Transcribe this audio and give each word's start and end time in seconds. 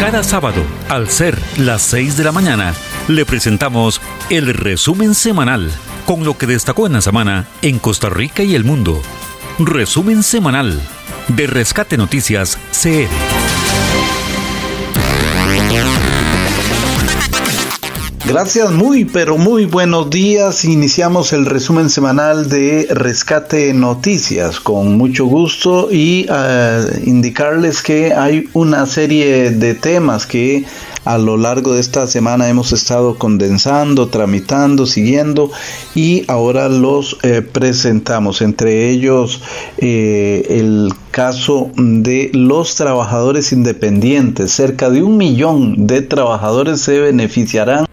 Cada 0.00 0.22
sábado, 0.22 0.64
al 0.88 1.10
ser 1.10 1.38
las 1.58 1.82
6 1.82 2.16
de 2.16 2.24
la 2.24 2.32
mañana, 2.32 2.72
le 3.06 3.26
presentamos 3.26 4.00
el 4.30 4.54
resumen 4.54 5.14
semanal 5.14 5.70
con 6.06 6.24
lo 6.24 6.38
que 6.38 6.46
destacó 6.46 6.86
en 6.86 6.94
la 6.94 7.02
semana 7.02 7.46
en 7.60 7.78
Costa 7.78 8.08
Rica 8.08 8.42
y 8.42 8.54
el 8.54 8.64
mundo. 8.64 9.02
Resumen 9.58 10.22
semanal 10.22 10.80
de 11.28 11.46
Rescate 11.46 11.98
Noticias 11.98 12.58
CR. 12.72 13.29
Gracias, 18.30 18.70
muy 18.70 19.06
pero 19.06 19.38
muy 19.38 19.64
buenos 19.64 20.08
días. 20.08 20.64
Iniciamos 20.64 21.32
el 21.32 21.46
resumen 21.46 21.90
semanal 21.90 22.48
de 22.48 22.86
Rescate 22.88 23.74
Noticias 23.74 24.60
con 24.60 24.96
mucho 24.96 25.26
gusto 25.26 25.88
y 25.90 26.28
uh, 26.30 27.08
indicarles 27.08 27.82
que 27.82 28.14
hay 28.14 28.48
una 28.52 28.86
serie 28.86 29.50
de 29.50 29.74
temas 29.74 30.26
que 30.26 30.64
a 31.04 31.18
lo 31.18 31.36
largo 31.38 31.74
de 31.74 31.80
esta 31.80 32.06
semana 32.06 32.48
hemos 32.48 32.70
estado 32.70 33.16
condensando, 33.18 34.10
tramitando, 34.10 34.86
siguiendo 34.86 35.50
y 35.96 36.22
ahora 36.28 36.68
los 36.68 37.18
eh, 37.24 37.42
presentamos. 37.42 38.42
Entre 38.42 38.90
ellos 38.90 39.42
eh, 39.78 40.46
el 40.50 40.92
caso 41.10 41.72
de 41.76 42.30
los 42.32 42.76
trabajadores 42.76 43.52
independientes. 43.52 44.52
Cerca 44.52 44.88
de 44.88 45.02
un 45.02 45.16
millón 45.16 45.88
de 45.88 46.02
trabajadores 46.02 46.80
se 46.80 47.00
beneficiarán 47.00 47.89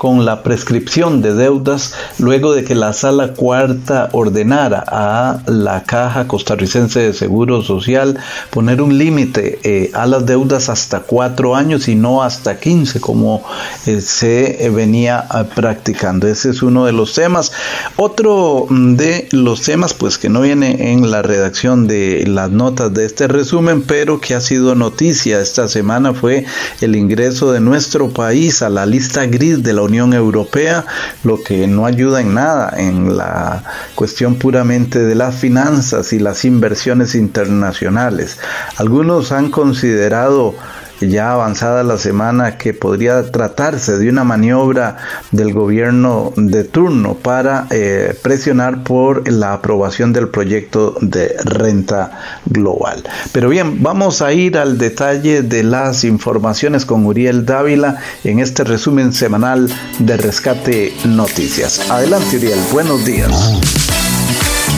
con 0.00 0.24
la 0.24 0.42
prescripción 0.42 1.20
de 1.20 1.34
deudas 1.34 1.92
luego 2.18 2.54
de 2.54 2.64
que 2.64 2.74
la 2.74 2.94
sala 2.94 3.34
cuarta 3.34 4.08
ordenara 4.12 4.82
a 4.88 5.42
la 5.44 5.82
Caja 5.82 6.26
Costarricense 6.26 7.00
de 7.00 7.12
Seguro 7.12 7.60
Social 7.60 8.18
poner 8.48 8.80
un 8.80 8.96
límite 8.96 9.58
eh, 9.62 9.90
a 9.92 10.06
las 10.06 10.24
deudas 10.24 10.70
hasta 10.70 11.00
cuatro 11.00 11.54
años 11.54 11.86
y 11.86 11.96
no 11.96 12.22
hasta 12.22 12.58
quince 12.58 12.98
como 12.98 13.44
eh, 13.84 14.00
se 14.00 14.64
eh, 14.64 14.70
venía 14.70 15.26
practicando. 15.54 16.28
Ese 16.28 16.48
es 16.48 16.62
uno 16.62 16.86
de 16.86 16.92
los 16.92 17.12
temas. 17.12 17.52
Otro 17.96 18.68
mm, 18.70 18.94
de 18.94 19.28
los 19.32 19.60
temas 19.60 19.92
pues 19.92 20.16
que 20.16 20.30
no 20.30 20.40
viene 20.40 20.92
en 20.92 21.10
la 21.10 21.20
redacción 21.20 21.86
de 21.86 22.24
las 22.26 22.50
notas 22.50 22.94
de 22.94 23.04
este 23.04 23.28
resumen 23.28 23.82
pero 23.82 24.18
que 24.18 24.34
ha 24.34 24.40
sido 24.40 24.74
noticia 24.74 25.42
esta 25.42 25.68
semana 25.68 26.14
fue 26.14 26.46
el 26.80 26.96
ingreso 26.96 27.52
de 27.52 27.60
nuestro 27.60 28.08
país 28.08 28.62
a 28.62 28.70
la 28.70 28.86
lista 28.86 29.26
gris 29.26 29.62
de 29.62 29.74
la 29.74 29.89
Unión 29.90 30.14
Europea, 30.14 30.84
lo 31.24 31.42
que 31.42 31.66
no 31.66 31.84
ayuda 31.84 32.20
en 32.20 32.34
nada 32.34 32.72
en 32.76 33.16
la 33.16 33.64
cuestión 33.96 34.36
puramente 34.36 35.00
de 35.00 35.16
las 35.16 35.34
finanzas 35.34 36.12
y 36.12 36.20
las 36.20 36.44
inversiones 36.44 37.16
internacionales. 37.16 38.38
Algunos 38.76 39.32
han 39.32 39.50
considerado 39.50 40.54
ya 41.00 41.32
avanzada 41.32 41.82
la 41.82 41.98
semana 41.98 42.58
que 42.58 42.74
podría 42.74 43.30
tratarse 43.30 43.98
de 43.98 44.08
una 44.08 44.24
maniobra 44.24 44.96
del 45.30 45.52
gobierno 45.52 46.32
de 46.36 46.64
turno 46.64 47.14
para 47.14 47.66
eh, 47.70 48.14
presionar 48.22 48.82
por 48.84 49.30
la 49.30 49.54
aprobación 49.54 50.12
del 50.12 50.28
proyecto 50.28 50.96
de 51.00 51.36
renta 51.44 52.40
global. 52.46 53.04
Pero 53.32 53.48
bien, 53.48 53.82
vamos 53.82 54.22
a 54.22 54.32
ir 54.32 54.58
al 54.58 54.78
detalle 54.78 55.42
de 55.42 55.62
las 55.62 56.04
informaciones 56.04 56.84
con 56.84 57.06
Uriel 57.06 57.46
Dávila 57.46 57.98
en 58.24 58.38
este 58.38 58.64
resumen 58.64 59.12
semanal 59.12 59.68
de 59.98 60.16
Rescate 60.16 60.92
Noticias. 61.04 61.90
Adelante 61.90 62.36
Uriel, 62.36 62.58
buenos 62.72 63.04
días. 63.04 63.99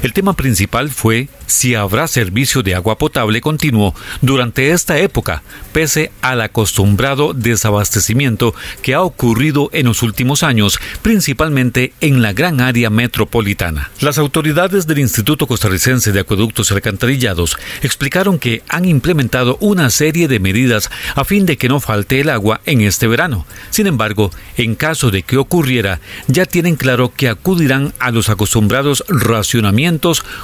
El 0.01 0.13
tema 0.13 0.33
principal 0.33 0.89
fue 0.89 1.27
si 1.45 1.75
habrá 1.75 2.07
servicio 2.07 2.61
de 2.61 2.75
agua 2.75 2.97
potable 2.97 3.41
continuo 3.41 3.95
durante 4.21 4.71
esta 4.71 4.97
época, 4.99 5.43
pese 5.73 6.11
al 6.21 6.41
acostumbrado 6.41 7.33
desabastecimiento 7.33 8.53
que 8.81 8.93
ha 8.93 9.01
ocurrido 9.01 9.69
en 9.73 9.85
los 9.85 10.03
últimos 10.03 10.43
años, 10.43 10.79
principalmente 11.01 11.93
en 12.01 12.21
la 12.21 12.33
gran 12.33 12.61
área 12.61 12.89
metropolitana. 12.89 13.91
Las 14.01 14.17
autoridades 14.17 14.87
del 14.87 14.99
Instituto 14.99 15.47
Costarricense 15.47 16.11
de 16.11 16.19
Acueductos 16.19 16.69
y 16.69 16.73
Alcantarillados 16.73 17.57
explicaron 17.81 18.39
que 18.39 18.63
han 18.69 18.85
implementado 18.85 19.57
una 19.61 19.89
serie 19.89 20.27
de 20.27 20.39
medidas 20.39 20.89
a 21.15 21.23
fin 21.23 21.45
de 21.45 21.57
que 21.57 21.69
no 21.69 21.79
falte 21.79 22.19
el 22.19 22.29
agua 22.29 22.61
en 22.65 22.81
este 22.81 23.07
verano. 23.07 23.45
Sin 23.69 23.87
embargo, 23.87 24.31
en 24.57 24.75
caso 24.75 25.11
de 25.11 25.23
que 25.23 25.37
ocurriera, 25.37 25.99
ya 26.27 26.45
tienen 26.45 26.75
claro 26.75 27.13
que 27.15 27.29
acudirán 27.29 27.93
a 27.99 28.11
los 28.11 28.29
acostumbrados 28.29 29.03
racionamientos 29.07 29.66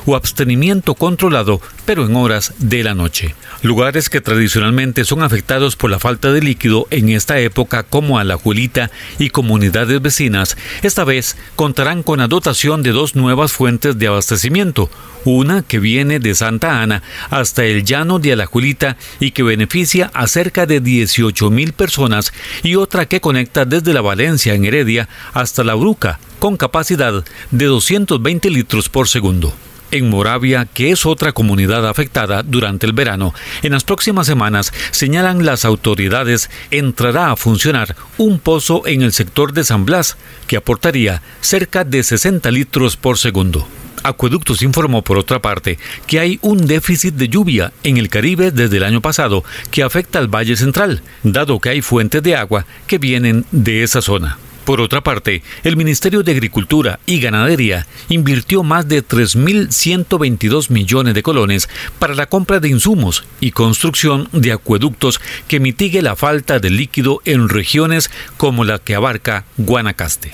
o 0.06 0.16
abstenimiento 0.16 0.95
controlado, 0.95 1.61
pero 1.86 2.06
en 2.06 2.15
horas 2.15 2.53
de 2.59 2.83
la 2.83 2.94
noche. 2.94 3.36
Lugares 3.62 4.09
que 4.09 4.21
tradicionalmente 4.21 5.06
son 5.06 5.24
afectados 5.24 5.75
por 5.75 5.89
la 5.89 6.00
falta 6.00 6.31
de 6.31 6.42
líquido 6.42 6.88
en 6.89 7.09
esta 7.09 7.39
época 7.39 7.83
como 7.83 8.19
Alajuelita 8.19 8.92
y 9.19 9.30
comunidades 9.30 10.01
vecinas, 10.01 10.57
esta 10.81 11.03
vez 11.03 11.38
contarán 11.56 12.03
con 12.03 12.19
la 12.19 12.27
dotación 12.27 12.83
de 12.83 12.92
dos 12.92 13.15
nuevas 13.15 13.53
fuentes 13.53 13.97
de 13.97 14.07
abastecimiento, 14.07 14.89
una 15.25 15.62
que 15.62 15.80
viene 15.80 16.19
de 16.19 16.36
Santa 16.36 16.81
Ana 16.81 17.03
hasta 17.30 17.63
el 17.63 17.83
llano 17.83 18.19
de 18.19 18.33
Alajuelita 18.33 18.97
y 19.19 19.31
que 19.31 19.44
beneficia 19.44 20.12
a 20.13 20.27
cerca 20.27 20.65
de 20.65 20.81
18 20.81 21.50
mil 21.50 21.74
personas 21.74 22.33
y 22.63 22.75
otra 22.75 23.06
que 23.06 23.21
conecta 23.21 23.65
desde 23.65 23.94
la 23.94 24.01
Valencia 24.01 24.53
en 24.53 24.65
Heredia 24.65 25.07
hasta 25.33 25.63
la 25.63 25.75
Bruca 25.75 26.19
con 26.44 26.57
capacidad 26.57 27.24
de 27.51 27.66
220 27.68 28.50
litros 28.50 28.90
por 28.90 29.07
segundo 29.07 29.54
en 29.92 30.10
Moravia, 30.10 30.66
que 30.66 30.92
es 30.92 31.06
otra 31.06 31.31
comunidad 31.31 31.88
afectada 31.88 32.44
durante 32.44 32.86
el 32.86 32.92
verano. 32.92 33.34
En 33.62 33.72
las 33.72 33.86
próximas 33.86 34.28
semanas, 34.28 34.74
señalan 34.92 35.45
las 35.45 35.63
autoridades, 35.63 36.50
entrará 36.69 37.31
a 37.31 37.38
funcionar 37.38 37.95
un 38.18 38.40
pozo 38.40 38.86
en 38.86 39.04
el 39.04 39.13
sector 39.13 39.54
de 39.54 39.63
San 39.63 39.86
Blas, 39.86 40.18
que 40.45 40.57
aportaría 40.57 41.22
cerca 41.40 41.86
de 41.86 42.04
60 42.04 42.51
litros 42.51 42.98
por 42.98 43.18
segundo. 43.18 43.66
Acueductos 44.04 44.63
informó, 44.63 45.01
por 45.01 45.18
otra 45.18 45.42
parte, 45.42 45.80
que 46.07 46.19
hay 46.19 46.40
un 46.42 46.68
déficit 46.68 47.13
de 47.13 47.30
lluvia 47.30 47.72
en 47.84 47.95
el 47.95 48.10
Caribe 48.10 48.51
desde 48.51 48.75
el 48.75 48.84
año 48.84 49.00
pasado 49.00 49.45
que 49.72 49.81
afecta 49.81 50.19
al 50.19 50.28
Valle 50.28 50.57
Central, 50.57 51.04
dado 51.24 51.62
que 51.62 51.69
hay 51.69 51.81
fuentes 51.81 52.22
de 52.22 52.36
agua 52.36 52.66
que 52.86 52.98
vienen 52.98 53.45
de 53.54 53.84
esa 53.84 54.01
zona. 54.01 54.40
Por 54.65 54.80
otra 54.80 55.01
parte, 55.01 55.44
el 55.63 55.75
Ministerio 55.75 56.24
de 56.24 56.31
Agricultura 56.31 57.00
y 57.06 57.19
Ganadería 57.19 57.86
invirtió 58.10 58.63
más 58.63 58.88
de 58.88 59.06
3.122 59.06 60.69
millones 60.69 61.13
de 61.13 61.24
colones 61.24 61.69
para 62.00 62.15
la 62.15 62.27
compra 62.27 62.60
de 62.60 62.69
insumos 62.69 63.25
y 63.39 63.51
construcción 63.51 64.30
de 64.31 64.54
acueductos 64.54 65.19
que 65.48 65.60
mitigue 65.60 66.01
la 66.01 66.15
falta 66.15 66.60
de 66.60 66.69
líquido 66.69 67.21
en 67.25 67.50
regiones 67.50 68.10
como 68.38 68.63
la 68.63 68.80
que 68.80 68.95
abarca 68.95 69.45
Guanacaste. 69.57 70.31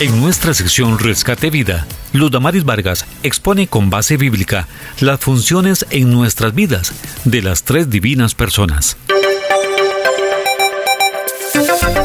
En 0.00 0.20
nuestra 0.20 0.52
sección 0.52 0.98
Rescate 0.98 1.50
Vida, 1.50 1.86
Luz 2.12 2.30
Damaris 2.30 2.64
Vargas 2.64 3.06
expone 3.22 3.68
con 3.68 3.88
base 3.88 4.16
bíblica 4.16 4.68
las 5.00 5.20
funciones 5.20 5.86
en 5.90 6.10
nuestras 6.10 6.54
vidas 6.54 6.92
de 7.24 7.40
las 7.42 7.62
tres 7.62 7.88
divinas 7.88 8.34
personas. 8.34 8.96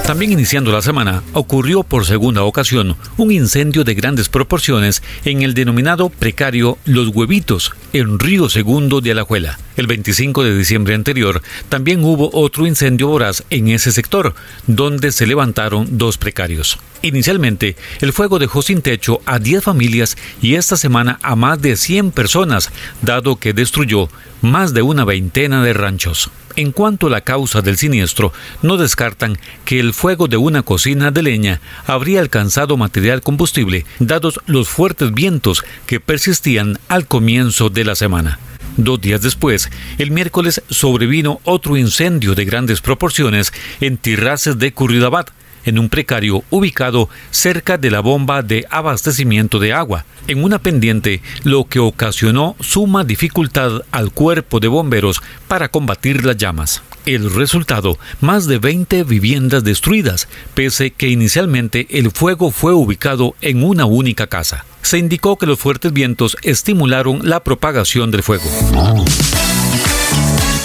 También 0.09 0.31
iniciando 0.31 0.71
la 0.71 0.81
semana, 0.81 1.21
ocurrió 1.33 1.83
por 1.83 2.03
segunda 2.03 2.41
ocasión 2.41 2.97
un 3.17 3.31
incendio 3.31 3.83
de 3.83 3.93
grandes 3.93 4.27
proporciones 4.27 5.03
en 5.23 5.43
el 5.43 5.53
denominado 5.53 6.09
precario 6.09 6.79
Los 6.85 7.09
Huevitos, 7.09 7.73
en 7.93 8.17
Río 8.17 8.49
Segundo 8.49 9.01
de 9.01 9.11
Alajuela. 9.11 9.59
El 9.77 9.85
25 9.85 10.43
de 10.43 10.57
diciembre 10.57 10.95
anterior 10.95 11.43
también 11.69 12.03
hubo 12.03 12.31
otro 12.33 12.65
incendio 12.65 13.07
voraz 13.07 13.43
en 13.51 13.67
ese 13.67 13.91
sector, 13.91 14.33
donde 14.65 15.11
se 15.11 15.27
levantaron 15.27 15.99
dos 15.99 16.17
precarios. 16.17 16.79
Inicialmente, 17.03 17.75
el 18.01 18.11
fuego 18.11 18.39
dejó 18.39 18.63
sin 18.63 18.81
techo 18.81 19.21
a 19.27 19.37
10 19.37 19.63
familias 19.63 20.17
y 20.41 20.55
esta 20.55 20.75
semana 20.75 21.19
a 21.21 21.35
más 21.35 21.61
de 21.61 21.77
100 21.77 22.11
personas, 22.11 22.71
dado 23.03 23.35
que 23.35 23.53
destruyó 23.53 24.09
más 24.41 24.73
de 24.73 24.81
una 24.81 25.05
veintena 25.05 25.63
de 25.63 25.73
ranchos. 25.73 26.31
En 26.55 26.71
cuanto 26.71 27.07
a 27.07 27.09
la 27.09 27.21
causa 27.21 27.61
del 27.61 27.77
siniestro, 27.77 28.33
no 28.61 28.77
descartan 28.77 29.37
que 29.65 29.79
el 29.79 29.93
fuego 29.93 30.27
de 30.27 30.37
una 30.37 30.63
cocina 30.63 31.11
de 31.11 31.23
leña 31.23 31.61
habría 31.85 32.19
alcanzado 32.19 32.77
material 32.77 33.21
combustible, 33.21 33.85
dados 33.99 34.39
los 34.45 34.67
fuertes 34.67 35.13
vientos 35.13 35.63
que 35.85 35.99
persistían 35.99 36.79
al 36.87 37.07
comienzo 37.07 37.69
de 37.69 37.85
la 37.85 37.95
semana. 37.95 38.39
Dos 38.77 39.01
días 39.01 39.21
después, 39.21 39.69
el 39.97 40.11
miércoles 40.11 40.61
sobrevino 40.69 41.41
otro 41.43 41.75
incendio 41.75 42.35
de 42.35 42.45
grandes 42.45 42.81
proporciones 42.81 43.53
en 43.81 43.97
Tirraces 43.97 44.57
de 44.57 44.71
Curridabat, 44.71 45.31
en 45.65 45.79
un 45.79 45.89
precario 45.89 46.43
ubicado 46.49 47.09
cerca 47.31 47.77
de 47.77 47.91
la 47.91 47.99
bomba 47.99 48.41
de 48.41 48.65
abastecimiento 48.69 49.59
de 49.59 49.73
agua, 49.73 50.05
en 50.27 50.43
una 50.43 50.59
pendiente, 50.59 51.21
lo 51.43 51.65
que 51.65 51.79
ocasionó 51.79 52.55
suma 52.59 53.03
dificultad 53.03 53.81
al 53.91 54.11
cuerpo 54.11 54.59
de 54.59 54.67
bomberos 54.67 55.21
para 55.47 55.69
combatir 55.69 56.25
las 56.25 56.37
llamas. 56.37 56.83
El 57.05 57.33
resultado, 57.33 57.97
más 58.21 58.45
de 58.45 58.59
20 58.59 59.03
viviendas 59.03 59.63
destruidas, 59.63 60.27
pese 60.53 60.91
que 60.91 61.07
inicialmente 61.07 61.87
el 61.89 62.11
fuego 62.11 62.51
fue 62.51 62.73
ubicado 62.73 63.35
en 63.41 63.63
una 63.63 63.85
única 63.85 64.27
casa. 64.27 64.65
Se 64.81 64.97
indicó 64.97 65.37
que 65.37 65.45
los 65.45 65.59
fuertes 65.59 65.93
vientos 65.93 66.37
estimularon 66.43 67.27
la 67.27 67.39
propagación 67.41 68.11
del 68.11 68.23
fuego. 68.23 68.45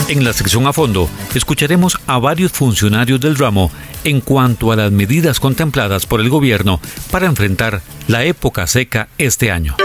En 0.06 0.22
la 0.22 0.34
sección 0.34 0.66
a 0.66 0.72
fondo, 0.74 1.08
escucharemos 1.34 1.98
a 2.06 2.18
varios 2.18 2.52
funcionarios 2.52 3.20
del 3.20 3.36
ramo 3.36 3.72
en 4.04 4.20
cuanto 4.20 4.70
a 4.70 4.76
las 4.76 4.92
medidas 4.92 5.40
contempladas 5.40 6.04
por 6.04 6.20
el 6.20 6.28
gobierno 6.28 6.78
para 7.10 7.26
enfrentar 7.26 7.80
la 8.06 8.22
época 8.24 8.66
seca 8.66 9.08
este 9.16 9.50
año. 9.50 9.76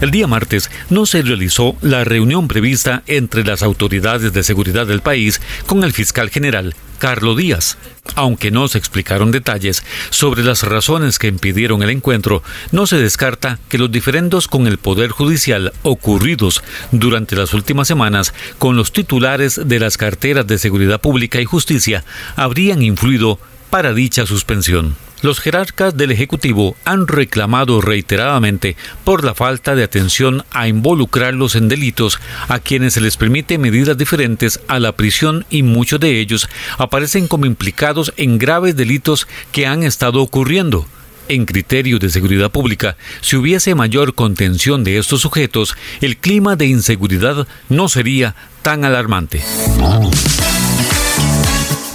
El 0.00 0.10
día 0.10 0.26
martes 0.26 0.68
no 0.88 1.06
se 1.06 1.22
realizó 1.22 1.76
la 1.80 2.02
reunión 2.02 2.48
prevista 2.48 3.04
entre 3.06 3.44
las 3.44 3.62
autoridades 3.62 4.32
de 4.32 4.42
seguridad 4.42 4.86
del 4.86 5.00
país 5.00 5.40
con 5.66 5.84
el 5.84 5.92
fiscal 5.92 6.28
general, 6.28 6.74
Carlos 7.00 7.36
Díaz. 7.36 7.76
Aunque 8.14 8.52
no 8.52 8.68
se 8.68 8.78
explicaron 8.78 9.32
detalles 9.32 9.82
sobre 10.10 10.44
las 10.44 10.62
razones 10.62 11.18
que 11.18 11.26
impidieron 11.26 11.82
el 11.82 11.90
encuentro, 11.90 12.44
no 12.70 12.86
se 12.86 12.98
descarta 12.98 13.58
que 13.68 13.78
los 13.78 13.90
diferendos 13.90 14.46
con 14.46 14.68
el 14.68 14.78
Poder 14.78 15.10
Judicial 15.10 15.72
ocurridos 15.82 16.62
durante 16.92 17.34
las 17.34 17.54
últimas 17.54 17.88
semanas 17.88 18.32
con 18.58 18.76
los 18.76 18.92
titulares 18.92 19.60
de 19.64 19.80
las 19.80 19.96
carteras 19.96 20.46
de 20.46 20.58
Seguridad 20.58 21.00
Pública 21.00 21.40
y 21.40 21.44
Justicia 21.44 22.04
habrían 22.36 22.82
influido 22.82 23.40
para 23.70 23.92
dicha 23.94 24.26
suspensión. 24.26 24.94
Los 25.22 25.40
jerarcas 25.40 25.96
del 25.96 26.12
Ejecutivo 26.12 26.76
han 26.84 27.06
reclamado 27.06 27.80
reiteradamente 27.82 28.76
por 29.04 29.22
la 29.22 29.34
falta 29.34 29.74
de 29.74 29.84
atención 29.84 30.44
a 30.50 30.66
involucrarlos 30.66 31.56
en 31.56 31.68
delitos 31.68 32.18
a 32.48 32.58
quienes 32.58 32.94
se 32.94 33.02
les 33.02 33.18
permite 33.18 33.58
medidas 33.58 33.98
diferentes 33.98 34.60
a 34.66 34.78
la 34.78 34.92
prisión 34.92 35.44
y 35.50 35.62
muchos 35.62 36.00
de 36.00 36.20
ellos 36.20 36.48
aparecen 36.78 37.28
como 37.28 37.44
implicados 37.44 38.14
en 38.16 38.38
graves 38.38 38.76
delitos 38.76 39.28
que 39.52 39.66
han 39.66 39.82
estado 39.82 40.22
ocurriendo. 40.22 40.86
En 41.28 41.44
criterio 41.44 41.98
de 41.98 42.10
seguridad 42.10 42.50
pública, 42.50 42.96
si 43.20 43.36
hubiese 43.36 43.74
mayor 43.74 44.14
contención 44.14 44.82
de 44.84 44.98
estos 44.98 45.20
sujetos, 45.20 45.76
el 46.00 46.16
clima 46.16 46.56
de 46.56 46.66
inseguridad 46.66 47.46
no 47.68 47.88
sería 47.88 48.34
tan 48.62 48.84
alarmante. 48.84 49.42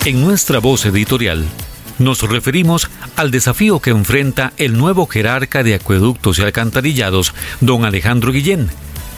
En 0.06 0.22
nuestra 0.22 0.60
voz 0.60 0.86
editorial, 0.86 1.44
nos 2.00 2.22
referimos 2.22 2.90
al 3.16 3.32
desafío 3.32 3.80
que 3.80 3.92
enfrenta 3.92 4.54
el 4.58 4.78
nuevo 4.78 5.08
jerarca 5.08 5.64
de 5.64 5.76
acueductos 5.76 6.40
y 6.40 6.42
alcantarillados, 6.44 7.34
don 7.62 7.86
Alejandro 7.86 8.32
Guillén, 8.32 8.70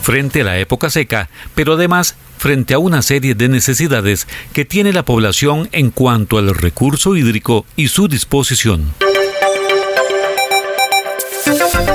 frente 0.01 0.41
a 0.41 0.45
la 0.45 0.59
época 0.59 0.89
seca, 0.89 1.29
pero 1.55 1.73
además 1.73 2.15
frente 2.37 2.73
a 2.73 2.79
una 2.79 3.01
serie 3.01 3.35
de 3.35 3.49
necesidades 3.49 4.27
que 4.53 4.65
tiene 4.65 4.93
la 4.93 5.03
población 5.03 5.69
en 5.71 5.91
cuanto 5.91 6.37
al 6.37 6.53
recurso 6.53 7.15
hídrico 7.15 7.65
y 7.75 7.87
su 7.87 8.07
disposición. 8.07 8.93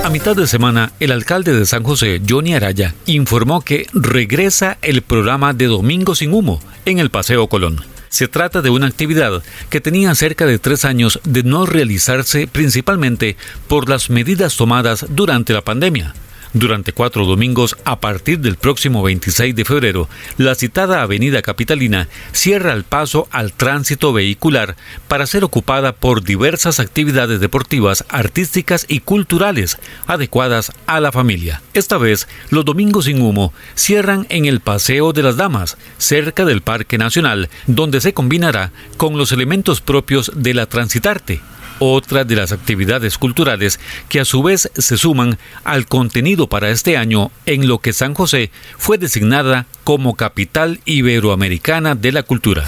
A 0.04 0.10
mitad 0.10 0.34
de 0.34 0.46
semana, 0.46 0.92
el 0.98 1.12
alcalde 1.12 1.54
de 1.54 1.64
San 1.64 1.84
José, 1.84 2.20
Johnny 2.28 2.54
Araya, 2.54 2.94
informó 3.06 3.60
que 3.60 3.86
regresa 3.92 4.78
el 4.82 5.02
programa 5.02 5.52
de 5.52 5.66
Domingo 5.66 6.14
sin 6.14 6.32
Humo 6.32 6.60
en 6.84 6.98
el 6.98 7.10
Paseo 7.10 7.46
Colón. 7.46 7.91
Se 8.12 8.28
trata 8.28 8.60
de 8.60 8.68
una 8.68 8.88
actividad 8.88 9.42
que 9.70 9.80
tenía 9.80 10.14
cerca 10.14 10.44
de 10.44 10.58
tres 10.58 10.84
años 10.84 11.18
de 11.24 11.44
no 11.44 11.64
realizarse 11.64 12.46
principalmente 12.46 13.38
por 13.68 13.88
las 13.88 14.10
medidas 14.10 14.54
tomadas 14.54 15.06
durante 15.08 15.54
la 15.54 15.62
pandemia. 15.62 16.12
Durante 16.54 16.92
cuatro 16.92 17.24
domingos, 17.24 17.76
a 17.84 17.98
partir 17.98 18.40
del 18.40 18.56
próximo 18.56 19.02
26 19.02 19.56
de 19.56 19.64
febrero, 19.64 20.08
la 20.36 20.54
citada 20.54 21.00
Avenida 21.00 21.40
Capitalina 21.40 22.08
cierra 22.32 22.74
el 22.74 22.84
paso 22.84 23.26
al 23.30 23.54
tránsito 23.54 24.12
vehicular 24.12 24.76
para 25.08 25.26
ser 25.26 25.44
ocupada 25.44 25.92
por 25.92 26.22
diversas 26.22 26.78
actividades 26.78 27.40
deportivas, 27.40 28.04
artísticas 28.10 28.84
y 28.86 29.00
culturales 29.00 29.78
adecuadas 30.06 30.72
a 30.86 31.00
la 31.00 31.10
familia. 31.10 31.62
Esta 31.72 31.96
vez, 31.96 32.28
los 32.50 32.66
domingos 32.66 33.06
sin 33.06 33.22
humo 33.22 33.54
cierran 33.74 34.26
en 34.28 34.44
el 34.44 34.60
Paseo 34.60 35.14
de 35.14 35.22
las 35.22 35.38
Damas, 35.38 35.78
cerca 35.96 36.44
del 36.44 36.60
Parque 36.60 36.98
Nacional, 36.98 37.48
donde 37.66 38.02
se 38.02 38.12
combinará 38.12 38.72
con 38.98 39.16
los 39.16 39.32
elementos 39.32 39.80
propios 39.80 40.30
de 40.34 40.52
la 40.52 40.66
transitarte 40.66 41.40
otra 41.78 42.24
de 42.24 42.36
las 42.36 42.52
actividades 42.52 43.18
culturales 43.18 43.80
que 44.08 44.20
a 44.20 44.24
su 44.24 44.42
vez 44.42 44.70
se 44.76 44.96
suman 44.96 45.38
al 45.64 45.86
contenido 45.86 46.48
para 46.48 46.70
este 46.70 46.96
año 46.96 47.30
en 47.46 47.68
lo 47.68 47.78
que 47.78 47.92
San 47.92 48.14
José 48.14 48.50
fue 48.78 48.98
designada 48.98 49.66
como 49.84 50.14
capital 50.14 50.80
iberoamericana 50.84 51.94
de 51.94 52.12
la 52.12 52.22
cultura. 52.22 52.64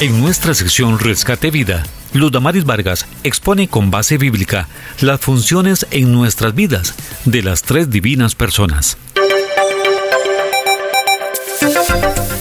En 0.00 0.18
nuestra 0.18 0.54
sección 0.54 0.98
Rescate 0.98 1.50
Vida, 1.50 1.82
Luz 2.14 2.32
Damaris 2.32 2.64
Vargas 2.64 3.06
expone 3.22 3.68
con 3.68 3.90
base 3.90 4.16
bíblica 4.16 4.66
las 5.02 5.20
funciones 5.20 5.86
en 5.90 6.10
nuestras 6.10 6.54
vidas 6.54 6.94
de 7.26 7.42
las 7.42 7.64
tres 7.64 7.90
divinas 7.90 8.34
personas. 8.34 8.96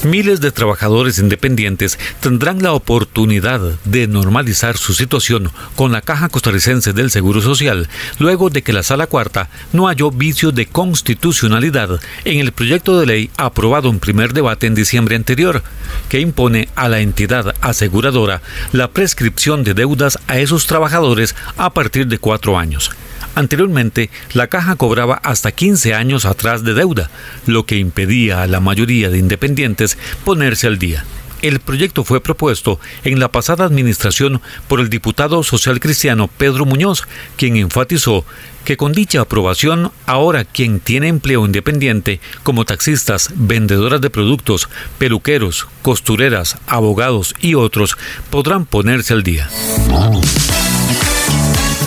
Miles 0.03 0.41
de 0.41 0.51
trabajadores 0.51 1.17
independientes 1.17 1.97
tendrán 2.19 2.61
la 2.61 2.73
oportunidad 2.73 3.61
de 3.85 4.05
normalizar 4.07 4.75
su 4.75 4.93
situación 4.93 5.49
con 5.77 5.93
la 5.93 6.01
Caja 6.01 6.27
Costarricense 6.27 6.91
del 6.91 7.09
Seguro 7.09 7.41
Social 7.41 7.87
luego 8.19 8.49
de 8.49 8.63
que 8.63 8.73
la 8.73 8.83
Sala 8.83 9.07
Cuarta 9.07 9.49
no 9.71 9.87
halló 9.87 10.11
vicio 10.11 10.51
de 10.51 10.65
constitucionalidad 10.65 12.01
en 12.25 12.39
el 12.39 12.51
proyecto 12.51 12.99
de 12.99 13.05
ley 13.05 13.29
aprobado 13.37 13.89
en 13.89 13.99
primer 13.99 14.33
debate 14.33 14.67
en 14.67 14.75
diciembre 14.75 15.15
anterior, 15.15 15.63
que 16.09 16.19
impone 16.19 16.67
a 16.75 16.89
la 16.89 16.99
entidad 16.99 17.55
aseguradora 17.61 18.41
la 18.73 18.89
prescripción 18.89 19.63
de 19.63 19.73
deudas 19.73 20.19
a 20.27 20.37
esos 20.37 20.67
trabajadores 20.67 21.33
a 21.55 21.73
partir 21.73 22.07
de 22.07 22.17
cuatro 22.17 22.57
años. 22.57 22.91
Anteriormente, 23.35 24.09
la 24.33 24.47
caja 24.47 24.75
cobraba 24.75 25.15
hasta 25.15 25.51
15 25.51 25.93
años 25.93 26.25
atrás 26.25 26.63
de 26.63 26.73
deuda, 26.73 27.09
lo 27.47 27.65
que 27.65 27.77
impedía 27.77 28.43
a 28.43 28.47
la 28.47 28.59
mayoría 28.59 29.09
de 29.09 29.17
independientes 29.17 29.97
ponerse 30.23 30.67
al 30.67 30.77
día. 30.77 31.03
El 31.41 31.59
proyecto 31.59 32.05
fue 32.05 32.21
propuesto 32.21 32.79
en 33.03 33.19
la 33.19 33.27
pasada 33.27 33.65
administración 33.65 34.41
por 34.69 34.79
el 34.79 34.89
diputado 34.89 35.43
social 35.43 35.81
cristiano 35.81 36.29
Pedro 36.29 36.65
Muñoz, 36.65 37.03
quien 37.35 37.57
enfatizó 37.57 38.23
que 38.63 38.77
con 38.77 38.93
dicha 38.93 39.19
aprobación, 39.19 39.91
ahora 40.05 40.45
quien 40.45 40.79
tiene 40.79 41.09
empleo 41.09 41.45
independiente, 41.45 42.21
como 42.43 42.63
taxistas, 42.63 43.31
vendedoras 43.35 43.99
de 43.99 44.09
productos, 44.09 44.69
peluqueros, 44.97 45.67
costureras, 45.81 46.57
abogados 46.65 47.35
y 47.41 47.55
otros, 47.55 47.97
podrán 48.29 48.65
ponerse 48.65 49.13
al 49.13 49.23
día. 49.23 49.49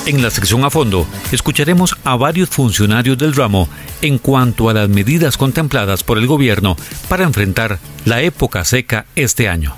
En 0.06 0.22
la 0.22 0.30
sección 0.30 0.64
a 0.64 0.70
fondo, 0.70 1.04
escucharemos 1.32 1.96
a 2.04 2.14
varios 2.14 2.48
funcionarios 2.48 3.18
del 3.18 3.34
ramo 3.34 3.68
en 4.02 4.18
cuanto 4.18 4.68
a 4.68 4.72
las 4.72 4.88
medidas 4.88 5.36
contempladas 5.36 6.04
por 6.04 6.16
el 6.16 6.28
gobierno 6.28 6.76
para 7.08 7.24
enfrentar 7.24 7.80
la 8.04 8.22
época 8.22 8.64
seca 8.64 9.06
este 9.16 9.48
año. 9.48 9.74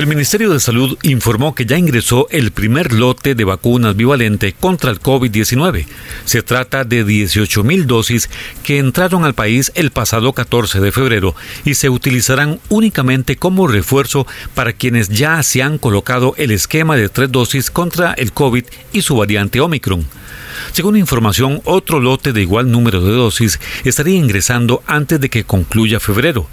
El 0.00 0.06
Ministerio 0.06 0.48
de 0.50 0.60
Salud 0.60 0.96
informó 1.02 1.54
que 1.54 1.66
ya 1.66 1.76
ingresó 1.76 2.26
el 2.30 2.52
primer 2.52 2.94
lote 2.94 3.34
de 3.34 3.44
vacunas 3.44 3.94
bivalente 3.94 4.54
contra 4.54 4.90
el 4.90 4.98
COVID-19. 4.98 5.84
Se 6.24 6.40
trata 6.40 6.84
de 6.84 7.04
18.000 7.04 7.84
dosis 7.84 8.30
que 8.62 8.78
entraron 8.78 9.26
al 9.26 9.34
país 9.34 9.70
el 9.74 9.90
pasado 9.90 10.32
14 10.32 10.80
de 10.80 10.90
febrero 10.90 11.34
y 11.66 11.74
se 11.74 11.90
utilizarán 11.90 12.60
únicamente 12.70 13.36
como 13.36 13.68
refuerzo 13.68 14.26
para 14.54 14.72
quienes 14.72 15.10
ya 15.10 15.42
se 15.42 15.62
han 15.62 15.76
colocado 15.76 16.32
el 16.38 16.50
esquema 16.50 16.96
de 16.96 17.10
tres 17.10 17.30
dosis 17.30 17.70
contra 17.70 18.14
el 18.14 18.32
COVID 18.32 18.64
y 18.94 19.02
su 19.02 19.16
variante 19.16 19.60
Omicron. 19.60 20.06
Según 20.72 20.96
información, 20.96 21.60
otro 21.66 22.00
lote 22.00 22.32
de 22.32 22.40
igual 22.40 22.70
número 22.70 23.02
de 23.02 23.12
dosis 23.12 23.60
estaría 23.84 24.16
ingresando 24.16 24.82
antes 24.86 25.20
de 25.20 25.28
que 25.28 25.44
concluya 25.44 26.00
febrero. 26.00 26.48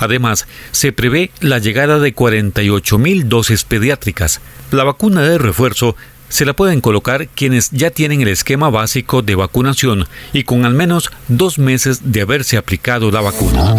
Además, 0.00 0.48
se 0.72 0.92
prevé 0.92 1.30
la 1.40 1.58
llegada 1.58 1.98
de 1.98 2.14
48.000 2.14 3.24
dosis 3.24 3.64
pediátricas. 3.64 4.40
La 4.72 4.82
vacuna 4.82 5.22
de 5.22 5.36
refuerzo 5.36 5.94
se 6.30 6.46
la 6.46 6.54
pueden 6.54 6.80
colocar 6.80 7.28
quienes 7.28 7.70
ya 7.70 7.90
tienen 7.90 8.22
el 8.22 8.28
esquema 8.28 8.70
básico 8.70 9.20
de 9.20 9.34
vacunación 9.34 10.06
y 10.32 10.44
con 10.44 10.64
al 10.64 10.72
menos 10.72 11.10
dos 11.28 11.58
meses 11.58 12.12
de 12.12 12.22
haberse 12.22 12.56
aplicado 12.56 13.10
la 13.10 13.20
vacuna. 13.20 13.74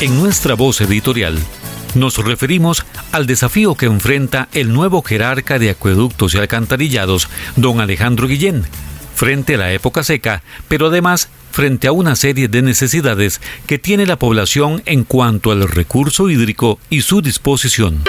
En 0.00 0.20
nuestra 0.20 0.54
voz 0.54 0.80
editorial, 0.82 1.38
nos 1.94 2.18
referimos 2.18 2.84
al 3.12 3.26
desafío 3.26 3.74
que 3.76 3.86
enfrenta 3.86 4.48
el 4.52 4.72
nuevo 4.72 5.02
jerarca 5.02 5.58
de 5.58 5.70
acueductos 5.70 6.34
y 6.34 6.38
alcantarillados, 6.38 7.28
don 7.56 7.80
Alejandro 7.80 8.28
Guillén, 8.28 8.64
frente 9.14 9.54
a 9.54 9.58
la 9.58 9.72
época 9.72 10.02
seca, 10.02 10.42
pero 10.68 10.86
además 10.86 11.28
frente 11.50 11.88
a 11.88 11.92
una 11.92 12.16
serie 12.16 12.48
de 12.48 12.62
necesidades 12.62 13.40
que 13.66 13.78
tiene 13.78 14.06
la 14.06 14.18
población 14.18 14.82
en 14.86 15.04
cuanto 15.04 15.50
al 15.52 15.68
recurso 15.68 16.30
hídrico 16.30 16.78
y 16.88 17.02
su 17.02 17.20
disposición. 17.20 18.02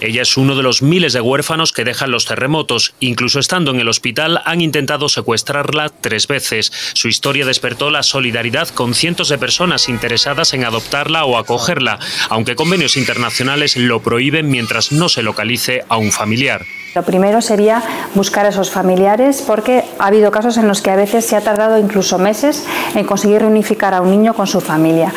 Ella 0.00 0.22
es 0.22 0.36
uno 0.36 0.54
de 0.54 0.62
los 0.62 0.80
miles 0.80 1.12
de 1.12 1.20
huérfanos 1.20 1.72
que 1.72 1.84
dejan 1.84 2.12
los 2.12 2.24
terremotos. 2.24 2.94
Incluso 3.00 3.40
estando 3.40 3.72
en 3.72 3.80
el 3.80 3.88
hospital 3.88 4.40
han 4.44 4.60
intentado 4.60 5.08
secuestrarla 5.08 5.88
tres 5.88 6.28
veces. 6.28 6.70
Su 6.92 7.08
historia 7.08 7.44
despertó 7.44 7.90
la 7.90 8.04
solidaridad 8.04 8.68
con 8.68 8.94
cientos 8.94 9.28
de 9.28 9.38
personas 9.38 9.88
interesadas 9.88 10.54
en 10.54 10.64
adoptarla 10.64 11.24
o 11.24 11.36
acogerla, 11.36 11.98
aunque 12.28 12.54
convenios 12.54 12.96
internacionales 12.96 13.76
lo 13.76 14.00
prohíben 14.00 14.48
mientras 14.50 14.92
no 14.92 15.08
se 15.08 15.22
localice 15.22 15.82
a 15.88 15.96
un 15.96 16.12
familiar. 16.12 16.64
Lo 16.94 17.02
primero 17.02 17.40
sería 17.40 17.82
buscar 18.14 18.46
a 18.46 18.48
esos 18.48 18.70
familiares 18.70 19.42
porque 19.46 19.84
ha 19.98 20.06
habido 20.06 20.30
casos 20.30 20.56
en 20.56 20.66
los 20.66 20.80
que 20.80 20.90
a 20.90 20.96
veces 20.96 21.24
se 21.26 21.36
ha 21.36 21.40
tardado 21.40 21.78
incluso 21.78 22.18
meses 22.18 22.66
en 22.94 23.04
conseguir 23.04 23.40
reunificar 23.40 23.94
a 23.94 24.00
un 24.00 24.10
niño 24.10 24.34
con 24.34 24.46
su 24.46 24.60
familia. 24.60 25.12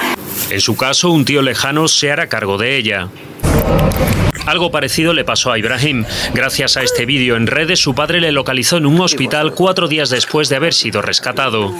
En 0.49 0.59
su 0.59 0.75
caso, 0.75 1.11
un 1.11 1.23
tío 1.25 1.41
lejano 1.41 1.87
se 1.87 2.11
hará 2.11 2.27
cargo 2.27 2.57
de 2.57 2.75
ella. 2.75 3.07
Algo 4.45 4.71
parecido 4.71 5.13
le 5.13 5.23
pasó 5.23 5.51
a 5.51 5.59
Ibrahim. 5.59 6.03
Gracias 6.33 6.75
a 6.75 6.83
este 6.83 7.05
vídeo 7.05 7.35
en 7.37 7.47
redes, 7.47 7.79
su 7.79 7.93
padre 7.93 8.19
le 8.19 8.31
localizó 8.31 8.77
en 8.77 8.85
un 8.85 8.99
hospital 8.99 9.53
cuatro 9.53 9.87
días 9.87 10.09
después 10.09 10.49
de 10.49 10.55
haber 10.57 10.73
sido 10.73 11.01
rescatado. 11.01 11.71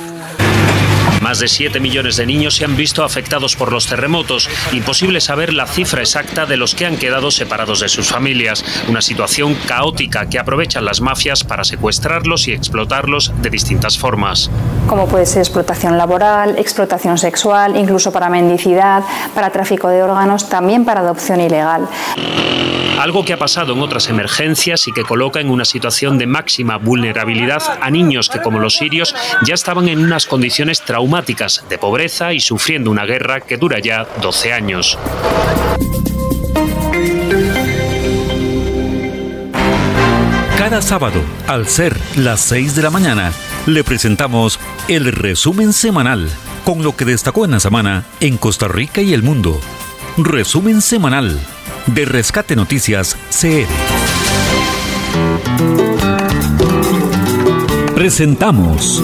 Más 1.22 1.38
de 1.40 1.48
7 1.48 1.80
millones 1.80 2.18
de 2.18 2.26
niños 2.26 2.56
se 2.56 2.66
han 2.66 2.76
visto 2.76 3.04
afectados 3.04 3.56
por 3.56 3.72
los 3.72 3.86
terremotos. 3.86 4.50
Imposible 4.72 5.22
saber 5.22 5.54
la 5.54 5.68
cifra 5.68 6.02
exacta 6.02 6.48
de 6.48 6.58
los 6.58 6.74
que 6.74 6.88
han 6.88 6.98
quedado 6.98 7.30
separados 7.30 7.80
de 7.82 7.90
sus 7.90 8.10
familias. 8.10 8.66
Una 8.90 9.04
situación 9.04 9.56
caótica 9.68 10.28
que 10.28 10.40
aprovechan 10.40 10.84
las 10.84 11.00
mafias 11.00 11.44
para 11.44 11.64
secuestrarlos 11.64 12.48
y 12.48 12.54
explotarlos 12.54 13.32
de 13.40 13.52
distintas 13.52 14.00
formas. 14.00 14.50
Como 14.88 15.08
puede 15.08 15.28
ser 15.28 15.42
explotación 15.42 15.96
laboral, 15.96 16.58
explotación 16.58 17.20
sexual, 17.20 17.78
incluso 17.78 18.12
para 18.12 18.28
mendicidad, 18.28 19.04
para 19.36 19.52
tráfico 19.52 19.90
de 19.90 20.02
órganos, 20.02 20.50
también 20.50 20.86
para 20.86 21.02
adopción 21.02 21.40
ilegal. 21.40 21.88
Algo 23.00 23.26
que 23.26 23.34
ha 23.34 23.38
pasado 23.38 23.74
en 23.74 23.82
otras 23.82 24.10
emergencias 24.10 24.88
y 24.88 24.92
que 24.92 25.04
coloca 25.04 25.40
en 25.40 25.50
una 25.50 25.66
situación 25.66 26.20
de 26.20 26.28
máxima 26.28 26.78
vulnerabilidad 26.78 27.64
a 27.82 27.90
niños 27.90 28.30
que, 28.30 28.40
como 28.42 28.60
los 28.60 28.76
sirios, 28.76 29.16
ya 29.44 29.56
estaban 29.56 29.88
en 29.88 30.04
unas 30.04 30.28
condiciones 30.28 30.82
traumáticas 30.82 31.11
de 31.12 31.78
pobreza 31.78 32.32
y 32.32 32.40
sufriendo 32.40 32.90
una 32.90 33.06
guerra 33.06 33.42
que 33.42 33.58
dura 33.58 33.80
ya 33.80 34.08
12 34.22 34.54
años. 34.54 34.98
Cada 40.58 40.82
sábado, 40.82 41.22
al 41.48 41.68
ser 41.68 41.98
las 42.16 42.40
6 42.40 42.76
de 42.76 42.82
la 42.84 42.92
mañana, 42.92 43.34
le 43.66 43.84
presentamos 43.84 44.58
el 44.88 45.12
resumen 45.12 45.74
semanal 45.74 46.30
con 46.64 46.82
lo 46.82 46.96
que 46.96 47.04
destacó 47.04 47.44
en 47.44 47.52
la 47.52 47.60
semana 47.60 48.06
en 48.22 48.38
Costa 48.38 48.70
Rica 48.70 49.02
y 49.02 49.14
el 49.14 49.22
mundo. 49.22 49.60
Resumen 50.18 50.82
semanal 50.82 51.38
de 51.88 52.06
Rescate 52.06 52.56
Noticias 52.56 53.18
CR. 53.30 53.68
Presentamos 57.96 59.04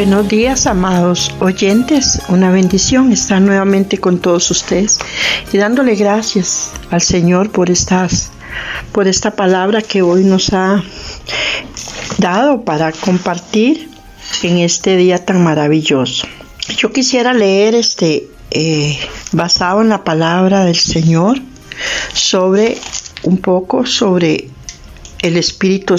Buenos 0.00 0.28
días, 0.28 0.66
amados 0.66 1.30
oyentes. 1.40 2.22
Una 2.28 2.50
bendición 2.50 3.12
estar 3.12 3.38
nuevamente 3.38 3.98
con 3.98 4.18
todos 4.18 4.50
ustedes 4.50 4.98
y 5.52 5.58
dándole 5.58 5.94
gracias 5.94 6.72
al 6.90 7.02
Señor 7.02 7.50
por 7.50 7.68
estas 7.68 8.30
por 8.92 9.06
esta 9.08 9.32
palabra 9.32 9.82
que 9.82 10.00
hoy 10.00 10.24
nos 10.24 10.54
ha 10.54 10.82
dado 12.16 12.64
para 12.64 12.92
compartir 12.92 13.90
en 14.42 14.56
este 14.56 14.96
día 14.96 15.22
tan 15.22 15.44
maravilloso. 15.44 16.26
Yo 16.78 16.90
quisiera 16.92 17.34
leer 17.34 17.74
este 17.74 18.26
eh, 18.52 18.98
basado 19.32 19.82
en 19.82 19.90
la 19.90 20.02
palabra 20.02 20.64
del 20.64 20.76
Señor 20.76 21.42
sobre 22.14 22.78
un 23.22 23.36
poco 23.36 23.84
sobre 23.84 24.48
el 25.20 25.36
Espíritu 25.36 25.98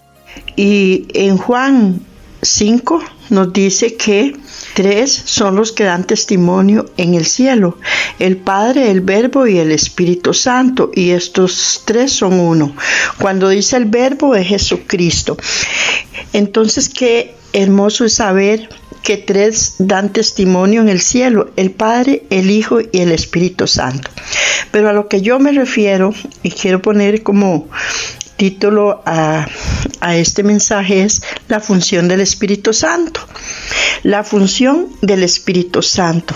y 0.55 1.05
en 1.13 1.38
Juan 1.38 2.01
5 2.41 3.21
nos 3.31 3.51
dice 3.53 3.95
que 3.95 4.35
tres 4.73 5.11
son 5.25 5.55
los 5.55 5.71
que 5.71 5.85
dan 5.85 6.05
testimonio 6.05 6.85
en 6.97 7.13
el 7.15 7.25
cielo, 7.25 7.77
el 8.19 8.38
Padre, 8.38 8.91
el 8.91 9.01
Verbo 9.01 9.47
y 9.47 9.57
el 9.57 9.71
Espíritu 9.71 10.33
Santo, 10.33 10.91
y 10.93 11.11
estos 11.11 11.81
tres 11.85 12.11
son 12.11 12.39
uno. 12.39 12.75
Cuando 13.19 13.50
dice 13.50 13.77
el 13.77 13.85
Verbo 13.85 14.35
es 14.35 14.47
Jesucristo. 14.47 15.38
Entonces, 16.33 16.89
qué 16.89 17.35
hermoso 17.53 18.05
es 18.05 18.15
saber 18.15 18.69
que 19.03 19.17
tres 19.17 19.75
dan 19.79 20.13
testimonio 20.13 20.81
en 20.81 20.89
el 20.89 21.01
cielo, 21.01 21.51
el 21.55 21.71
Padre, 21.71 22.23
el 22.29 22.51
Hijo 22.51 22.81
y 22.81 23.00
el 23.00 23.11
Espíritu 23.11 23.67
Santo. 23.67 24.11
Pero 24.71 24.89
a 24.89 24.93
lo 24.93 25.07
que 25.07 25.21
yo 25.21 25.39
me 25.39 25.51
refiero, 25.51 26.13
y 26.43 26.51
quiero 26.51 26.81
poner 26.81 27.23
como 27.23 27.67
título 28.41 29.03
a, 29.05 29.45
este 30.15 30.41
mensaje 30.41 31.03
es 31.03 31.21
La 31.48 31.60
función 31.60 32.07
del 32.07 32.21
Espíritu 32.21 32.74
Santo. 32.74 33.21
La 34.01 34.24
función 34.24 34.88
del 35.03 35.21
Espíritu 35.21 35.83
Santo. 35.83 36.33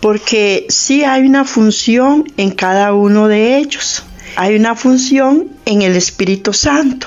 Porque 0.00 0.66
sí 0.68 1.04
hay 1.04 1.22
una 1.22 1.44
función 1.44 2.24
en 2.36 2.50
cada 2.50 2.92
uno 2.92 3.28
de 3.28 3.58
ellos. 3.58 4.02
Hay 4.34 4.56
una 4.56 4.74
función 4.74 5.46
en 5.64 5.82
el 5.82 5.94
Espíritu 5.94 6.52
Santo, 6.52 7.06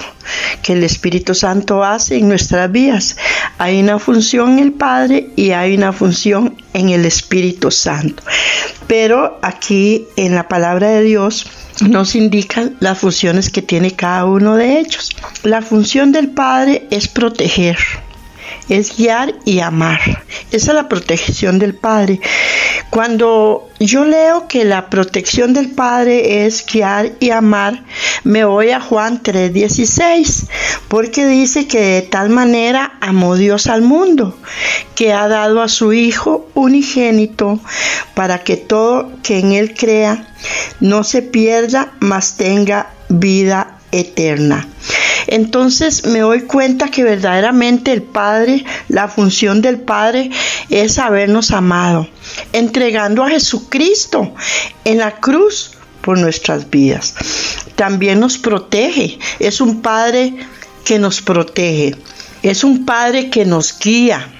que 0.63 0.71
el 0.73 0.85
Espíritu 0.85 1.35
Santo 1.35 1.83
hace 1.83 2.15
en 2.15 2.29
nuestras 2.29 2.71
vidas. 2.71 3.17
Hay 3.57 3.81
una 3.81 3.99
función 3.99 4.53
en 4.53 4.59
el 4.59 4.71
Padre 4.71 5.31
y 5.35 5.51
hay 5.51 5.75
una 5.75 5.91
función 5.91 6.55
en 6.73 6.87
el 6.87 7.03
Espíritu 7.03 7.69
Santo. 7.69 8.23
Pero 8.87 9.39
aquí 9.41 10.07
en 10.15 10.35
la 10.35 10.47
palabra 10.47 10.87
de 10.91 11.01
Dios 11.01 11.47
nos 11.81 12.15
indican 12.15 12.75
las 12.79 12.99
funciones 12.99 13.49
que 13.49 13.61
tiene 13.61 13.91
cada 13.91 14.25
uno 14.25 14.55
de 14.55 14.79
ellos. 14.79 15.15
La 15.43 15.61
función 15.61 16.11
del 16.11 16.29
Padre 16.29 16.88
es 16.91 17.07
proteger, 17.07 17.77
es 18.69 18.95
guiar 18.97 19.36
y 19.45 19.60
amar. 19.60 19.99
Esa 20.51 20.71
es 20.71 20.75
la 20.75 20.88
protección 20.89 21.60
del 21.60 21.75
Padre. 21.75 22.19
Cuando 22.89 23.69
yo 23.80 24.06
leo 24.06 24.47
que 24.47 24.63
la 24.63 24.89
protección 24.89 25.54
del 25.54 25.69
Padre 25.69 26.45
es 26.45 26.65
guiar 26.65 27.12
y 27.19 27.32
amar, 27.32 27.84
me 28.23 28.45
voy 28.45 28.71
a 28.71 28.80
Juan 28.80 29.21
3:16, 29.21 30.47
porque 30.88 31.25
dice 31.28 31.67
que 31.67 31.82
de 31.82 32.01
tal 32.01 32.30
manera 32.30 32.93
amó 33.01 33.36
Dios 33.36 33.67
al 33.67 33.82
mundo, 33.82 34.38
que 34.95 35.13
ha 35.13 35.28
dado 35.28 35.62
a 35.62 35.67
su 35.67 35.93
Hijo 35.93 36.47
unigénito, 36.54 37.60
para 38.13 38.43
que 38.43 38.58
todo 38.58 39.12
que 39.23 39.39
en 39.39 39.51
Él 39.51 39.73
crea 39.75 40.28
no 40.80 41.04
se 41.04 41.21
pierda, 41.21 41.91
mas 41.99 42.38
tenga 42.38 42.91
vida 43.10 43.74
eterna. 43.91 44.67
Entonces 45.27 46.05
me 46.05 46.19
doy 46.19 46.41
cuenta 46.41 46.89
que 46.89 47.03
verdaderamente 47.03 47.91
el 47.91 48.03
Padre, 48.03 48.63
la 48.87 49.07
función 49.07 49.61
del 49.61 49.79
Padre 49.79 50.29
es 50.69 50.99
habernos 50.99 51.51
amado, 51.51 52.07
entregando 52.53 53.23
a 53.23 53.29
Jesucristo 53.29 54.33
en 54.83 54.99
la 54.99 55.15
cruz 55.19 55.71
por 56.01 56.19
nuestras 56.19 56.69
vidas. 56.69 57.15
También 57.75 58.19
nos 58.19 58.37
protege, 58.37 59.17
es 59.39 59.61
un 59.61 59.81
Padre 59.81 60.35
que 60.83 60.99
nos 60.99 61.21
protege, 61.21 61.95
es 62.43 62.63
un 62.63 62.85
Padre 62.85 63.29
que 63.29 63.45
nos 63.45 63.77
guía. 63.79 64.31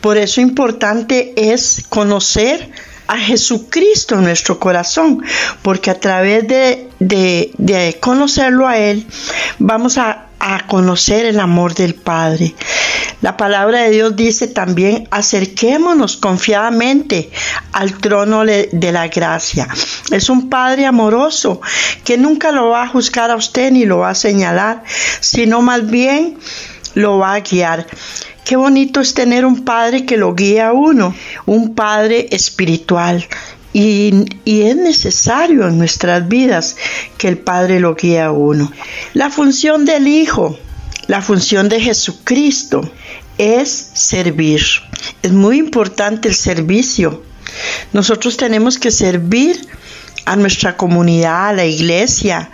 Por 0.00 0.16
eso 0.16 0.40
importante 0.40 1.32
es 1.36 1.82
conocer 1.88 2.70
a 3.12 3.18
Jesucristo 3.18 4.14
en 4.14 4.24
nuestro 4.24 4.58
corazón, 4.58 5.22
porque 5.60 5.90
a 5.90 6.00
través 6.00 6.48
de, 6.48 6.88
de, 6.98 7.98
conocerlo 8.00 8.66
a 8.66 8.78
Él, 8.78 9.06
vamos 9.58 9.98
a, 9.98 10.28
a 10.40 10.66
conocer 10.66 11.26
el 11.26 11.38
amor 11.38 11.74
del 11.74 11.94
Padre. 11.94 12.54
La 13.20 13.36
palabra 13.36 13.82
de 13.82 13.90
Dios 13.90 14.16
dice 14.16 14.48
también, 14.48 15.08
acerquémonos 15.10 16.16
confiadamente 16.16 17.30
al 17.72 17.98
trono 17.98 18.46
de 18.46 18.92
la 18.92 19.08
gracia. 19.08 19.68
Es 20.10 20.30
un 20.30 20.48
Padre 20.48 20.86
amoroso 20.86 21.60
que 22.04 22.16
nunca 22.16 22.50
lo 22.50 22.70
va 22.70 22.84
a 22.84 22.88
juzgar 22.88 23.30
a 23.30 23.36
usted 23.36 23.72
ni 23.72 23.84
lo 23.84 23.98
va 23.98 24.10
a 24.10 24.14
señalar, 24.14 24.84
sino 25.20 25.60
más 25.60 25.86
bien 25.86 26.38
lo 26.94 27.18
va 27.18 27.34
a 27.34 27.40
guiar. 27.40 27.86
Qué 28.44 28.56
bonito 28.56 29.00
es 29.00 29.14
tener 29.14 29.44
un 29.44 29.64
padre 29.64 30.04
que 30.04 30.16
lo 30.16 30.34
guía 30.34 30.68
a 30.68 30.72
uno, 30.72 31.14
un 31.46 31.74
padre 31.74 32.28
espiritual. 32.30 33.26
Y, 33.72 34.26
es 34.44 34.76
necesario 34.76 35.66
en 35.68 35.78
nuestras 35.78 36.28
vidas 36.28 36.76
que 37.16 37.28
el 37.28 37.38
Padre 37.38 37.80
lo 37.80 37.94
guíe 37.94 38.20
a 38.20 38.30
uno. 38.30 38.70
La 39.14 39.30
función 39.30 39.86
del 39.86 40.08
Hijo, 40.08 40.58
la 41.06 41.22
función 41.22 41.70
de 41.70 41.80
Jesucristo 41.80 42.82
es 43.38 43.70
servir. 43.94 44.62
Es 45.22 45.32
muy 45.32 45.58
importante 45.58 46.28
el 46.28 46.34
servicio. 46.34 47.22
Nosotros 47.94 48.36
tenemos 48.36 48.78
que 48.78 48.90
servir 48.90 49.66
a 50.24 50.36
nuestra 50.36 50.76
comunidad, 50.76 51.48
a 51.48 51.52
la 51.52 51.64
iglesia. 51.64 52.50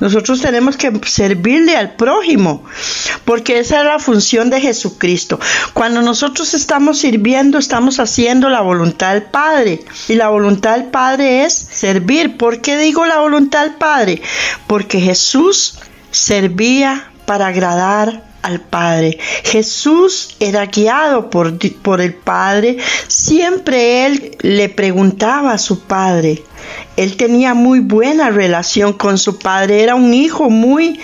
Nosotros 0.00 0.40
tenemos 0.40 0.76
que 0.76 0.92
servirle 1.06 1.76
al 1.76 1.94
prójimo, 1.94 2.64
porque 3.24 3.58
esa 3.58 3.80
es 3.80 3.84
la 3.84 3.98
función 3.98 4.50
de 4.50 4.60
Jesucristo. 4.60 5.38
Cuando 5.72 6.02
nosotros 6.02 6.54
estamos 6.54 6.98
sirviendo, 6.98 7.58
estamos 7.58 8.00
haciendo 8.00 8.48
la 8.48 8.60
voluntad 8.60 9.12
del 9.14 9.22
Padre. 9.22 9.84
Y 10.08 10.14
la 10.14 10.28
voluntad 10.28 10.76
del 10.76 10.86
Padre 10.86 11.44
es 11.44 11.52
servir. 11.54 12.36
¿Por 12.36 12.60
qué 12.60 12.76
digo 12.76 13.06
la 13.06 13.18
voluntad 13.18 13.62
del 13.62 13.74
Padre? 13.74 14.22
Porque 14.66 15.00
Jesús 15.00 15.78
servía 16.10 17.10
para 17.26 17.46
agradar 17.46 18.31
al 18.42 18.60
Padre. 18.60 19.18
Jesús 19.44 20.36
era 20.40 20.66
guiado 20.66 21.30
por, 21.30 21.58
por 21.80 22.00
el 22.00 22.14
Padre. 22.14 22.76
Siempre 23.08 24.06
él 24.06 24.36
le 24.40 24.68
preguntaba 24.68 25.52
a 25.52 25.58
su 25.58 25.80
Padre. 25.80 26.42
Él 26.96 27.16
tenía 27.16 27.54
muy 27.54 27.80
buena 27.80 28.30
relación 28.30 28.92
con 28.92 29.18
su 29.18 29.38
padre, 29.38 29.82
era 29.82 29.94
un 29.94 30.12
hijo 30.12 30.50
muy 30.50 31.00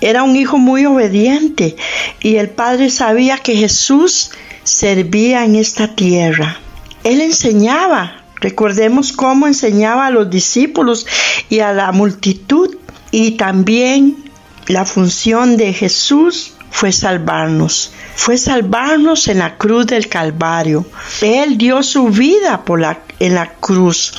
era 0.00 0.22
un 0.22 0.36
hijo 0.36 0.58
muy 0.58 0.84
obediente 0.84 1.76
y 2.20 2.36
el 2.36 2.50
padre 2.50 2.90
sabía 2.90 3.38
que 3.38 3.56
Jesús 3.56 4.30
servía 4.62 5.44
en 5.44 5.56
esta 5.56 5.94
tierra. 5.94 6.58
Él 7.04 7.20
enseñaba, 7.20 8.24
recordemos 8.40 9.12
cómo 9.12 9.46
enseñaba 9.46 10.06
a 10.06 10.10
los 10.10 10.30
discípulos 10.30 11.06
y 11.48 11.60
a 11.60 11.72
la 11.72 11.90
multitud 11.92 12.76
y 13.10 13.32
también 13.32 14.16
la 14.68 14.84
función 14.84 15.56
de 15.56 15.72
Jesús 15.72 16.51
fue 16.72 16.90
salvarnos, 16.90 17.92
fue 18.16 18.38
salvarnos 18.38 19.28
en 19.28 19.38
la 19.38 19.56
cruz 19.58 19.86
del 19.86 20.08
Calvario. 20.08 20.86
Él 21.20 21.58
dio 21.58 21.82
su 21.82 22.08
vida 22.08 22.64
en 23.20 23.34
la 23.34 23.52
cruz. 23.60 24.14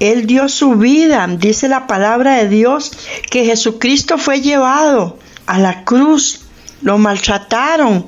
Él 0.00 0.26
dio 0.26 0.48
su 0.48 0.74
vida, 0.76 1.28
dice 1.28 1.68
la 1.68 1.86
palabra 1.86 2.36
de 2.38 2.48
Dios, 2.48 2.92
que 3.30 3.44
Jesucristo 3.44 4.16
fue 4.16 4.40
llevado 4.40 5.18
a 5.46 5.58
la 5.58 5.84
cruz, 5.84 6.40
lo 6.80 6.96
maltrataron, 6.96 8.06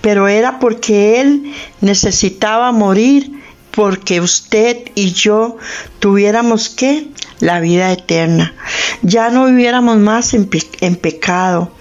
pero 0.00 0.26
era 0.26 0.58
porque 0.58 1.20
Él 1.20 1.54
necesitaba 1.80 2.72
morir, 2.72 3.30
porque 3.70 4.20
usted 4.20 4.90
y 4.96 5.12
yo 5.12 5.56
tuviéramos 6.00 6.68
que 6.68 7.06
la 7.38 7.60
vida 7.60 7.92
eterna. 7.92 8.54
Ya 9.02 9.30
no 9.30 9.46
viviéramos 9.46 9.98
más 9.98 10.34
en 10.34 10.96
pecado 10.96 11.72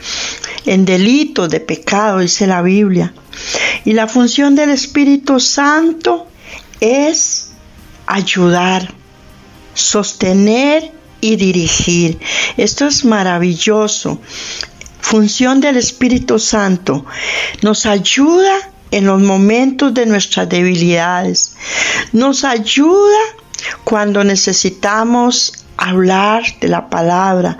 en 0.69 0.85
delitos 0.85 1.49
de 1.49 1.59
pecado, 1.59 2.19
dice 2.19 2.45
la 2.45 2.61
Biblia. 2.61 3.11
Y 3.85 3.93
la 3.93 4.05
función 4.05 4.53
del 4.53 4.69
Espíritu 4.69 5.39
Santo 5.39 6.27
es 6.79 7.49
ayudar, 8.05 8.93
sostener 9.73 10.91
y 11.21 11.37
dirigir. 11.37 12.19
Esto 12.55 12.85
es 12.85 13.03
maravilloso. 13.03 14.21
Función 15.01 15.59
del 15.59 15.77
Espíritu 15.77 16.37
Santo. 16.37 17.03
Nos 17.63 17.87
ayuda 17.87 18.53
en 18.91 19.07
los 19.07 19.19
momentos 19.19 19.91
de 19.95 20.05
nuestras 20.05 20.49
debilidades. 20.49 21.55
Nos 22.13 22.43
ayuda 22.43 23.17
cuando 23.83 24.23
necesitamos 24.23 25.65
hablar 25.79 26.43
de 26.59 26.67
la 26.67 26.89
palabra. 26.89 27.57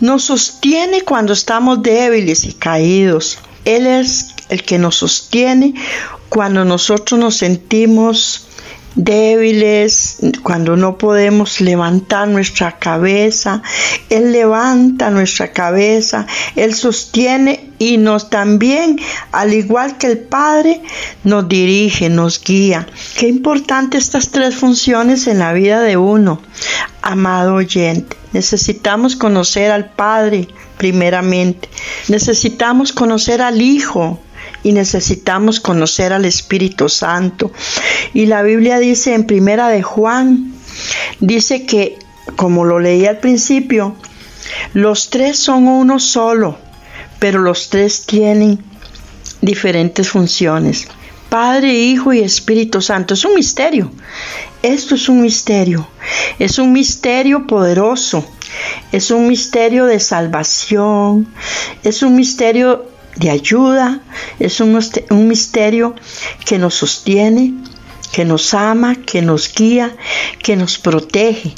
Nos 0.00 0.24
sostiene 0.24 1.02
cuando 1.02 1.32
estamos 1.32 1.82
débiles 1.82 2.44
y 2.44 2.54
caídos. 2.54 3.38
Él 3.64 3.86
es 3.86 4.34
el 4.48 4.62
que 4.62 4.78
nos 4.78 4.96
sostiene 4.96 5.74
cuando 6.28 6.64
nosotros 6.64 7.20
nos 7.20 7.36
sentimos 7.36 8.46
débiles, 8.94 10.18
cuando 10.42 10.76
no 10.76 10.98
podemos 10.98 11.60
levantar 11.60 12.28
nuestra 12.28 12.78
cabeza. 12.78 13.62
Él 14.08 14.32
levanta 14.32 15.10
nuestra 15.10 15.52
cabeza, 15.52 16.26
Él 16.56 16.74
sostiene 16.74 17.67
y 17.78 17.96
nos 17.96 18.30
también, 18.30 18.98
al 19.32 19.54
igual 19.54 19.98
que 19.98 20.08
el 20.08 20.18
Padre, 20.18 20.82
nos 21.24 21.48
dirige, 21.48 22.08
nos 22.08 22.42
guía. 22.42 22.86
Qué 23.16 23.28
importante 23.28 23.98
estas 23.98 24.30
tres 24.30 24.56
funciones 24.56 25.26
en 25.26 25.38
la 25.38 25.52
vida 25.52 25.80
de 25.80 25.96
uno, 25.96 26.40
amado 27.02 27.54
oyente. 27.54 28.16
Necesitamos 28.32 29.16
conocer 29.16 29.70
al 29.70 29.90
Padre 29.90 30.48
primeramente. 30.76 31.68
Necesitamos 32.08 32.92
conocer 32.92 33.42
al 33.42 33.60
Hijo 33.60 34.20
y 34.62 34.72
necesitamos 34.72 35.60
conocer 35.60 36.12
al 36.12 36.24
Espíritu 36.24 36.88
Santo. 36.88 37.52
Y 38.14 38.26
la 38.26 38.42
Biblia 38.42 38.78
dice 38.78 39.14
en 39.14 39.24
Primera 39.24 39.68
de 39.68 39.82
Juan, 39.82 40.52
dice 41.20 41.66
que, 41.66 41.98
como 42.36 42.64
lo 42.64 42.78
leí 42.78 43.06
al 43.06 43.18
principio, 43.18 43.96
los 44.72 45.10
tres 45.10 45.38
son 45.38 45.68
uno 45.68 45.98
solo, 45.98 46.58
pero 47.18 47.40
los 47.40 47.70
tres 47.70 48.06
tienen 48.06 48.62
diferentes 49.40 50.08
funciones. 50.10 50.88
Padre, 51.28 51.74
Hijo 51.74 52.12
y 52.12 52.20
Espíritu 52.20 52.80
Santo. 52.80 53.14
Es 53.14 53.24
un 53.24 53.34
misterio. 53.34 53.90
Esto 54.62 54.94
es 54.94 55.08
un 55.08 55.20
misterio. 55.20 55.88
Es 56.38 56.58
un 56.58 56.72
misterio 56.72 57.46
poderoso. 57.46 58.24
Es 58.92 59.10
un 59.10 59.28
misterio 59.28 59.84
de 59.84 60.00
salvación. 60.00 61.28
Es 61.84 62.02
un 62.02 62.16
misterio 62.16 62.88
de 63.18 63.30
ayuda, 63.30 64.00
es 64.38 64.60
un, 64.60 64.78
misterio 65.28 65.94
que 66.44 66.58
nos 66.58 66.74
sostiene, 66.74 67.54
que 68.12 68.24
nos 68.24 68.54
ama, 68.54 68.94
que 68.94 69.22
nos 69.22 69.52
guía, 69.52 69.94
que 70.42 70.56
nos 70.56 70.78
protege. 70.78 71.54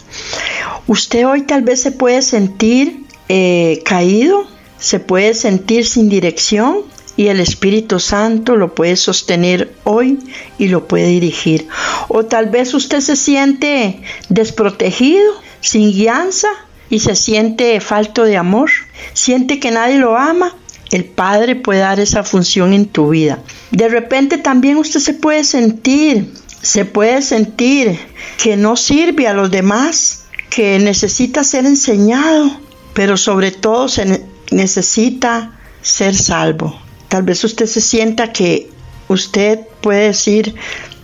Usted 0.87 1.27
hoy 1.27 1.42
tal 1.42 1.62
vez 1.62 1.83
se 1.83 1.92
puede 1.92 2.23
sentir 2.23 3.05
eh, 3.29 3.83
caído, 3.85 4.46
se 4.80 4.98
puede 4.98 5.34
sentir 5.34 5.86
sin 5.86 6.08
dirección 6.08 6.80
y 7.16 7.28
el 7.28 7.38
Espíritu 7.38 8.00
Santo 8.00 8.56
lo 8.56 8.74
puede 8.74 8.96
sostener 8.96 9.72
hoy 9.84 10.18
y 10.58 10.68
lo 10.68 10.88
puede 10.88 11.06
dirigir. 11.06 11.68
O 12.08 12.24
tal 12.24 12.46
vez 12.46 12.74
usted 12.74 13.00
se 13.00 13.14
siente 13.14 14.02
desprotegido, 14.28 15.32
sin 15.60 15.92
guianza 15.92 16.48
y 16.88 17.00
se 17.00 17.14
siente 17.14 17.80
falto 17.80 18.24
de 18.24 18.36
amor, 18.36 18.70
siente 19.12 19.60
que 19.60 19.70
nadie 19.70 19.98
lo 19.98 20.16
ama 20.16 20.56
el 20.90 21.04
Padre 21.04 21.54
puede 21.54 21.80
dar 21.80 22.00
esa 22.00 22.24
función 22.24 22.72
en 22.72 22.86
tu 22.86 23.10
vida. 23.10 23.38
De 23.70 23.88
repente 23.88 24.38
también 24.38 24.76
usted 24.76 25.00
se 25.00 25.14
puede 25.14 25.44
sentir, 25.44 26.32
se 26.62 26.84
puede 26.84 27.22
sentir 27.22 27.98
que 28.42 28.56
no 28.56 28.76
sirve 28.76 29.28
a 29.28 29.32
los 29.32 29.50
demás, 29.50 30.24
que 30.50 30.78
necesita 30.80 31.44
ser 31.44 31.64
enseñado, 31.64 32.50
pero 32.92 33.16
sobre 33.16 33.52
todo 33.52 33.88
se 33.88 34.24
necesita 34.50 35.58
ser 35.82 36.14
salvo. 36.14 36.80
Tal 37.08 37.22
vez 37.22 37.42
usted 37.44 37.66
se 37.66 37.80
sienta 37.80 38.32
que 38.32 38.70
usted 39.08 39.60
puede 39.80 40.06
decir, 40.06 40.54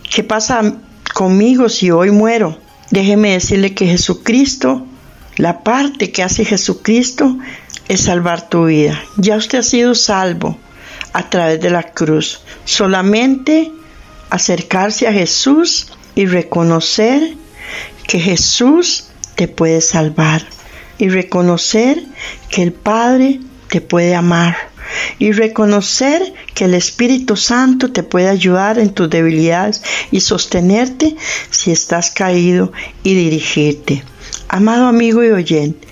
¿qué 0.09 0.23
pasa 0.23 0.75
conmigo 1.13 1.69
si 1.69 1.91
hoy 1.91 2.11
muero? 2.11 2.57
Déjeme 2.91 3.33
decirle 3.33 3.73
que 3.73 3.87
Jesucristo, 3.87 4.85
la 5.35 5.63
parte 5.63 6.11
que 6.11 6.23
hace 6.23 6.45
Jesucristo 6.45 7.37
es 7.87 8.01
salvar 8.01 8.49
tu 8.49 8.65
vida. 8.65 9.01
Ya 9.17 9.35
usted 9.35 9.59
ha 9.59 9.63
sido 9.63 9.95
salvo 9.95 10.57
a 11.13 11.29
través 11.29 11.59
de 11.59 11.69
la 11.69 11.83
cruz. 11.83 12.41
Solamente 12.65 13.71
acercarse 14.29 15.07
a 15.07 15.13
Jesús 15.13 15.87
y 16.15 16.25
reconocer 16.25 17.35
que 18.07 18.19
Jesús 18.19 19.09
te 19.35 19.47
puede 19.47 19.81
salvar 19.81 20.45
y 20.97 21.09
reconocer 21.09 22.03
que 22.49 22.63
el 22.63 22.73
Padre 22.73 23.39
te 23.69 23.81
puede 23.81 24.15
amar 24.15 24.55
y 25.19 25.31
reconocer 25.31 26.33
que 26.53 26.65
el 26.65 26.73
Espíritu 26.73 27.35
Santo 27.35 27.91
te 27.91 28.03
puede 28.03 28.29
ayudar 28.29 28.79
en 28.79 28.93
tus 28.93 29.09
debilidades 29.09 29.83
y 30.11 30.21
sostenerte 30.21 31.15
si 31.49 31.71
estás 31.71 32.11
caído 32.11 32.71
y 33.03 33.13
dirigirte. 33.15 34.03
Amado 34.47 34.87
amigo 34.87 35.23
y 35.23 35.31
oyente, 35.31 35.87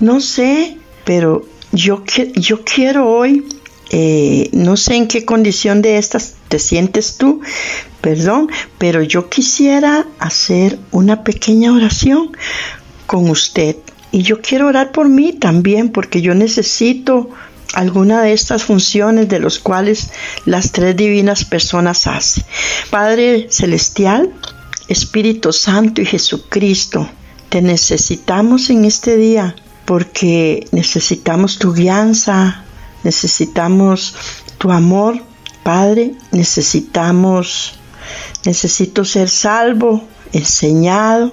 no 0.00 0.20
sé 0.20 0.76
pero 1.04 1.46
yo, 1.72 2.04
yo 2.34 2.64
quiero 2.64 3.08
hoy, 3.08 3.46
eh, 3.90 4.48
no 4.52 4.76
sé 4.76 4.96
en 4.96 5.08
qué 5.08 5.24
condición 5.24 5.82
de 5.82 5.98
estas 5.98 6.34
te 6.48 6.58
sientes 6.58 7.16
tú, 7.16 7.40
perdón, 8.00 8.48
pero 8.78 9.02
yo 9.02 9.28
quisiera 9.28 10.06
hacer 10.18 10.78
una 10.90 11.24
pequeña 11.24 11.72
oración 11.72 12.36
con 13.06 13.30
usted. 13.30 13.76
Y 14.12 14.22
yo 14.22 14.42
quiero 14.42 14.68
orar 14.68 14.92
por 14.92 15.08
mí 15.08 15.32
también, 15.32 15.90
porque 15.90 16.20
yo 16.20 16.34
necesito 16.34 17.30
alguna 17.72 18.22
de 18.22 18.34
estas 18.34 18.64
funciones 18.64 19.28
de 19.28 19.38
los 19.38 19.58
cuales 19.58 20.10
las 20.44 20.72
tres 20.72 20.94
divinas 20.96 21.44
personas 21.44 22.06
hacen. 22.06 22.44
Padre 22.90 23.46
Celestial, 23.50 24.30
Espíritu 24.88 25.52
Santo 25.52 26.02
y 26.02 26.06
Jesucristo, 26.06 27.08
te 27.48 27.62
necesitamos 27.62 28.68
en 28.70 28.84
este 28.84 29.16
día 29.16 29.56
porque 29.86 30.66
necesitamos 30.72 31.58
tu 31.58 31.72
guianza, 31.72 32.64
necesitamos 33.04 34.14
tu 34.58 34.70
amor, 34.70 35.22
Padre, 35.62 36.12
necesitamos, 36.30 37.74
necesito 38.44 39.04
ser 39.04 39.28
salvo, 39.28 40.04
enseñado, 40.32 41.32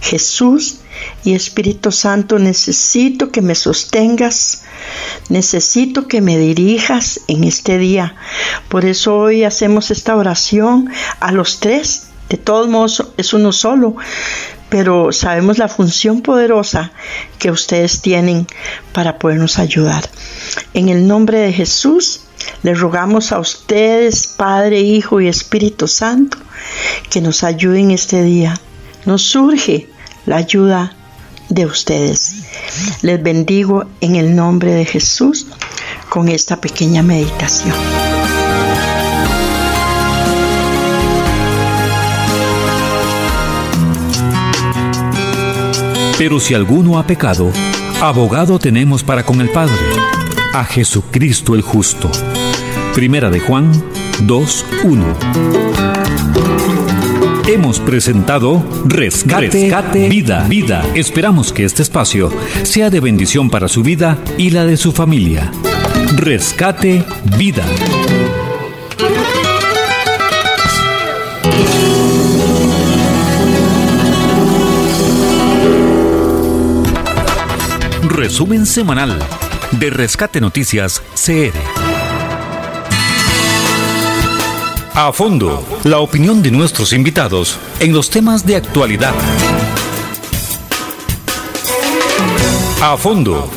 Jesús 0.00 0.80
y 1.24 1.34
Espíritu 1.34 1.92
Santo, 1.92 2.38
necesito 2.38 3.30
que 3.30 3.42
me 3.42 3.54
sostengas, 3.54 4.62
necesito 5.28 6.08
que 6.08 6.20
me 6.20 6.38
dirijas 6.38 7.20
en 7.28 7.44
este 7.44 7.78
día. 7.78 8.16
Por 8.68 8.84
eso 8.84 9.16
hoy 9.16 9.44
hacemos 9.44 9.90
esta 9.90 10.16
oración 10.16 10.90
a 11.20 11.32
los 11.32 11.60
tres, 11.60 12.08
de 12.28 12.36
todos 12.36 12.68
modos 12.68 13.12
es 13.16 13.32
uno 13.32 13.52
solo, 13.52 13.96
pero 14.68 15.12
sabemos 15.12 15.58
la 15.58 15.68
función 15.68 16.20
poderosa 16.20 16.92
que 17.38 17.50
ustedes 17.50 18.02
tienen 18.02 18.46
para 18.92 19.18
podernos 19.18 19.58
ayudar. 19.58 20.08
En 20.74 20.88
el 20.88 21.06
nombre 21.06 21.38
de 21.38 21.52
Jesús, 21.52 22.20
les 22.62 22.78
rogamos 22.78 23.32
a 23.32 23.38
ustedes, 23.38 24.26
Padre, 24.26 24.80
Hijo 24.80 25.20
y 25.20 25.28
Espíritu 25.28 25.88
Santo, 25.88 26.38
que 27.10 27.20
nos 27.20 27.44
ayuden 27.44 27.90
este 27.90 28.22
día. 28.22 28.60
Nos 29.06 29.22
surge 29.22 29.88
la 30.28 30.36
ayuda 30.36 30.92
de 31.48 31.64
ustedes. 31.64 32.44
Les 33.02 33.22
bendigo 33.22 33.86
en 34.00 34.16
el 34.16 34.34
nombre 34.36 34.74
de 34.74 34.84
Jesús 34.84 35.46
con 36.10 36.28
esta 36.28 36.60
pequeña 36.60 37.02
meditación. 37.02 37.74
Pero 46.18 46.38
si 46.40 46.54
alguno 46.54 46.98
ha 46.98 47.06
pecado, 47.06 47.50
abogado 48.02 48.58
tenemos 48.58 49.02
para 49.02 49.24
con 49.24 49.40
el 49.40 49.48
Padre, 49.50 49.72
a 50.52 50.64
Jesucristo 50.64 51.54
el 51.54 51.62
justo. 51.62 52.10
Primera 52.92 53.30
de 53.30 53.40
Juan 53.40 53.72
2.1. 54.26 56.87
Hemos 57.48 57.80
presentado 57.80 58.62
Rescate, 58.84 59.70
Vida, 60.10 60.46
Vida. 60.46 60.84
Esperamos 60.94 61.50
que 61.50 61.64
este 61.64 61.80
espacio 61.80 62.30
sea 62.62 62.90
de 62.90 63.00
bendición 63.00 63.48
para 63.48 63.68
su 63.68 63.82
vida 63.82 64.18
y 64.36 64.50
la 64.50 64.66
de 64.66 64.76
su 64.76 64.92
familia. 64.92 65.50
Rescate 66.16 67.02
Vida. 67.38 67.64
Resumen 78.02 78.66
semanal 78.66 79.18
de 79.70 79.88
Rescate 79.88 80.42
Noticias 80.42 81.02
CR. 81.14 81.77
A 84.94 85.12
fondo, 85.12 85.64
la 85.84 85.98
opinión 85.98 86.42
de 86.42 86.50
nuestros 86.50 86.92
invitados 86.92 87.58
en 87.80 87.92
los 87.92 88.10
temas 88.10 88.44
de 88.44 88.56
actualidad. 88.56 89.14
A 92.82 92.96
fondo, 92.96 93.48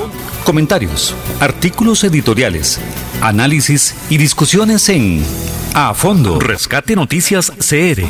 comentarios, 0.44 1.16
artículos 1.40 2.04
editoriales, 2.04 2.80
análisis 3.22 3.96
y 4.10 4.18
discusiones 4.18 4.88
en 4.90 5.24
A 5.74 5.94
fondo, 5.94 6.40
Rescate 6.40 6.96
Noticias 6.96 7.52
CR. 7.58 8.04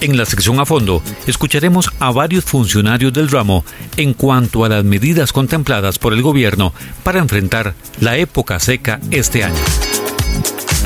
En 0.00 0.16
la 0.16 0.26
sección 0.26 0.60
a 0.60 0.66
fondo, 0.66 1.02
escucharemos 1.26 1.90
a 1.98 2.12
varios 2.12 2.44
funcionarios 2.44 3.12
del 3.12 3.28
ramo 3.28 3.64
en 3.96 4.14
cuanto 4.14 4.64
a 4.64 4.68
las 4.68 4.84
medidas 4.84 5.32
contempladas 5.32 5.98
por 5.98 6.12
el 6.12 6.22
gobierno 6.22 6.72
para 7.02 7.18
enfrentar 7.18 7.74
la 7.98 8.16
época 8.16 8.60
seca 8.60 9.00
este 9.10 9.42
año. 9.42 9.56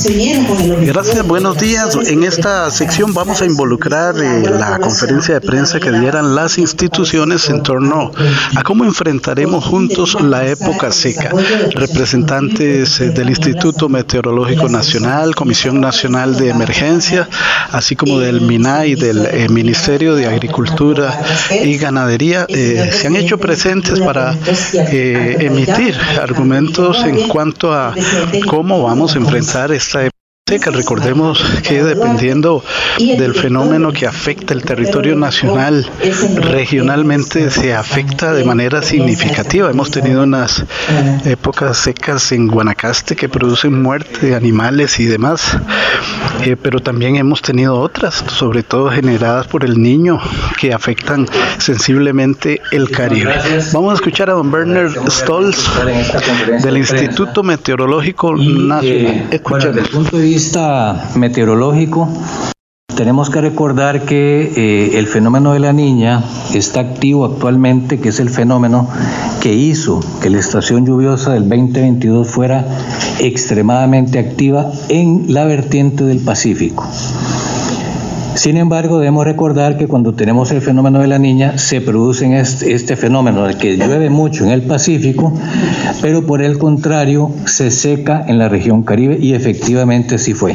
Gracias, 0.00 1.26
buenos 1.26 1.58
días. 1.58 1.96
En 2.06 2.22
esta 2.22 2.70
sección 2.70 3.12
vamos 3.12 3.42
a 3.42 3.46
involucrar 3.46 4.14
eh, 4.16 4.48
la 4.48 4.78
conferencia 4.78 5.34
de 5.34 5.40
prensa 5.40 5.80
que 5.80 5.90
dieran 5.90 6.36
las 6.36 6.56
instituciones 6.56 7.48
en 7.48 7.64
torno 7.64 8.12
a 8.54 8.62
cómo 8.62 8.84
enfrentaremos 8.84 9.64
juntos 9.64 10.16
la 10.20 10.46
época 10.46 10.92
seca. 10.92 11.30
Representantes 11.74 13.00
eh, 13.00 13.10
del 13.10 13.30
Instituto 13.30 13.88
Meteorológico 13.88 14.68
Nacional, 14.68 15.34
Comisión 15.34 15.80
Nacional 15.80 16.36
de 16.36 16.50
Emergencia, 16.50 17.28
así 17.72 17.96
como 17.96 18.20
del 18.20 18.42
MINAI, 18.42 18.94
del 18.94 19.26
eh, 19.26 19.48
Ministerio 19.48 20.14
de 20.14 20.26
Agricultura 20.26 21.20
y 21.50 21.76
Ganadería, 21.76 22.46
se 22.48 23.06
han 23.08 23.16
hecho 23.16 23.36
presentes 23.38 23.98
para 23.98 24.36
emitir 24.72 25.96
argumentos 26.22 27.04
en 27.04 27.26
cuanto 27.26 27.74
a 27.74 27.94
cómo 28.46 28.84
vamos 28.84 29.16
a 29.16 29.18
enfrentar 29.18 29.72
esta 29.72 29.87
época 29.96 30.17
que 30.56 30.70
recordemos 30.70 31.44
que 31.62 31.82
dependiendo 31.84 32.64
del 32.98 33.34
fenómeno 33.34 33.92
que 33.92 34.06
afecta 34.06 34.54
el 34.54 34.62
territorio 34.62 35.14
nacional, 35.14 35.86
regionalmente 36.36 37.50
se 37.50 37.74
afecta 37.74 38.32
de 38.32 38.44
manera 38.44 38.80
significativa. 38.80 39.70
Hemos 39.70 39.90
tenido 39.90 40.22
unas 40.22 40.64
épocas 41.26 41.76
secas 41.76 42.32
en 42.32 42.48
Guanacaste 42.48 43.14
que 43.14 43.28
producen 43.28 43.82
muerte 43.82 44.28
de 44.28 44.34
animales 44.34 44.98
y 45.00 45.04
demás, 45.04 45.58
eh, 46.44 46.56
pero 46.60 46.80
también 46.80 47.16
hemos 47.16 47.42
tenido 47.42 47.78
otras, 47.78 48.24
sobre 48.28 48.62
todo 48.62 48.90
generadas 48.90 49.46
por 49.48 49.64
el 49.64 49.80
niño, 49.80 50.18
que 50.58 50.72
afectan 50.72 51.26
sensiblemente 51.58 52.62
el 52.72 52.90
Caribe. 52.90 53.34
Vamos 53.72 53.92
a 53.92 53.94
escuchar 53.96 54.30
a 54.30 54.32
don 54.32 54.50
Bernard 54.50 54.92
Stolz 55.10 55.58
del 56.62 56.78
Instituto 56.78 57.42
Meteorológico 57.42 58.34
Nacional. 58.34 59.28
El 59.30 59.88
punto 59.90 60.16
de 60.16 60.37
vista 60.38 61.10
meteorológico, 61.16 62.08
tenemos 62.96 63.28
que 63.28 63.40
recordar 63.40 64.04
que 64.04 64.52
eh, 64.54 64.96
el 64.96 65.08
fenómeno 65.08 65.52
de 65.52 65.58
la 65.58 65.72
niña 65.72 66.22
está 66.54 66.78
activo 66.78 67.24
actualmente, 67.24 67.98
que 67.98 68.10
es 68.10 68.20
el 68.20 68.30
fenómeno 68.30 68.88
que 69.40 69.52
hizo 69.54 69.98
que 70.22 70.30
la 70.30 70.38
estación 70.38 70.86
lluviosa 70.86 71.32
del 71.32 71.48
2022 71.48 72.28
fuera 72.28 72.64
extremadamente 73.18 74.20
activa 74.20 74.70
en 74.88 75.24
la 75.34 75.44
vertiente 75.44 76.04
del 76.04 76.20
Pacífico. 76.20 76.86
Sin 78.38 78.56
embargo, 78.56 79.00
debemos 79.00 79.24
recordar 79.24 79.76
que 79.76 79.88
cuando 79.88 80.14
tenemos 80.14 80.52
el 80.52 80.62
fenómeno 80.62 81.00
de 81.00 81.08
la 81.08 81.18
niña, 81.18 81.58
se 81.58 81.80
produce 81.80 82.38
este, 82.38 82.94
fenómeno 82.94 83.44
de 83.44 83.56
que 83.56 83.76
llueve 83.76 84.10
mucho 84.10 84.44
en 84.44 84.52
el 84.52 84.62
Pacífico, 84.62 85.32
pero 86.02 86.24
por 86.24 86.40
el 86.40 86.56
contrario 86.56 87.32
se 87.46 87.72
seca 87.72 88.24
en 88.28 88.38
la 88.38 88.48
región 88.48 88.84
Caribe 88.84 89.18
y 89.20 89.34
efectivamente 89.34 90.14
así 90.14 90.34
fue. 90.34 90.54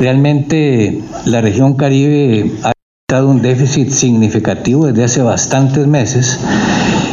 Realmente 0.00 1.00
la 1.26 1.40
región 1.40 1.74
Caribe 1.74 2.50
ha 2.64 2.72
estado 3.06 3.28
un 3.28 3.40
déficit 3.40 3.90
significativo 3.90 4.86
desde 4.86 5.04
hace 5.04 5.22
bastantes 5.22 5.86
meses 5.86 6.40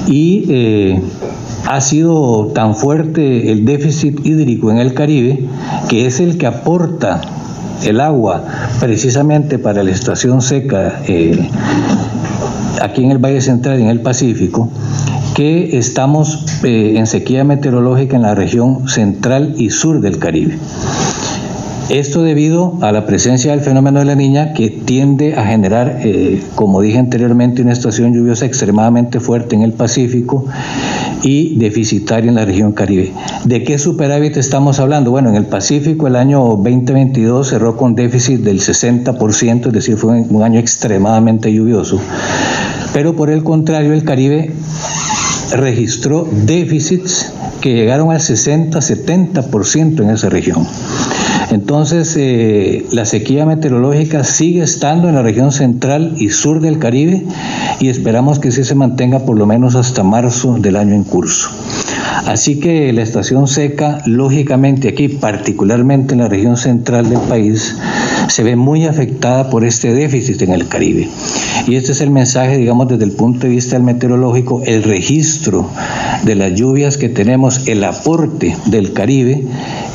y 0.07 0.45
eh, 0.49 1.01
ha 1.67 1.81
sido 1.81 2.47
tan 2.47 2.75
fuerte 2.75 3.51
el 3.51 3.63
déficit 3.63 4.25
hídrico 4.25 4.71
en 4.71 4.79
el 4.79 4.95
Caribe 4.95 5.43
que 5.87 6.07
es 6.07 6.19
el 6.19 6.39
que 6.39 6.47
aporta 6.47 7.21
el 7.83 7.99
agua 7.99 8.43
precisamente 8.79 9.59
para 9.59 9.83
la 9.83 9.91
estación 9.91 10.41
seca 10.41 11.01
eh, 11.07 11.49
aquí 12.81 13.03
en 13.03 13.11
el 13.11 13.17
Valle 13.17 13.41
Central 13.41 13.79
y 13.79 13.83
en 13.83 13.89
el 13.89 14.01
Pacífico, 14.01 14.69
que 15.35 15.77
estamos 15.77 16.45
eh, 16.63 16.93
en 16.97 17.07
sequía 17.07 17.43
meteorológica 17.43 18.15
en 18.15 18.23
la 18.23 18.35
región 18.35 18.87
central 18.87 19.55
y 19.57 19.69
sur 19.69 20.01
del 20.01 20.19
Caribe. 20.19 20.57
Esto 21.89 22.21
debido 22.21 22.77
a 22.81 22.91
la 22.91 23.05
presencia 23.05 23.51
del 23.51 23.61
fenómeno 23.61 23.99
de 23.99 24.05
la 24.05 24.15
niña 24.15 24.51
que 24.51 24.69
tiende 24.69 25.35
a 25.35 25.45
generar, 25.45 26.01
eh, 26.03 26.43
como 26.55 26.81
dije 26.81 26.99
anteriormente, 26.99 27.61
una 27.61 27.71
estación 27.71 28.13
lluviosa 28.13 28.45
extremadamente 28.45 29.21
fuerte 29.21 29.55
en 29.55 29.61
el 29.61 29.71
Pacífico 29.71 30.45
y 31.23 31.57
deficitaria 31.57 32.29
en 32.29 32.35
la 32.35 32.45
región 32.45 32.71
Caribe. 32.71 33.13
¿De 33.45 33.63
qué 33.63 33.77
superávit 33.77 34.37
estamos 34.37 34.79
hablando? 34.79 35.11
Bueno, 35.11 35.29
en 35.29 35.35
el 35.35 35.45
Pacífico 35.45 36.07
el 36.07 36.15
año 36.15 36.43
2022 36.43 37.47
cerró 37.47 37.77
con 37.77 37.95
déficit 37.95 38.41
del 38.41 38.59
60%, 38.59 39.67
es 39.67 39.73
decir, 39.73 39.97
fue 39.97 40.21
un 40.21 40.43
año 40.43 40.59
extremadamente 40.59 41.51
lluvioso. 41.53 41.99
Pero 42.93 43.15
por 43.15 43.29
el 43.29 43.43
contrario, 43.43 43.93
el 43.93 44.03
Caribe 44.03 44.51
registró 45.55 46.27
déficits 46.31 47.31
que 47.61 47.73
llegaron 47.73 48.11
al 48.11 48.19
60-70% 48.19 50.01
en 50.01 50.09
esa 50.09 50.29
región. 50.29 50.67
Entonces, 51.51 52.15
eh, 52.17 52.85
la 52.91 53.05
sequía 53.05 53.45
meteorológica 53.45 54.23
sigue 54.23 54.63
estando 54.63 55.07
en 55.07 55.15
la 55.15 55.21
región 55.21 55.51
central 55.51 56.15
y 56.17 56.29
sur 56.29 56.59
del 56.59 56.77
Caribe 56.77 57.23
y 57.79 57.87
esperamos 57.87 58.39
que 58.39 58.51
sí 58.51 58.63
se 58.63 58.75
mantenga 58.75 59.19
por 59.19 59.37
lo 59.37 59.45
menos 59.45 59.75
hasta 59.75 60.03
marzo 60.03 60.57
del 60.59 60.75
año 60.75 60.93
en 60.93 61.03
curso. 61.03 61.49
Así 62.25 62.59
que 62.59 62.91
la 62.91 63.03
estación 63.03 63.47
seca, 63.47 64.01
lógicamente 64.05 64.89
aquí, 64.89 65.07
particularmente 65.07 66.13
en 66.13 66.19
la 66.19 66.27
región 66.27 66.57
central 66.57 67.09
del 67.09 67.21
país, 67.21 67.77
se 68.27 68.43
ve 68.43 68.55
muy 68.55 68.85
afectada 68.85 69.49
por 69.49 69.65
este 69.65 69.93
déficit 69.93 70.41
en 70.41 70.51
el 70.51 70.67
Caribe. 70.67 71.07
Y 71.67 71.75
este 71.75 71.91
es 71.91 72.01
el 72.01 72.11
mensaje, 72.11 72.57
digamos, 72.57 72.87
desde 72.87 73.03
el 73.03 73.11
punto 73.11 73.47
de 73.47 73.49
vista 73.49 73.75
del 73.75 73.83
meteorológico, 73.83 74.61
el 74.65 74.83
registro 74.83 75.69
de 76.23 76.35
las 76.35 76.53
lluvias 76.53 76.97
que 76.97 77.09
tenemos, 77.09 77.67
el 77.67 77.83
aporte 77.83 78.55
del 78.65 78.93
Caribe, 78.93 79.43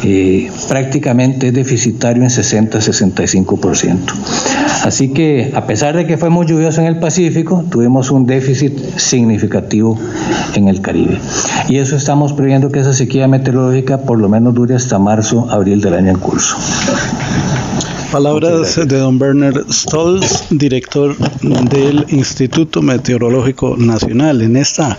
eh, 0.04 0.50
prácticamente 0.68 1.48
es 1.48 1.54
deficitario 1.54 2.22
en 2.22 2.30
60-65%. 2.30 3.96
Así 4.84 5.10
que, 5.10 5.52
a 5.54 5.66
pesar 5.66 5.96
de 5.96 6.06
que 6.06 6.16
fue 6.16 6.30
muy 6.30 6.46
lluvioso 6.46 6.80
en 6.80 6.88
el 6.88 6.98
Pacífico, 6.98 7.64
tuvimos 7.70 8.10
un 8.10 8.26
déficit 8.26 8.76
significativo 8.96 9.98
en 10.54 10.68
el 10.68 10.80
Caribe. 10.80 11.18
Y 11.68 11.78
eso 11.78 11.96
estamos 11.96 12.32
previendo 12.32 12.70
que 12.70 12.80
esa 12.80 12.92
sequía 12.92 13.28
meteorológica 13.28 13.98
por 13.98 14.18
lo 14.18 14.28
menos 14.28 14.54
dure 14.54 14.74
hasta 14.74 14.98
marzo, 14.98 15.46
abril 15.50 15.80
del 15.80 15.94
año 15.94 16.10
en 16.10 16.18
curso. 16.18 16.56
Palabras 18.12 18.76
de 18.76 18.98
don 18.98 19.18
Werner 19.18 19.64
Stolz, 19.70 20.44
director 20.50 21.16
del 21.16 22.04
Instituto 22.10 22.82
Meteorológico 22.82 23.74
Nacional, 23.78 24.42
en, 24.42 24.56
esta, 24.56 24.98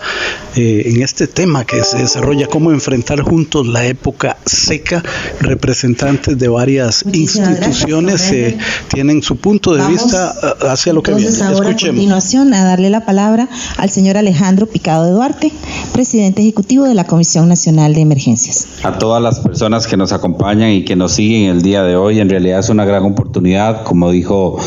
eh, 0.56 0.82
en 0.88 1.04
este 1.04 1.28
tema 1.28 1.64
que 1.64 1.84
se 1.84 2.00
desarrolla, 2.00 2.48
cómo 2.48 2.72
enfrentar 2.72 3.22
juntos 3.22 3.68
la 3.68 3.86
época 3.86 4.38
seca. 4.48 5.04
Representantes 5.42 6.40
de 6.40 6.48
varias 6.48 7.06
instituciones 7.14 8.32
eh, 8.32 8.58
tienen 8.88 9.22
su 9.22 9.36
punto 9.36 9.76
de 9.76 9.86
vista 9.86 10.34
eh, 10.42 10.68
hacia 10.70 10.92
lo 10.92 11.04
que 11.04 11.14
viene. 11.14 11.38
Ahora 11.44 11.70
a 11.70 11.74
continuación 11.74 12.52
a 12.56 12.64
darle 12.64 12.90
la 12.90 13.06
palabra 13.06 13.48
al 13.78 13.92
señor 13.92 14.18
Alejandro 14.18 14.66
Picado 14.66 15.06
de 15.06 15.12
Duarte, 15.12 15.52
presidente 15.94 16.42
ejecutivo 16.42 16.86
de 16.86 16.96
la 16.96 17.06
Comisión 17.06 17.48
Nacional 17.48 17.94
de 17.94 18.02
Emergencias. 18.02 18.66
A 18.82 18.98
todas 18.98 19.22
las 19.22 19.40
personas 19.40 19.86
que 19.86 19.98
nos 19.98 20.12
acompañan 20.14 20.72
y 20.72 20.84
que 20.84 20.96
nos 20.96 21.12
siguen 21.12 21.52
el 21.52 21.62
día 21.62 21.84
de 21.84 21.96
hoy, 21.96 22.20
en 22.20 22.28
realidad 22.28 22.58
es 22.58 22.70
una 22.70 22.86
gran 22.86 23.03
oportunidad, 23.06 23.84
como 23.84 24.12
dijo 24.12 24.58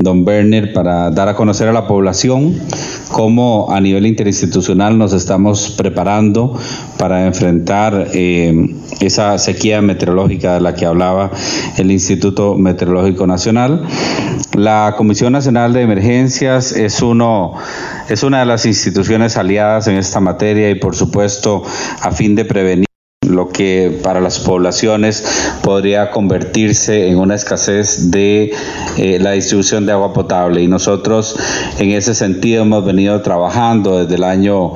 don 0.00 0.26
Werner, 0.26 0.72
para 0.72 1.10
dar 1.10 1.28
a 1.28 1.34
conocer 1.34 1.68
a 1.68 1.72
la 1.72 1.86
población 1.86 2.54
cómo 3.10 3.68
a 3.70 3.80
nivel 3.80 4.06
interinstitucional 4.06 4.98
nos 4.98 5.12
estamos 5.12 5.70
preparando 5.70 6.58
para 6.98 7.26
enfrentar 7.26 8.08
eh, 8.12 8.74
esa 9.00 9.38
sequía 9.38 9.80
meteorológica 9.80 10.54
de 10.54 10.60
la 10.60 10.74
que 10.74 10.86
hablaba 10.86 11.30
el 11.76 11.90
Instituto 11.90 12.56
Meteorológico 12.56 13.26
Nacional. 13.26 13.86
La 14.54 14.94
Comisión 14.96 15.32
Nacional 15.32 15.72
de 15.72 15.82
Emergencias 15.82 16.72
es 16.72 17.02
uno 17.02 17.54
es 18.08 18.22
una 18.22 18.40
de 18.40 18.46
las 18.46 18.64
instituciones 18.64 19.36
aliadas 19.36 19.86
en 19.86 19.96
esta 19.96 20.20
materia 20.20 20.70
y 20.70 20.76
por 20.76 20.96
supuesto 20.96 21.62
a 22.00 22.10
fin 22.10 22.34
de 22.34 22.44
prevenir 22.44 22.87
lo 23.28 23.48
que 23.48 23.98
para 24.02 24.20
las 24.20 24.38
poblaciones 24.38 25.24
podría 25.62 26.10
convertirse 26.10 27.08
en 27.08 27.18
una 27.18 27.34
escasez 27.34 28.10
de 28.10 28.52
eh, 28.96 29.18
la 29.20 29.32
distribución 29.32 29.86
de 29.86 29.92
agua 29.92 30.12
potable. 30.12 30.62
Y 30.62 30.68
nosotros 30.68 31.36
en 31.78 31.90
ese 31.90 32.14
sentido 32.14 32.62
hemos 32.62 32.84
venido 32.84 33.20
trabajando 33.22 33.98
desde 33.98 34.14
el 34.14 34.24
año 34.24 34.72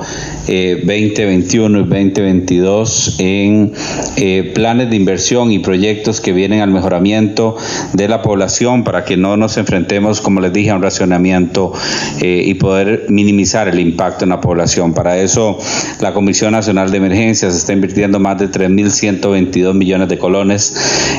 2021 0.47 1.79
eh, 1.79 1.81
y 1.81 1.83
2022 1.83 3.15
en 3.19 3.73
eh, 4.17 4.51
planes 4.53 4.89
de 4.89 4.95
inversión 4.97 5.51
y 5.51 5.59
proyectos 5.59 6.21
que 6.21 6.31
vienen 6.31 6.61
al 6.61 6.69
mejoramiento 6.69 7.55
de 7.93 8.07
la 8.07 8.21
población 8.21 8.83
para 8.83 9.03
que 9.03 9.17
no 9.17 9.35
nos 9.35 9.57
enfrentemos, 9.57 10.21
como 10.21 10.41
les 10.41 10.53
dije, 10.53 10.69
a 10.69 10.75
un 10.75 10.83
racionamiento 10.83 11.73
y 12.21 12.53
poder 12.55 13.05
minimizar 13.09 13.67
el 13.67 13.79
impacto 13.79 14.25
en 14.25 14.29
la 14.29 14.41
población. 14.41 14.93
Para 14.93 15.17
eso 15.17 15.57
la 15.99 16.13
Comisión 16.13 16.51
Nacional 16.51 16.91
de 16.91 16.97
Emergencias 16.97 17.55
está 17.55 17.73
invirtiendo 17.73 18.19
más 18.19 18.37
de 18.37 18.42
3.122 18.51 19.73
millones 19.73 20.09
de 20.09 20.17
colones. 20.17 20.73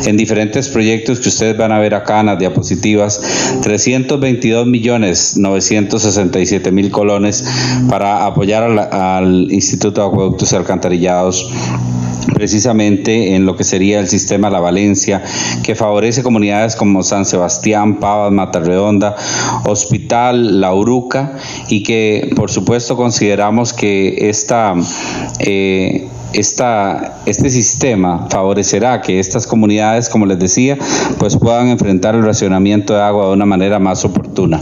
En 0.06 0.16
diferentes 0.16 0.68
proyectos 0.68 1.20
que 1.20 1.28
ustedes 1.28 1.56
van 1.56 1.72
a 1.72 1.78
ver 1.78 1.94
acá 1.94 2.20
en 2.20 2.26
las 2.26 2.38
diapositivas, 2.38 3.20
322 3.62 4.66
millones 4.66 5.36
967 5.36 6.70
mil 6.72 6.90
colones 6.90 7.44
para 7.88 8.26
apoyar 8.26 8.64
al, 8.64 9.50
Instituto 9.50 10.00
de 10.00 10.06
Acueductos 10.08 10.52
y 10.52 10.56
Alcantarillados 10.56 11.50
precisamente 12.32 13.34
en 13.34 13.46
lo 13.46 13.56
que 13.56 13.64
sería 13.64 14.00
el 14.00 14.08
sistema 14.08 14.50
La 14.50 14.60
Valencia, 14.60 15.22
que 15.62 15.74
favorece 15.74 16.22
comunidades 16.22 16.76
como 16.76 17.02
San 17.02 17.24
Sebastián, 17.24 18.00
Pavas, 18.00 18.32
Matarredonda, 18.32 19.16
Hospital 19.66 20.60
La 20.60 20.74
Uruca, 20.74 21.36
y 21.68 21.82
que 21.82 22.30
por 22.36 22.50
supuesto 22.50 22.96
consideramos 22.96 23.72
que 23.72 24.28
esta 24.28 24.74
eh, 25.40 26.08
esta, 26.34 27.20
este 27.26 27.48
sistema 27.48 28.26
favorecerá 28.28 29.00
que 29.00 29.20
estas 29.20 29.46
comunidades, 29.46 30.08
como 30.08 30.26
les 30.26 30.38
decía, 30.38 30.76
pues 31.18 31.36
puedan 31.36 31.68
enfrentar 31.68 32.14
el 32.14 32.24
racionamiento 32.24 32.94
de 32.94 33.02
agua 33.02 33.26
de 33.28 33.32
una 33.32 33.46
manera 33.46 33.78
más 33.78 34.04
oportuna. 34.04 34.60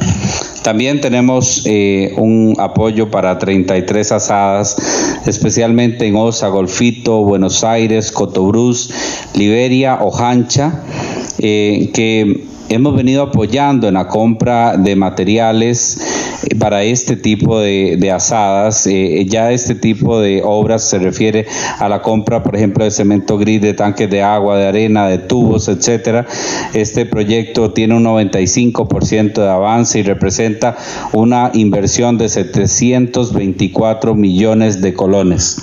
También 0.63 1.01
tenemos 1.01 1.63
eh, 1.67 2.15
un 2.17 2.55
apoyo 2.59 3.11
para 3.11 3.39
33 3.39 4.13
asadas, 4.13 4.77
especialmente 5.27 6.07
en 6.07 6.17
Osa, 6.17 6.49
Golfito, 6.49 7.25
Buenos 7.25 7.65
Aires, 7.65 8.13
Cotobruz, 8.13 8.91
Liberia, 9.35 9.99
Ojancha, 10.01 10.83
eh, 11.39 11.91
que 11.93 12.45
hemos 12.69 12.97
venido 12.97 13.23
apoyando 13.23 13.89
en 13.89 13.95
la 13.95 14.09
compra 14.09 14.77
de 14.77 14.97
materiales 14.97 15.99
eh, 16.45 16.55
para 16.57 16.83
este 16.83 17.17
tipo 17.17 17.61
de, 17.61 18.11
asadas. 18.11 18.87
Eh, 18.87 19.25
ya 19.29 19.53
este 19.53 19.75
tipo 19.75 20.21
de 20.21 20.43
obras 20.45 20.85
se 20.85 20.99
refiere 20.99 21.47
a 21.79 21.89
la 21.89 22.03
compra, 22.03 22.43
por 22.43 22.57
ejemplo, 22.57 22.85
de 22.85 22.91
cemento 22.91 23.39
gris, 23.39 23.61
de 23.61 23.75
tanques 23.75 24.11
de 24.11 24.23
agua, 24.23 24.57
de 24.57 24.67
arena, 24.67 25.07
de 25.09 25.19
tubos, 25.19 25.69
etcétera. 25.69 26.27
Este 26.75 27.07
proyecto 27.07 27.73
tiene 27.73 27.97
un 27.97 28.05
95% 28.05 29.35
de 29.35 29.49
avance 29.49 29.99
y 29.99 30.03
representa 30.03 30.77
una 31.13 31.51
inversión 31.55 32.19
de 32.19 32.29
724 32.29 34.15
millones 34.15 34.81
de 34.81 34.95
colones. 34.95 35.59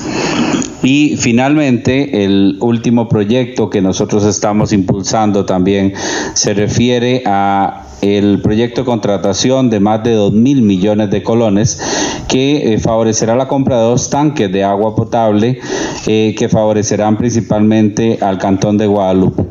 Y 0.81 1.17
finalmente, 1.17 2.23
el 2.23 2.57
último 2.61 3.09
proyecto 3.09 3.69
que 3.69 3.81
nosotros 3.81 4.23
estamos 4.23 4.71
impulsando 4.71 5.45
también 5.45 5.93
se 6.33 6.53
refiere 6.53 6.98
a 7.25 7.85
el 8.01 8.41
proyecto 8.41 8.81
de 8.81 8.85
contratación 8.85 9.69
de 9.69 9.79
más 9.79 10.03
de 10.03 10.13
2 10.13 10.33
mil 10.33 10.61
millones 10.61 11.09
de 11.09 11.21
colones 11.21 11.79
que 12.27 12.73
eh, 12.73 12.79
favorecerá 12.79 13.35
la 13.35 13.47
compra 13.47 13.77
de 13.77 13.83
dos 13.83 14.09
tanques 14.09 14.51
de 14.51 14.63
agua 14.63 14.95
potable 14.95 15.59
eh, 16.07 16.35
que 16.37 16.47
favorecerán 16.47 17.17
principalmente 17.17 18.19
al 18.21 18.37
cantón 18.37 18.77
de 18.77 18.87
Guadalupe. 18.87 19.48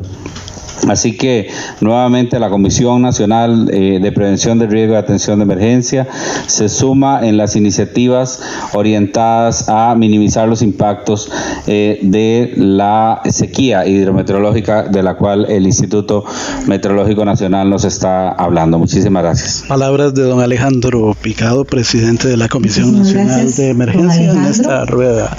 Así 0.87 1.17
que 1.17 1.49
nuevamente 1.81 2.39
la 2.39 2.49
Comisión 2.49 3.01
Nacional 3.01 3.69
eh, 3.71 3.99
de 4.01 4.11
Prevención 4.11 4.59
del 4.59 4.69
Riesgo 4.69 4.93
y 4.93 4.97
Atención 4.97 5.39
de 5.39 5.43
Emergencia 5.43 6.07
se 6.47 6.69
suma 6.69 7.25
en 7.25 7.37
las 7.37 7.55
iniciativas 7.55 8.41
orientadas 8.73 9.67
a 9.69 9.95
minimizar 9.95 10.47
los 10.47 10.61
impactos 10.61 11.31
eh, 11.67 11.99
de 12.01 12.53
la 12.55 13.21
sequía 13.29 13.85
hidrometeorológica 13.85 14.83
de 14.83 15.03
la 15.03 15.15
cual 15.15 15.45
el 15.49 15.65
Instituto 15.65 16.23
Meteorológico 16.67 17.25
Nacional 17.25 17.69
nos 17.69 17.83
está 17.85 18.29
hablando. 18.31 18.79
Muchísimas 18.79 19.23
gracias. 19.23 19.65
Palabras 19.67 20.13
de 20.13 20.23
don 20.23 20.41
Alejandro 20.41 21.15
Picado, 21.21 21.65
presidente 21.65 22.27
de 22.27 22.37
la 22.37 22.47
Comisión 22.47 22.97
Nacional 22.97 23.53
de 23.53 23.69
Emergencia 23.69 24.31
en 24.31 24.45
esta 24.45 24.85
rueda 24.85 25.35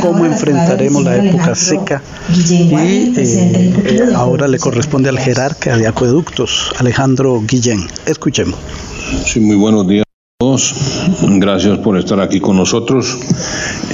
cómo 0.00 0.24
enfrentaremos 0.24 1.02
la 1.02 1.16
época 1.16 1.54
seca. 1.54 2.02
Y 2.32 2.74
eh, 2.74 4.04
ahora 4.14 4.46
le 4.46 4.58
corresponde 4.58 5.08
al 5.08 5.18
jerarca 5.18 5.76
de 5.76 5.86
acueductos, 5.86 6.70
Alejandro 6.78 7.42
Guillén. 7.46 7.86
Escuchemos. 8.06 8.56
Sí, 9.26 9.40
muy 9.40 9.56
buenos 9.56 9.86
días 9.88 10.04
a 10.04 10.34
todos. 10.38 10.74
Gracias 11.22 11.78
por 11.78 11.98
estar 11.98 12.20
aquí 12.20 12.40
con 12.40 12.56
nosotros. 12.56 13.18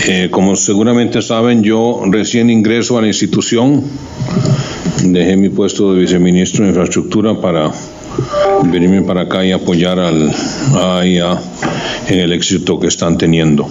Eh, 0.06 0.28
como 0.30 0.54
seguramente 0.54 1.22
saben, 1.22 1.62
yo 1.62 2.02
recién 2.10 2.50
ingreso 2.50 2.98
a 2.98 3.02
la 3.02 3.08
institución. 3.08 3.82
Dejé 5.02 5.36
mi 5.36 5.48
puesto 5.48 5.94
de 5.94 6.00
viceministro 6.00 6.64
de 6.64 6.70
Infraestructura 6.70 7.40
para 7.40 7.72
venirme 8.64 9.02
para 9.02 9.22
acá 9.22 9.44
y 9.44 9.52
apoyar 9.52 9.98
al 9.98 10.32
AIA 10.74 11.38
en 12.08 12.18
el 12.18 12.32
éxito 12.32 12.78
que 12.78 12.88
están 12.88 13.18
teniendo. 13.18 13.68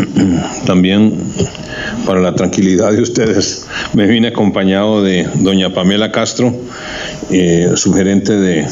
También 0.66 1.12
para 2.06 2.20
la 2.20 2.34
tranquilidad 2.34 2.92
de 2.92 3.02
ustedes, 3.02 3.66
me 3.92 4.06
vine 4.06 4.28
acompañado 4.28 5.02
de 5.02 5.28
doña 5.34 5.72
Pamela 5.72 6.12
Castro, 6.12 6.54
eh, 7.30 7.72
sugerente 7.74 8.34
de, 8.34 8.66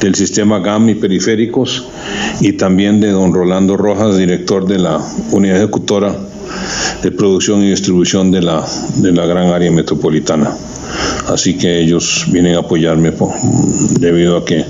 del 0.00 0.14
sistema 0.14 0.60
GAM 0.60 0.88
y 0.90 0.94
periféricos, 0.94 1.86
y 2.40 2.52
también 2.52 3.00
de 3.00 3.10
don 3.10 3.32
Rolando 3.32 3.76
Rojas, 3.76 4.16
director 4.16 4.66
de 4.66 4.78
la 4.78 5.00
unidad 5.32 5.56
ejecutora 5.56 6.14
de 7.02 7.10
producción 7.10 7.62
y 7.62 7.70
distribución 7.70 8.30
de 8.30 8.42
la, 8.42 8.64
de 8.96 9.12
la 9.12 9.26
gran 9.26 9.48
área 9.48 9.70
metropolitana 9.70 10.56
así 11.28 11.56
que 11.56 11.80
ellos 11.80 12.26
vienen 12.28 12.56
a 12.56 12.60
apoyarme 12.60 13.12
debido 13.98 14.36
a 14.36 14.44
que 14.44 14.64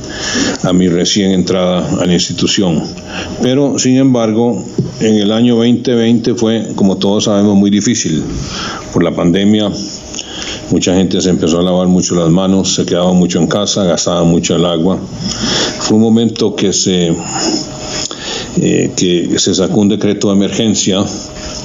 a 0.62 0.72
mi 0.72 0.88
recién 0.88 1.32
entrada 1.32 1.86
a 2.00 2.06
la 2.06 2.12
institución. 2.12 2.82
Pero, 3.42 3.78
sin 3.78 3.96
embargo, 3.96 4.62
en 5.00 5.16
el 5.16 5.32
año 5.32 5.56
2020 5.56 6.34
fue, 6.34 6.68
como 6.74 6.96
todos 6.96 7.24
sabemos, 7.24 7.56
muy 7.56 7.70
difícil 7.70 8.22
por 8.92 9.02
la 9.02 9.14
pandemia. 9.14 9.70
Mucha 10.70 10.94
gente 10.94 11.20
se 11.20 11.30
empezó 11.30 11.60
a 11.60 11.62
lavar 11.62 11.86
mucho 11.86 12.14
las 12.16 12.30
manos, 12.30 12.74
se 12.74 12.84
quedaba 12.84 13.12
mucho 13.12 13.38
en 13.38 13.46
casa, 13.46 13.84
gastaba 13.84 14.24
mucho 14.24 14.56
el 14.56 14.64
agua. 14.64 14.98
Fue 15.80 15.96
un 15.96 16.02
momento 16.02 16.56
que 16.56 16.72
se, 16.72 17.14
eh, 18.60 18.90
que 18.96 19.38
se 19.38 19.54
sacó 19.54 19.80
un 19.80 19.88
decreto 19.88 20.28
de 20.28 20.34
emergencia 20.34 21.04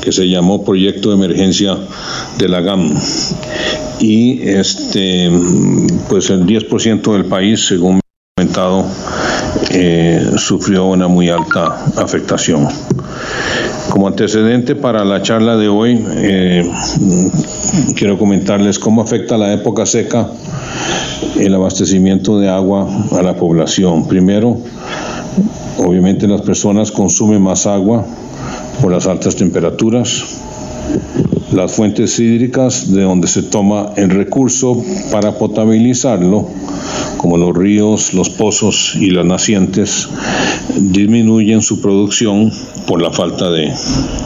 que 0.02 0.12
se 0.12 0.28
llamó 0.28 0.66
Proyecto 0.66 1.10
de 1.10 1.16
Emergencia 1.16 1.78
de 2.38 2.50
la 2.50 2.62
GAM 2.62 2.94
y 4.00 4.42
este 4.48 5.30
pues 6.10 6.30
el 6.30 6.46
10% 6.46 7.14
del 7.14 7.26
país 7.26 7.68
según 7.68 7.96
me 7.96 8.00
ha 8.00 8.42
comentado 8.42 8.86
eh, 9.70 10.32
sufrió 10.38 10.86
una 10.86 11.08
muy 11.08 11.30
alta 11.30 11.86
afectación. 11.98 12.68
Como 13.90 14.08
antecedente 14.08 14.76
para 14.76 15.04
la 15.04 15.22
charla 15.22 15.58
de 15.58 15.68
hoy, 15.68 16.04
eh, 16.16 16.70
quiero 17.96 18.18
comentarles 18.18 18.80
cómo 18.80 19.02
afecta 19.02 19.38
la 19.38 19.54
época 19.54 19.86
seca 19.86 20.30
el 21.38 21.54
abastecimiento 21.54 22.40
de 22.40 22.50
agua 22.50 22.88
a 23.12 23.22
la 23.22 23.36
población. 23.36 24.08
Primero, 24.08 24.58
obviamente 25.78 26.28
las 26.28 26.42
personas 26.42 26.92
consumen 26.92 27.42
más 27.42 27.66
agua 27.68 28.06
por 28.82 28.92
las 28.92 29.08
altas 29.08 29.36
temperaturas. 29.36 30.42
Las 31.52 31.74
fuentes 31.74 32.18
hídricas 32.20 32.92
de 32.94 33.02
donde 33.02 33.28
se 33.28 33.44
toma 33.44 33.94
el 33.98 34.10
recurso 34.10 34.82
para 35.12 35.38
potabilizarlo 35.38 36.48
como 37.18 37.38
los 37.38 37.56
ríos, 37.56 38.14
los 38.16 38.30
pozos 38.32 38.96
y 39.00 39.12
las 39.12 39.26
nacientes, 39.26 40.10
disminuyen 40.76 41.62
su 41.62 41.80
producción 41.80 42.52
por 42.88 43.00
la 43.00 43.12
falta 43.12 43.52
de, 43.52 43.72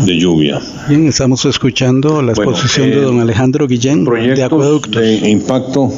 lluvia. 0.05 0.61
Bien, 0.87 1.07
estamos 1.07 1.43
escuchando 1.45 2.21
la 2.21 2.31
exposición 2.31 2.91
de 2.91 3.01
don 3.01 3.19
Alejandro 3.19 3.67
Guillén 3.67 4.05
de 4.05 4.43
acueductos. 4.43 5.01
De 5.01 5.29
impacto 5.29 5.91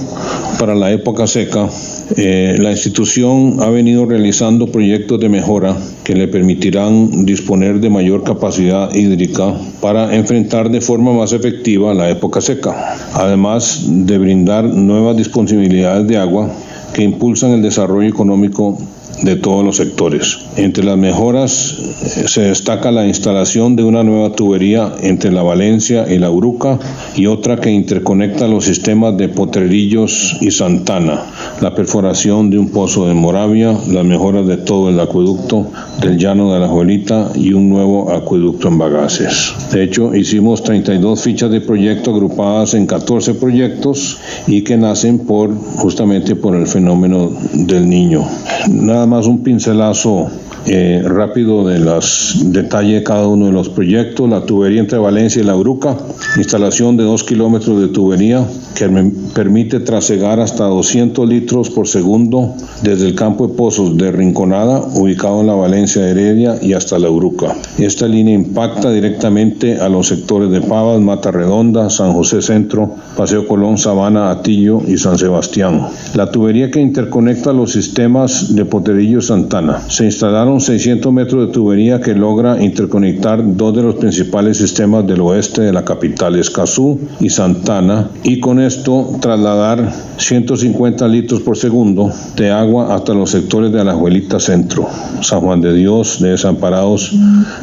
para 0.57 0.73
la 0.73 0.91
época 0.91 1.27
seca. 1.27 1.69
Eh, 2.15 2.55
la 2.59 2.71
institución 2.71 3.57
ha 3.59 3.69
venido 3.69 4.05
realizando 4.05 4.71
proyectos 4.71 5.19
de 5.19 5.29
mejora 5.29 5.77
que 6.03 6.15
le 6.15 6.27
permitirán 6.27 7.25
disponer 7.25 7.79
de 7.79 7.89
mayor 7.89 8.23
capacidad 8.23 8.93
hídrica 8.93 9.53
para 9.81 10.15
enfrentar 10.15 10.71
de 10.71 10.81
forma 10.81 11.11
más 11.17 11.33
efectiva 11.33 11.93
la 11.93 12.09
época 12.09 12.41
seca, 12.41 12.95
además 13.13 13.83
de 13.85 14.17
brindar 14.17 14.63
nuevas 14.65 15.17
disponibilidades 15.17 16.07
de 16.07 16.17
agua 16.17 16.49
que 16.93 17.03
impulsan 17.03 17.51
el 17.51 17.61
desarrollo 17.61 18.07
económico 18.07 18.77
de 19.21 19.35
todos 19.35 19.65
los 19.65 19.77
sectores. 19.77 20.39
Entre 20.57 20.83
las 20.83 20.97
mejoras 20.97 21.75
eh, 21.79 22.27
se 22.27 22.41
destaca 22.41 22.91
la 22.91 23.07
instalación 23.07 23.75
de 23.75 23.83
una 23.83 24.03
nueva 24.03 24.31
tubería 24.33 24.93
entre 25.01 25.31
la 25.31 25.43
Valencia 25.43 26.05
y 26.11 26.19
la 26.19 26.29
Uruca 26.29 26.79
y 27.15 27.25
otra 27.25 27.57
que 27.57 27.71
interconecta 27.71 28.47
los 28.47 28.65
sistemas 28.65 29.17
de 29.17 29.29
Potrerillos 29.29 30.37
y 30.41 30.51
Santana, 30.51 31.25
la 31.61 31.73
perforación 31.73 32.49
de 32.49 32.59
un 32.59 32.69
pozo 32.69 33.07
de 33.07 33.13
Moravia, 33.13 33.77
las 33.87 34.05
mejoras 34.05 34.45
de 34.47 34.57
todo 34.57 34.89
el 34.89 34.99
acueducto 34.99 35.71
del 36.01 36.17
llano 36.17 36.53
de 36.53 36.59
la 36.59 36.67
Juelita 36.67 37.31
y 37.35 37.53
un 37.53 37.69
nuevo 37.69 38.11
acueducto 38.11 38.67
en 38.67 38.77
Bagaces. 38.77 39.53
De 39.71 39.83
hecho, 39.83 40.15
hicimos 40.15 40.63
32 40.63 41.21
fichas 41.21 41.49
de 41.49 41.61
proyecto 41.61 42.11
agrupadas 42.11 42.75
en 42.75 42.85
14 42.85 43.33
proyectos 43.35 44.19
y 44.45 44.63
que 44.63 44.77
nacen 44.77 45.19
por 45.19 45.55
justamente 45.55 46.35
por 46.35 46.55
el 46.55 46.67
fenómeno 46.67 47.31
del 47.53 47.89
niño. 47.89 48.27
Nada 48.69 49.06
más 49.07 49.25
un 49.25 49.43
pincelazo 49.43 50.29
eh, 50.67 51.01
rápido 51.05 51.65
de 51.65 51.79
los 51.79 52.35
detalles 52.43 52.99
de 52.99 53.03
cada 53.03 53.27
uno 53.27 53.45
de 53.45 53.51
los 53.53 53.69
proyectos. 53.69 54.29
La 54.29 54.45
tubería 54.45 54.81
entre 54.81 54.97
Valencia 54.97 55.41
y 55.41 55.45
La 55.45 55.55
Uruca, 55.55 55.97
instalación 56.37 56.97
de 56.97 57.03
dos 57.03 57.23
kilómetros 57.23 57.79
de 57.79 57.87
tubería 57.87 58.45
que 58.75 58.87
me 58.87 59.11
permite 59.33 59.79
trasegar 59.79 60.39
hasta 60.39 60.65
200 60.65 61.27
litros 61.27 61.69
por 61.69 61.87
segundo 61.87 62.53
desde 62.83 63.07
el 63.07 63.15
campo 63.15 63.47
de 63.47 63.55
pozos 63.55 63.97
de 63.97 64.11
Rinconada, 64.11 64.81
ubicado 64.93 65.41
en 65.41 65.47
la 65.47 65.55
Valencia 65.55 66.07
Heredia, 66.07 66.57
y 66.61 66.73
hasta 66.73 66.99
La 66.99 67.09
Uruca. 67.09 67.55
Esta 67.77 68.07
línea 68.07 68.35
impacta 68.35 68.91
directamente 68.91 69.79
a 69.79 69.89
los 69.89 70.07
sectores 70.07 70.51
de 70.51 70.61
Pavas, 70.61 70.99
Mata 71.01 71.31
Redonda, 71.31 71.89
San 71.89 72.13
José 72.13 72.41
Centro, 72.41 72.95
Paseo 73.15 73.47
Colón, 73.47 73.77
Sabana, 73.77 74.31
Atillo 74.31 74.81
y 74.85 74.97
San 74.97 75.17
Sebastián. 75.17 75.87
La 76.13 76.29
tubería 76.31 76.69
que 76.69 76.81
interconecta 76.81 77.53
los 77.53 77.71
sistemas 77.71 78.55
de 78.55 78.65
Poterillo 78.97 79.21
Santana. 79.21 79.79
Se 79.89 80.05
instalaron 80.05 80.59
600 80.59 81.13
metros 81.13 81.45
de 81.45 81.53
tubería 81.53 82.01
que 82.01 82.15
logra 82.15 82.63
interconectar 82.63 83.43
dos 83.55 83.75
de 83.75 83.83
los 83.83 83.93
principales 83.93 84.57
sistemas 84.57 85.05
del 85.05 85.21
oeste 85.21 85.61
de 85.61 85.71
la 85.71 85.85
capital, 85.85 86.35
Escazú 86.35 86.99
y 87.19 87.29
Santana, 87.29 88.09
y 88.23 88.39
con 88.39 88.59
esto 88.59 89.11
trasladar 89.21 89.93
150 90.17 91.07
litros 91.09 91.41
por 91.41 91.57
segundo 91.57 92.11
de 92.35 92.49
agua 92.49 92.95
hasta 92.95 93.13
los 93.13 93.29
sectores 93.29 93.71
de 93.71 93.81
Alajuelita 93.81 94.39
Centro, 94.39 94.87
San 95.21 95.41
Juan 95.41 95.61
de 95.61 95.75
Dios, 95.75 96.19
de 96.19 96.29
Desamparados 96.29 97.13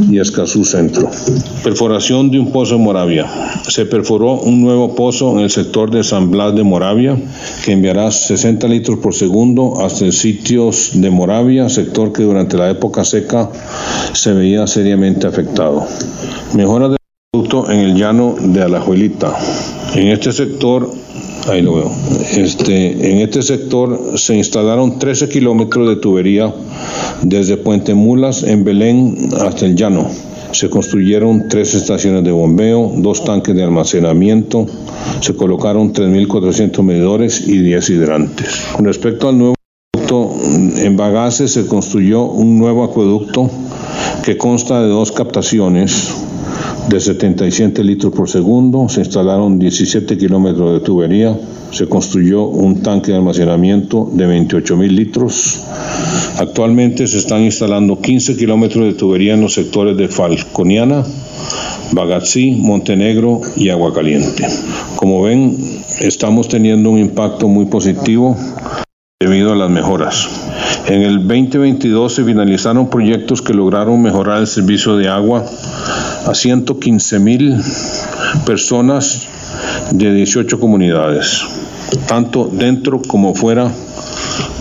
y 0.08 0.20
Escazú 0.20 0.64
Centro. 0.64 1.10
Perforación 1.64 2.30
de 2.30 2.38
un 2.38 2.52
pozo 2.52 2.76
en 2.76 2.82
Moravia. 2.82 3.26
Se 3.66 3.86
perforó 3.86 4.34
un 4.34 4.60
nuevo 4.60 4.94
pozo 4.94 5.32
en 5.32 5.40
el 5.40 5.50
sector 5.50 5.90
de 5.90 6.04
San 6.04 6.30
Blas 6.30 6.54
de 6.54 6.62
Moravia 6.62 7.16
que 7.64 7.72
enviará 7.72 8.12
60 8.12 8.68
litros 8.68 9.00
por 9.00 9.14
segundo 9.14 9.84
hasta 9.84 10.04
sitios 10.12 10.92
de 10.94 11.10
Moravia, 11.10 11.23
sector 11.68 12.12
que 12.12 12.22
durante 12.22 12.56
la 12.56 12.70
época 12.70 13.04
seca 13.04 13.48
se 14.12 14.32
veía 14.32 14.66
seriamente 14.66 15.26
afectado. 15.26 15.86
Mejora 16.54 16.88
del 16.88 16.98
producto 17.32 17.70
en 17.70 17.80
el 17.80 17.94
llano 17.94 18.34
de 18.38 18.62
Alajuelita. 18.62 19.36
En 19.94 20.08
este 20.08 20.32
sector 20.32 20.88
Ahí 21.46 21.60
lo 21.60 21.74
veo. 21.74 21.92
Este, 22.36 23.12
en 23.12 23.18
este 23.18 23.42
sector 23.42 24.18
se 24.18 24.34
instalaron 24.34 24.98
13 24.98 25.28
kilómetros 25.28 25.88
de 25.88 25.96
tubería 25.96 26.54
desde 27.22 27.58
Puente 27.58 27.92
Mulas 27.94 28.42
en 28.42 28.64
Belén 28.64 29.28
hasta 29.40 29.66
el 29.66 29.76
llano. 29.76 30.08
Se 30.52 30.70
construyeron 30.70 31.48
tres 31.50 31.74
estaciones 31.74 32.24
de 32.24 32.30
bombeo, 32.30 32.92
dos 32.96 33.24
tanques 33.24 33.54
de 33.54 33.64
almacenamiento, 33.64 34.66
se 35.20 35.34
colocaron 35.34 35.92
3.400 35.92 36.82
medidores 36.82 37.46
y 37.46 37.58
10 37.58 37.90
hidrantes. 37.90 38.64
Respecto 38.78 39.28
al 39.28 39.38
nuevo 39.38 39.53
en 40.44 40.96
Bagaces 40.96 41.52
se 41.52 41.66
construyó 41.66 42.24
un 42.24 42.58
nuevo 42.58 42.84
acueducto 42.84 43.50
que 44.24 44.36
consta 44.36 44.80
de 44.82 44.88
dos 44.88 45.12
captaciones 45.12 46.14
de 46.88 47.00
77 47.00 47.82
litros 47.82 48.12
por 48.12 48.28
segundo, 48.28 48.88
se 48.88 49.00
instalaron 49.00 49.58
17 49.58 50.18
kilómetros 50.18 50.72
de 50.74 50.80
tubería, 50.80 51.38
se 51.70 51.88
construyó 51.88 52.44
un 52.44 52.82
tanque 52.82 53.10
de 53.10 53.18
almacenamiento 53.18 54.08
de 54.12 54.26
28 54.26 54.76
mil 54.76 54.94
litros. 54.94 55.60
Actualmente 56.38 57.06
se 57.06 57.18
están 57.18 57.42
instalando 57.42 58.00
15 58.00 58.36
kilómetros 58.36 58.84
de 58.84 58.94
tubería 58.94 59.34
en 59.34 59.40
los 59.40 59.54
sectores 59.54 59.96
de 59.96 60.08
Falconiana, 60.08 61.04
Bagatzí, 61.92 62.52
Montenegro 62.52 63.40
y 63.56 63.70
Agua 63.70 63.94
Caliente. 63.94 64.46
Como 64.96 65.22
ven, 65.22 65.56
estamos 66.00 66.48
teniendo 66.48 66.90
un 66.90 66.98
impacto 66.98 67.48
muy 67.48 67.66
positivo 67.66 68.36
debido 69.24 69.52
a 69.52 69.56
las 69.56 69.70
mejoras. 69.70 70.28
En 70.86 71.02
el 71.02 71.26
2022 71.26 72.14
se 72.14 72.24
finalizaron 72.24 72.90
proyectos 72.90 73.40
que 73.40 73.54
lograron 73.54 74.02
mejorar 74.02 74.40
el 74.40 74.46
servicio 74.46 74.98
de 74.98 75.08
agua 75.08 75.46
a 76.26 76.34
115 76.34 77.18
mil 77.20 77.56
personas 78.44 79.22
de 79.92 80.12
18 80.12 80.60
comunidades, 80.60 81.42
tanto 82.06 82.50
dentro 82.52 83.00
como 83.00 83.34
fuera 83.34 83.72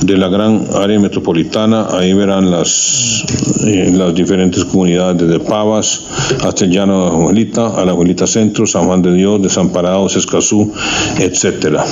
de 0.02 0.18
la 0.18 0.30
gran 0.30 0.66
área 0.82 0.98
metropolitana. 0.98 1.88
Ahí 1.92 2.14
verán 2.14 2.50
las, 2.50 3.26
eh, 3.66 3.92
las 3.94 4.16
diferentes 4.16 4.64
comunidades 4.64 5.28
desde 5.28 5.42
Pavas 5.42 6.06
hasta 6.42 6.64
el 6.64 6.72
Llano 6.72 7.04
de 7.04 7.10
la 7.10 7.18
Abuelita, 7.18 7.68
a 7.68 7.84
la 7.84 7.92
Abuelita 7.92 8.28
Centro, 8.28 8.66
San 8.66 8.86
Juan 8.86 9.02
de 9.02 9.14
Dios, 9.14 9.42
Desamparados, 9.42 10.16
Escazú, 10.16 10.72
etcétera. 11.20 11.84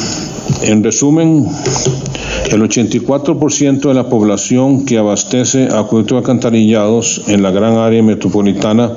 En 0.63 0.83
resumen, 0.83 1.47
el 2.51 2.61
84% 2.61 3.81
de 3.81 3.93
la 3.93 4.09
población 4.09 4.85
que 4.85 4.99
abastece 4.99 5.69
acueductos 5.71 6.19
alcantarillados 6.19 7.23
en 7.27 7.41
la 7.41 7.49
gran 7.49 7.77
área 7.77 8.03
metropolitana 8.03 8.91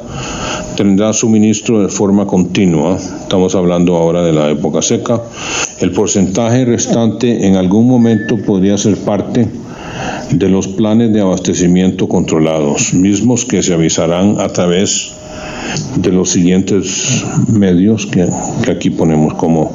tendrá 0.76 1.12
suministro 1.12 1.82
de 1.82 1.88
forma 1.88 2.26
continua. 2.26 2.96
Estamos 2.96 3.54
hablando 3.54 3.96
ahora 3.96 4.22
de 4.22 4.32
la 4.32 4.50
época 4.50 4.82
seca. 4.82 5.22
El 5.80 5.92
porcentaje 5.92 6.66
restante 6.66 7.46
en 7.46 7.56
algún 7.56 7.86
momento 7.86 8.36
podría 8.36 8.76
ser 8.76 8.96
parte 8.98 9.48
de 10.30 10.48
los 10.48 10.68
planes 10.68 11.12
de 11.12 11.20
abastecimiento 11.20 12.08
controlados, 12.08 12.92
mismos 12.92 13.44
que 13.44 13.62
se 13.62 13.72
avisarán 13.72 14.40
a 14.40 14.48
través 14.48 15.12
de 15.96 16.12
los 16.12 16.30
siguientes 16.30 17.24
medios 17.48 18.06
que, 18.06 18.26
aquí 18.70 18.90
ponemos 18.90 19.34
como 19.34 19.72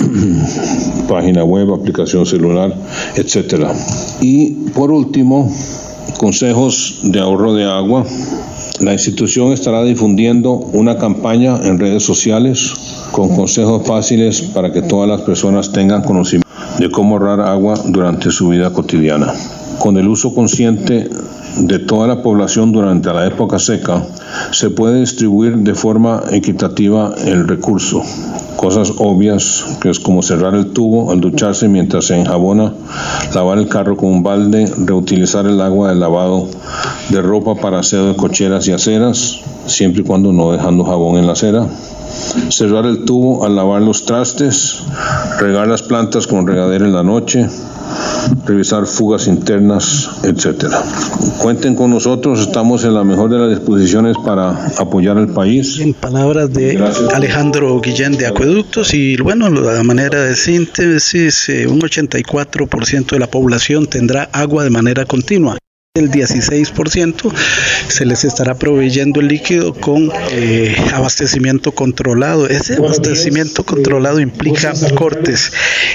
página 1.08 1.44
web, 1.44 1.72
aplicación 1.72 2.26
celular, 2.26 2.74
etcétera. 3.16 3.72
Y 4.20 4.50
por 4.74 4.90
último, 4.90 5.50
consejos 6.18 7.00
de 7.04 7.20
ahorro 7.20 7.54
de 7.54 7.64
agua 7.64 8.04
la 8.80 8.92
institución 8.92 9.52
estará 9.52 9.82
difundiendo 9.84 10.52
una 10.52 10.98
campaña 10.98 11.56
en 11.62 11.78
redes 11.78 12.02
sociales 12.02 12.74
con 13.10 13.34
consejos 13.34 13.86
fáciles 13.86 14.42
para 14.42 14.70
que 14.70 14.82
todas 14.82 15.08
las 15.08 15.22
personas 15.22 15.72
tengan 15.72 16.02
conocimiento 16.02 16.46
de 16.78 16.90
cómo 16.90 17.14
ahorrar 17.14 17.40
agua 17.40 17.74
durante 17.86 18.30
su 18.30 18.50
vida 18.50 18.72
cotidiana. 18.72 19.32
Con 19.78 19.96
el 19.96 20.08
uso 20.08 20.34
consciente 20.34 21.08
de 21.56 21.78
toda 21.78 22.06
la 22.06 22.22
población 22.22 22.72
durante 22.72 23.12
la 23.12 23.26
época 23.26 23.58
seca, 23.58 24.02
se 24.50 24.70
puede 24.70 25.00
distribuir 25.00 25.56
de 25.58 25.74
forma 25.74 26.22
equitativa 26.30 27.14
el 27.24 27.48
recurso. 27.48 28.02
cosas 28.56 28.90
obvias, 28.96 29.64
que 29.80 29.90
es 29.90 30.00
como 30.00 30.22
cerrar 30.22 30.54
el 30.54 30.72
tubo 30.72 31.12
al 31.12 31.20
ducharse 31.20 31.68
mientras 31.68 32.06
se 32.06 32.18
enjabona, 32.18 32.72
lavar 33.34 33.58
el 33.58 33.68
carro 33.68 33.96
con 33.96 34.10
un 34.10 34.22
balde, 34.22 34.64
reutilizar 34.78 35.46
el 35.46 35.60
agua 35.60 35.90
del 35.90 36.00
lavado 36.00 36.48
de 37.10 37.20
ropa 37.20 37.54
para 37.54 37.80
aseo 37.80 38.06
de 38.08 38.16
cocheras 38.16 38.66
y 38.66 38.72
aceras, 38.72 39.40
siempre 39.66 40.02
y 40.02 40.04
cuando 40.04 40.32
no 40.32 40.52
dejando 40.52 40.84
jabón 40.84 41.18
en 41.18 41.26
la 41.26 41.32
acera, 41.32 41.66
cerrar 42.48 42.86
el 42.86 43.04
tubo 43.04 43.44
al 43.44 43.56
lavar 43.56 43.82
los 43.82 44.04
trastes, 44.04 44.82
regar 45.38 45.68
las 45.68 45.82
plantas 45.82 46.26
con 46.26 46.46
regadera 46.46 46.86
en 46.86 46.94
la 46.94 47.02
noche, 47.02 47.48
revisar 48.44 48.86
fugas 48.86 49.26
internas, 49.26 50.10
etcétera. 50.22 50.82
Cuenten 51.42 51.74
con 51.74 51.90
nosotros, 51.90 52.40
estamos 52.40 52.84
en 52.84 52.94
la 52.94 53.04
mejor 53.04 53.30
de 53.30 53.38
las 53.38 53.50
disposiciones 53.50 54.16
para 54.24 54.50
apoyar 54.78 55.18
al 55.18 55.28
país. 55.28 55.80
En 55.80 55.94
palabras 55.94 56.52
de 56.52 56.82
Alejandro 57.14 57.80
Guillén 57.80 58.16
de 58.16 58.26
Acueductos 58.26 58.94
y 58.94 59.16
bueno, 59.16 59.48
la 59.48 59.82
manera 59.82 60.22
de 60.22 60.36
síntesis, 60.36 61.48
eh, 61.48 61.66
un 61.66 61.80
84% 61.80 63.06
de 63.10 63.18
la 63.18 63.26
población 63.26 63.86
tendrá 63.86 64.28
agua 64.32 64.64
de 64.64 64.70
manera 64.70 65.04
continua 65.04 65.58
el 65.98 66.10
16% 66.10 67.32
se 67.88 68.04
les 68.04 68.24
estará 68.24 68.54
proveyendo 68.54 69.20
el 69.20 69.28
líquido 69.28 69.74
con 69.74 70.10
eh, 70.30 70.76
abastecimiento 70.92 71.72
controlado. 71.72 72.48
Ese 72.48 72.74
abastecimiento 72.74 73.64
controlado 73.64 74.20
implica 74.20 74.72
cortes. 74.94 75.52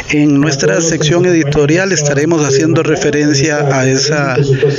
En 0.09 0.39
nuestra 0.39 0.81
sección 0.81 1.25
editorial 1.25 1.91
estaremos 1.91 2.43
haciendo 2.45 2.83
referencia 2.83 3.77
a 3.77 3.87
esa 3.87 4.37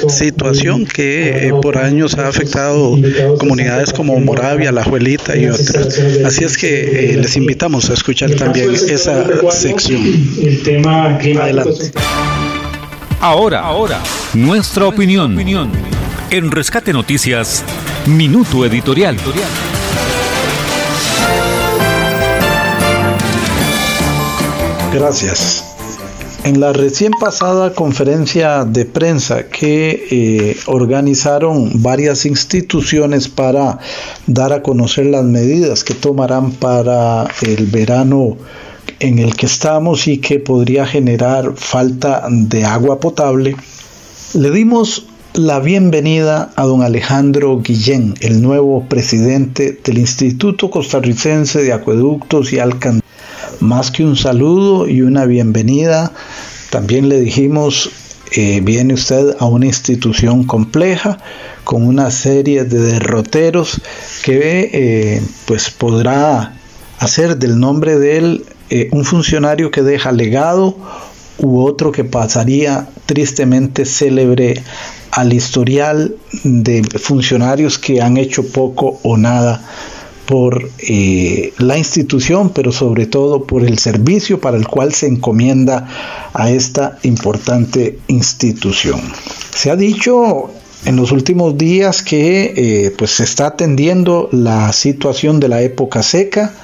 situación 0.08 0.86
que 0.86 1.48
eh, 1.48 1.52
por 1.60 1.78
años 1.78 2.16
ha 2.18 2.28
afectado 2.28 2.98
comunidades 3.38 3.92
como 3.92 4.18
Moravia, 4.20 4.72
La 4.72 4.84
Juelita 4.84 5.36
y 5.36 5.46
otras. 5.46 6.00
Así 6.24 6.44
es 6.44 6.56
que 6.56 7.12
eh, 7.12 7.16
les 7.16 7.36
invitamos 7.36 7.90
a 7.90 7.94
escuchar 7.94 8.30
también 8.32 8.72
esa 8.74 9.24
sección. 9.50 10.02
Adelante. 11.40 11.92
Ahora, 13.24 13.60
ahora, 13.60 14.02
nuestra 14.34 14.88
opinión. 14.88 15.38
En 16.32 16.50
Rescate 16.50 16.92
Noticias, 16.92 17.62
Minuto 18.04 18.66
Editorial. 18.66 19.16
Gracias. 24.92 25.64
En 26.42 26.58
la 26.58 26.72
recién 26.72 27.12
pasada 27.12 27.72
conferencia 27.72 28.64
de 28.64 28.86
prensa 28.86 29.46
que 29.46 30.08
eh, 30.10 30.56
organizaron 30.66 31.80
varias 31.80 32.26
instituciones 32.26 33.28
para 33.28 33.78
dar 34.26 34.52
a 34.52 34.62
conocer 34.62 35.06
las 35.06 35.22
medidas 35.22 35.84
que 35.84 35.94
tomarán 35.94 36.50
para 36.50 37.28
el 37.42 37.66
verano 37.66 38.36
en 39.03 39.18
el 39.18 39.34
que 39.34 39.46
estamos 39.46 40.07
y 40.07 40.18
que 40.18 40.38
podría 40.38 40.86
generar 40.86 41.55
falta 41.57 42.24
de 42.30 42.64
agua 42.64 43.00
potable, 43.00 43.57
le 44.34 44.50
dimos 44.53 45.07
la 45.34 45.59
bienvenida 45.59 46.53
a 46.55 46.62
don 46.62 46.82
Alejandro 46.82 47.61
Guillén, 47.61 48.14
el 48.20 48.40
nuevo 48.40 48.86
presidente 48.88 49.76
del 49.82 49.98
Instituto 49.98 50.70
Costarricense 50.70 51.64
de 51.64 51.72
Acueductos 51.72 52.53
y 52.53 52.61
Alcantarillas. 52.61 53.03
Más 53.59 53.90
que 53.90 54.05
un 54.05 54.16
saludo 54.16 54.86
y 54.86 55.03
una 55.03 55.24
bienvenida, 55.26 56.12
también 56.70 57.09
le 57.09 57.18
dijimos, 57.18 57.90
eh, 58.30 58.61
viene 58.62 58.94
usted 58.94 59.34
a 59.40 59.46
una 59.46 59.66
institución 59.66 60.44
compleja, 60.44 61.18
con 61.64 61.84
una 61.84 62.12
serie 62.12 62.62
de 62.64 62.78
derroteros 62.78 63.80
que 64.24 64.70
eh, 64.72 65.22
pues 65.46 65.70
podrá 65.70 66.55
hacer 67.00 67.36
del 67.36 67.59
nombre 67.59 67.98
de 67.98 68.18
él 68.18 68.44
eh, 68.74 68.88
un 68.92 69.04
funcionario 69.04 69.70
que 69.70 69.82
deja 69.82 70.12
legado 70.12 70.74
u 71.36 71.60
otro 71.60 71.92
que 71.92 72.04
pasaría 72.04 72.88
tristemente 73.04 73.84
célebre 73.84 74.62
al 75.10 75.34
historial 75.34 76.16
de 76.42 76.82
funcionarios 76.98 77.78
que 77.78 78.00
han 78.00 78.16
hecho 78.16 78.46
poco 78.46 78.98
o 79.02 79.18
nada 79.18 79.62
por 80.24 80.70
eh, 80.78 81.52
la 81.58 81.76
institución, 81.76 82.48
pero 82.48 82.72
sobre 82.72 83.04
todo 83.04 83.44
por 83.44 83.62
el 83.62 83.78
servicio 83.78 84.40
para 84.40 84.56
el 84.56 84.66
cual 84.66 84.94
se 84.94 85.06
encomienda 85.06 85.86
a 86.32 86.50
esta 86.50 86.98
importante 87.02 87.98
institución. 88.08 89.02
Se 89.54 89.70
ha 89.70 89.76
dicho 89.76 90.48
en 90.86 90.96
los 90.96 91.12
últimos 91.12 91.58
días 91.58 92.02
que 92.02 92.54
eh, 92.56 92.94
pues 92.96 93.10
se 93.10 93.24
está 93.24 93.48
atendiendo 93.48 94.30
la 94.32 94.72
situación 94.72 95.40
de 95.40 95.48
la 95.48 95.60
época 95.60 96.02
seca, 96.02 96.54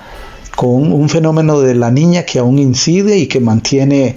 con 0.59 0.93
un 0.93 1.09
fenómeno 1.09 1.61
de 1.61 1.77
la 1.77 1.93
niña 1.93 2.25
que 2.25 2.41
aún 2.41 2.59
incide 2.59 3.17
y 3.17 3.29
que 3.29 3.39
mantiene, 3.39 4.17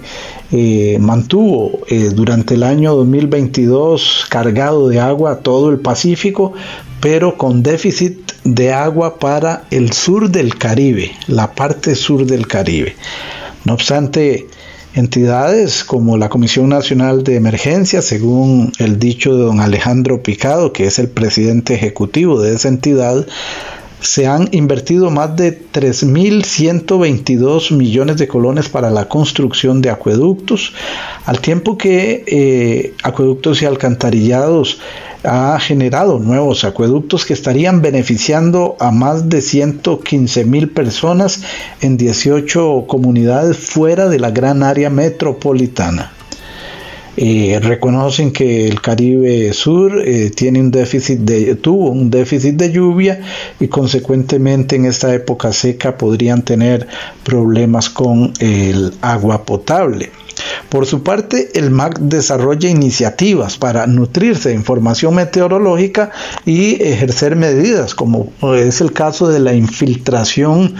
eh, 0.50 0.98
mantuvo 0.98 1.78
eh, 1.86 2.10
durante 2.12 2.54
el 2.54 2.64
año 2.64 2.96
2022 2.96 4.26
cargado 4.28 4.88
de 4.88 4.98
agua 4.98 5.38
todo 5.38 5.70
el 5.70 5.78
Pacífico, 5.78 6.52
pero 7.00 7.38
con 7.38 7.62
déficit 7.62 8.32
de 8.42 8.72
agua 8.72 9.20
para 9.20 9.66
el 9.70 9.92
sur 9.92 10.30
del 10.30 10.58
Caribe, 10.58 11.12
la 11.28 11.54
parte 11.54 11.94
sur 11.94 12.26
del 12.26 12.48
Caribe. 12.48 12.96
No 13.64 13.74
obstante, 13.74 14.48
entidades 14.94 15.84
como 15.84 16.16
la 16.16 16.28
Comisión 16.28 16.70
Nacional 16.70 17.22
de 17.22 17.36
Emergencia, 17.36 18.02
según 18.02 18.72
el 18.80 18.98
dicho 18.98 19.36
de 19.36 19.44
don 19.44 19.60
Alejandro 19.60 20.24
Picado, 20.24 20.72
que 20.72 20.86
es 20.86 20.98
el 20.98 21.08
presidente 21.08 21.74
ejecutivo 21.74 22.42
de 22.42 22.56
esa 22.56 22.66
entidad, 22.66 23.28
se 24.02 24.26
han 24.26 24.48
invertido 24.52 25.10
más 25.10 25.34
de 25.36 25.58
3.122 25.72 27.74
millones 27.74 28.18
de 28.18 28.28
colones 28.28 28.68
para 28.68 28.90
la 28.90 29.08
construcción 29.08 29.80
de 29.80 29.88
acueductos, 29.90 30.74
al 31.24 31.40
tiempo 31.40 31.78
que 31.78 32.24
eh, 32.26 32.94
acueductos 33.02 33.62
y 33.62 33.66
alcantarillados 33.66 34.80
ha 35.24 35.58
generado 35.60 36.18
nuevos 36.18 36.64
acueductos 36.64 37.24
que 37.24 37.32
estarían 37.32 37.80
beneficiando 37.80 38.76
a 38.80 38.90
más 38.90 39.28
de 39.28 39.40
115 39.40 40.44
mil 40.44 40.68
personas 40.68 41.42
en 41.80 41.96
18 41.96 42.86
comunidades 42.88 43.56
fuera 43.56 44.08
de 44.08 44.18
la 44.18 44.30
gran 44.30 44.64
área 44.64 44.90
metropolitana. 44.90 46.12
Eh, 47.14 47.60
reconocen 47.62 48.32
que 48.32 48.66
el 48.66 48.80
Caribe 48.80 49.52
Sur 49.52 50.02
eh, 50.02 50.30
tiene 50.30 50.60
un 50.60 50.70
déficit 50.70 51.18
de, 51.20 51.56
tuvo 51.56 51.90
un 51.90 52.10
déficit 52.10 52.56
de 52.56 52.72
lluvia 52.72 53.20
y 53.60 53.68
consecuentemente 53.68 54.76
en 54.76 54.86
esta 54.86 55.14
época 55.14 55.52
seca 55.52 55.98
podrían 55.98 56.40
tener 56.40 56.86
problemas 57.22 57.90
con 57.90 58.32
el 58.40 58.94
agua 59.02 59.44
potable. 59.44 60.10
Por 60.72 60.86
su 60.86 61.02
parte, 61.02 61.50
el 61.52 61.70
MAC 61.70 61.98
desarrolla 61.98 62.70
iniciativas 62.70 63.58
para 63.58 63.86
nutrirse 63.86 64.48
de 64.48 64.54
información 64.54 65.14
meteorológica 65.14 66.12
y 66.46 66.82
ejercer 66.82 67.36
medidas, 67.36 67.94
como 67.94 68.32
es 68.54 68.80
el 68.80 68.94
caso 68.94 69.28
de 69.28 69.38
la 69.38 69.52
infiltración, 69.52 70.74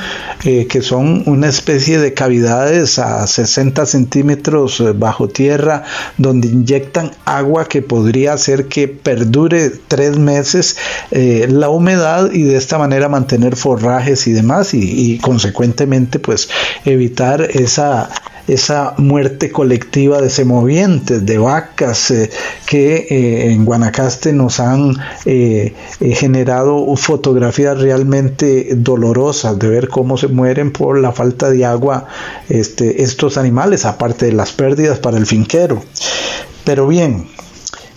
eh, 0.44 0.66
que 0.66 0.80
son 0.80 1.24
una 1.26 1.46
especie 1.46 1.98
de 1.98 2.14
cavidades 2.14 2.98
a 2.98 3.26
60 3.26 3.84
centímetros 3.84 4.80
eh, 4.80 4.92
bajo 4.92 5.28
tierra, 5.28 5.84
donde 6.16 6.48
inyectan 6.48 7.10
agua 7.26 7.68
que 7.68 7.82
podría 7.82 8.32
hacer 8.32 8.68
que 8.68 8.88
perdure 8.88 9.72
tres 9.88 10.16
meses 10.16 10.78
eh, 11.10 11.48
la 11.50 11.68
humedad 11.68 12.32
y 12.32 12.44
de 12.44 12.56
esta 12.56 12.78
manera 12.78 13.10
mantener 13.10 13.56
forrajes 13.56 14.26
y 14.26 14.32
demás 14.32 14.72
y, 14.72 15.12
y 15.12 15.18
consecuentemente 15.18 16.18
pues 16.18 16.48
evitar 16.86 17.42
esa 17.42 18.08
esa 18.48 18.94
muerte 18.98 19.50
colectiva 19.50 20.20
de 20.20 20.30
semovientes, 20.30 21.24
de 21.24 21.38
vacas 21.38 22.10
eh, 22.10 22.30
que 22.66 23.06
eh, 23.08 23.52
en 23.52 23.64
Guanacaste 23.64 24.32
nos 24.32 24.60
han 24.60 24.96
eh, 25.24 25.74
generado 26.00 26.94
fotografías 26.96 27.78
realmente 27.78 28.68
dolorosas 28.76 29.58
de 29.58 29.68
ver 29.68 29.88
cómo 29.88 30.16
se 30.16 30.28
mueren 30.28 30.72
por 30.72 30.98
la 30.98 31.12
falta 31.12 31.50
de 31.50 31.64
agua 31.64 32.06
este, 32.48 33.02
estos 33.02 33.36
animales, 33.36 33.84
aparte 33.84 34.26
de 34.26 34.32
las 34.32 34.52
pérdidas 34.52 34.98
para 34.98 35.18
el 35.18 35.26
finquero. 35.26 35.82
Pero 36.64 36.86
bien, 36.86 37.26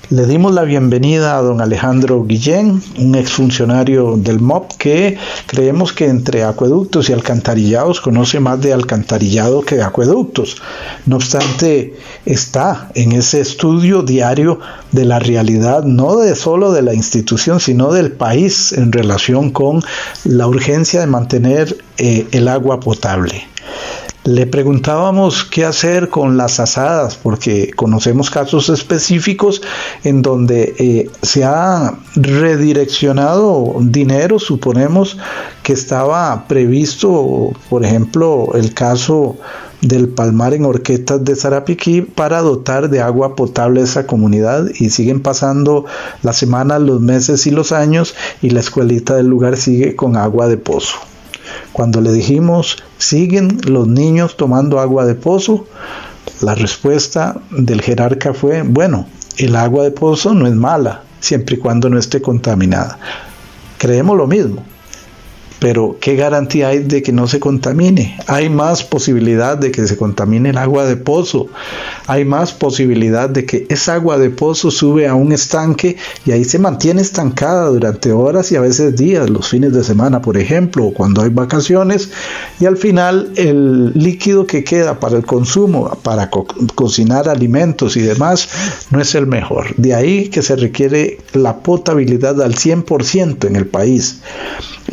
le 0.09 0.25
dimos 0.25 0.53
la 0.53 0.63
bienvenida 0.63 1.37
a 1.37 1.41
don 1.41 1.61
Alejandro 1.61 2.23
Guillén, 2.25 2.81
un 2.99 3.15
exfuncionario 3.15 4.15
del 4.17 4.39
MOP 4.39 4.73
que 4.77 5.17
creemos 5.47 5.93
que 5.93 6.07
entre 6.07 6.43
acueductos 6.43 7.09
y 7.09 7.13
alcantarillados 7.13 8.01
conoce 8.01 8.39
más 8.39 8.61
de 8.61 8.73
alcantarillado 8.73 9.61
que 9.61 9.75
de 9.75 9.83
acueductos. 9.83 10.61
No 11.05 11.15
obstante, 11.15 11.95
está 12.25 12.91
en 12.93 13.13
ese 13.13 13.41
estudio 13.41 14.03
diario 14.03 14.59
de 14.91 15.05
la 15.05 15.19
realidad, 15.19 15.83
no 15.83 16.17
de 16.17 16.35
solo 16.35 16.71
de 16.71 16.83
la 16.83 16.93
institución, 16.93 17.59
sino 17.59 17.91
del 17.91 18.11
país 18.11 18.73
en 18.73 18.91
relación 18.91 19.49
con 19.49 19.81
la 20.23 20.47
urgencia 20.47 20.99
de 20.99 21.07
mantener 21.07 21.77
eh, 21.97 22.27
el 22.31 22.47
agua 22.47 22.79
potable. 22.79 23.47
Le 24.25 24.47
preguntábamos 24.47 25.43
qué 25.43 25.65
hacer 25.65 26.09
con 26.09 26.35
las 26.35 26.59
asadas, 26.59 27.15
porque 27.15 27.69
conocemos 27.75 28.31
casos 28.31 28.69
específicos 28.69 29.61
en 30.03 30.23
donde 30.23 30.73
eh, 30.79 31.11
se 31.21 31.43
ha 31.43 31.99
redireccionado 32.15 33.75
dinero, 33.81 34.39
suponemos 34.39 35.19
que 35.61 35.73
estaba 35.73 36.47
previsto, 36.47 37.51
por 37.69 37.85
ejemplo, 37.85 38.49
el 38.55 38.73
caso 38.73 39.37
del 39.81 40.09
Palmar 40.09 40.55
en 40.55 40.65
Orquetas 40.65 41.23
de 41.23 41.35
Zarapiquí 41.35 42.01
para 42.01 42.41
dotar 42.41 42.89
de 42.89 43.01
agua 43.01 43.35
potable 43.35 43.81
a 43.81 43.83
esa 43.83 44.07
comunidad 44.07 44.65
y 44.73 44.89
siguen 44.89 45.21
pasando 45.21 45.85
las 46.23 46.35
semanas, 46.35 46.81
los 46.81 46.99
meses 46.99 47.45
y 47.45 47.51
los 47.51 47.71
años 47.71 48.15
y 48.41 48.49
la 48.49 48.61
escuelita 48.61 49.15
del 49.15 49.27
lugar 49.27 49.55
sigue 49.55 49.95
con 49.95 50.17
agua 50.17 50.47
de 50.47 50.57
pozo. 50.57 50.97
Cuando 51.73 52.01
le 52.01 52.11
dijimos, 52.11 52.77
¿siguen 52.97 53.59
los 53.65 53.87
niños 53.87 54.37
tomando 54.37 54.79
agua 54.79 55.05
de 55.05 55.15
pozo? 55.15 55.67
La 56.41 56.55
respuesta 56.55 57.39
del 57.51 57.81
jerarca 57.81 58.33
fue, 58.33 58.63
bueno, 58.63 59.07
el 59.37 59.55
agua 59.55 59.83
de 59.83 59.91
pozo 59.91 60.33
no 60.33 60.47
es 60.47 60.55
mala, 60.55 61.03
siempre 61.19 61.55
y 61.55 61.59
cuando 61.59 61.89
no 61.89 61.99
esté 61.99 62.21
contaminada. 62.21 62.99
Creemos 63.77 64.17
lo 64.17 64.27
mismo, 64.27 64.63
pero 65.59 65.97
¿qué 65.99 66.15
garantía 66.15 66.69
hay 66.69 66.79
de 66.79 67.01
que 67.01 67.11
no 67.11 67.27
se 67.27 67.39
contamine? 67.39 68.17
Hay 68.27 68.49
más 68.49 68.83
posibilidad 68.83 69.57
de 69.57 69.71
que 69.71 69.87
se 69.87 69.97
contamine 69.97 70.49
el 70.49 70.57
agua 70.57 70.85
de 70.85 70.97
pozo, 70.97 71.47
hay 72.07 72.25
más 72.25 72.53
posibilidad 72.53 73.29
de 73.29 73.45
que 73.45 73.65
esa 73.69 73.95
agua 73.95 74.17
de 74.17 74.29
pozo 74.29 74.71
sube 74.71 75.07
a 75.07 75.15
un 75.15 75.31
estanque 75.31 75.97
y 76.25 76.31
ahí 76.31 76.43
se 76.43 76.59
mantiene 76.59 77.01
estancada 77.01 77.67
durante 77.67 78.11
horas 78.11 78.51
y 78.51 78.55
a 78.55 78.61
veces 78.61 78.95
días, 78.95 79.29
los 79.29 79.49
fines 79.49 79.73
de 79.73 79.83
semana, 79.83 80.21
por 80.21 80.37
ejemplo, 80.37 80.85
o 80.85 80.93
cuando 80.93 81.21
hay 81.21 81.29
vacaciones, 81.29 82.09
y 82.59 82.65
al 82.65 82.77
final 82.77 83.31
el 83.35 83.93
líquido 83.93 84.45
que 84.45 84.63
queda 84.63 84.99
para 84.99 85.17
el 85.17 85.25
consumo, 85.25 85.97
para 86.03 86.29
cocinar 86.75 87.29
alimentos 87.29 87.97
y 87.97 88.01
demás, 88.01 88.49
no 88.91 89.01
es 89.01 89.15
el 89.15 89.27
mejor. 89.27 89.75
De 89.77 89.93
ahí 89.93 90.29
que 90.29 90.41
se 90.41 90.55
requiere 90.55 91.19
la 91.33 91.57
potabilidad 91.57 92.41
al 92.41 92.55
100% 92.55 93.47
en 93.47 93.55
el 93.55 93.67
país. 93.67 94.19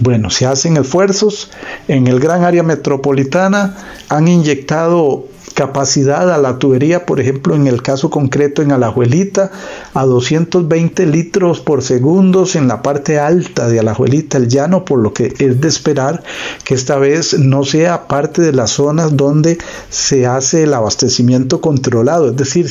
Bueno, 0.00 0.30
se 0.30 0.46
hacen 0.46 0.76
esfuerzos 0.76 1.50
en 1.86 2.06
el 2.06 2.18
gran 2.18 2.44
área 2.44 2.62
metropolitana, 2.62 3.76
han 4.08 4.26
inyectado 4.26 5.26
capacidad 5.52 6.32
a 6.32 6.38
la 6.38 6.58
tubería, 6.58 7.06
por 7.06 7.20
ejemplo, 7.20 7.54
en 7.54 7.66
el 7.66 7.82
caso 7.82 8.10
concreto 8.10 8.62
en 8.62 8.72
Alajuelita, 8.72 9.50
a 9.94 10.04
220 10.04 11.06
litros 11.06 11.60
por 11.60 11.82
segundo 11.82 12.46
en 12.54 12.68
la 12.68 12.82
parte 12.82 13.18
alta 13.18 13.68
de 13.68 13.78
Alajuelita, 13.80 14.38
el 14.38 14.48
llano, 14.48 14.84
por 14.84 14.98
lo 14.98 15.12
que 15.12 15.34
es 15.38 15.60
de 15.60 15.68
esperar 15.68 16.22
que 16.64 16.74
esta 16.74 16.96
vez 16.96 17.38
no 17.38 17.64
sea 17.64 18.08
parte 18.08 18.42
de 18.42 18.52
las 18.52 18.70
zonas 18.70 19.16
donde 19.16 19.58
se 19.90 20.26
hace 20.26 20.64
el 20.64 20.74
abastecimiento 20.74 21.60
controlado, 21.60 22.30
es 22.30 22.36
decir, 22.36 22.70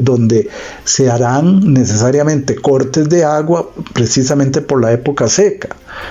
donde 0.00 0.48
se 0.84 1.10
harán 1.10 1.72
necesariamente 1.72 2.56
cortes 2.56 3.08
de 3.08 3.24
agua 3.24 3.70
precisamente 3.92 4.60
por 4.60 4.82
la 4.82 4.92
época 4.92 5.28
seca. 5.28 5.68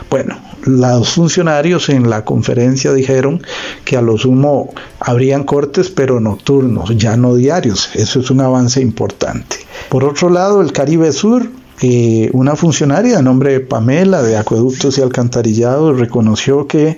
Bueno, 0.10 0.38
los 0.64 1.10
funcionarios 1.10 1.90
en 1.90 2.10
la 2.10 2.26
conferencia 2.26 2.94
dijeron 2.94 3.42
que 3.84 3.98
a 3.98 4.02
lo 4.02 4.18
sumo 4.18 4.74
habrían 5.00 5.44
cortes, 5.44 5.90
pero 5.90 6.20
nocturnos, 6.20 6.96
ya 6.98 7.18
no 7.18 7.36
diarios. 7.36 7.90
Eso 7.96 8.20
es 8.20 8.30
un 8.32 8.42
avance 8.42 8.82
importante. 8.82 9.58
Por 9.90 10.04
otro 10.04 10.30
lado, 10.30 10.62
el 10.62 10.72
Caribe 10.72 11.12
Sur 11.12 11.48
eh, 11.82 12.30
una 12.32 12.56
funcionaria 12.56 13.18
de 13.18 13.24
nombre 13.24 13.60
Pamela 13.60 14.22
de 14.22 14.38
Acueductos 14.38 14.98
y 14.98 15.02
Alcantarillados 15.02 16.00
reconoció 16.00 16.68
que 16.68 16.96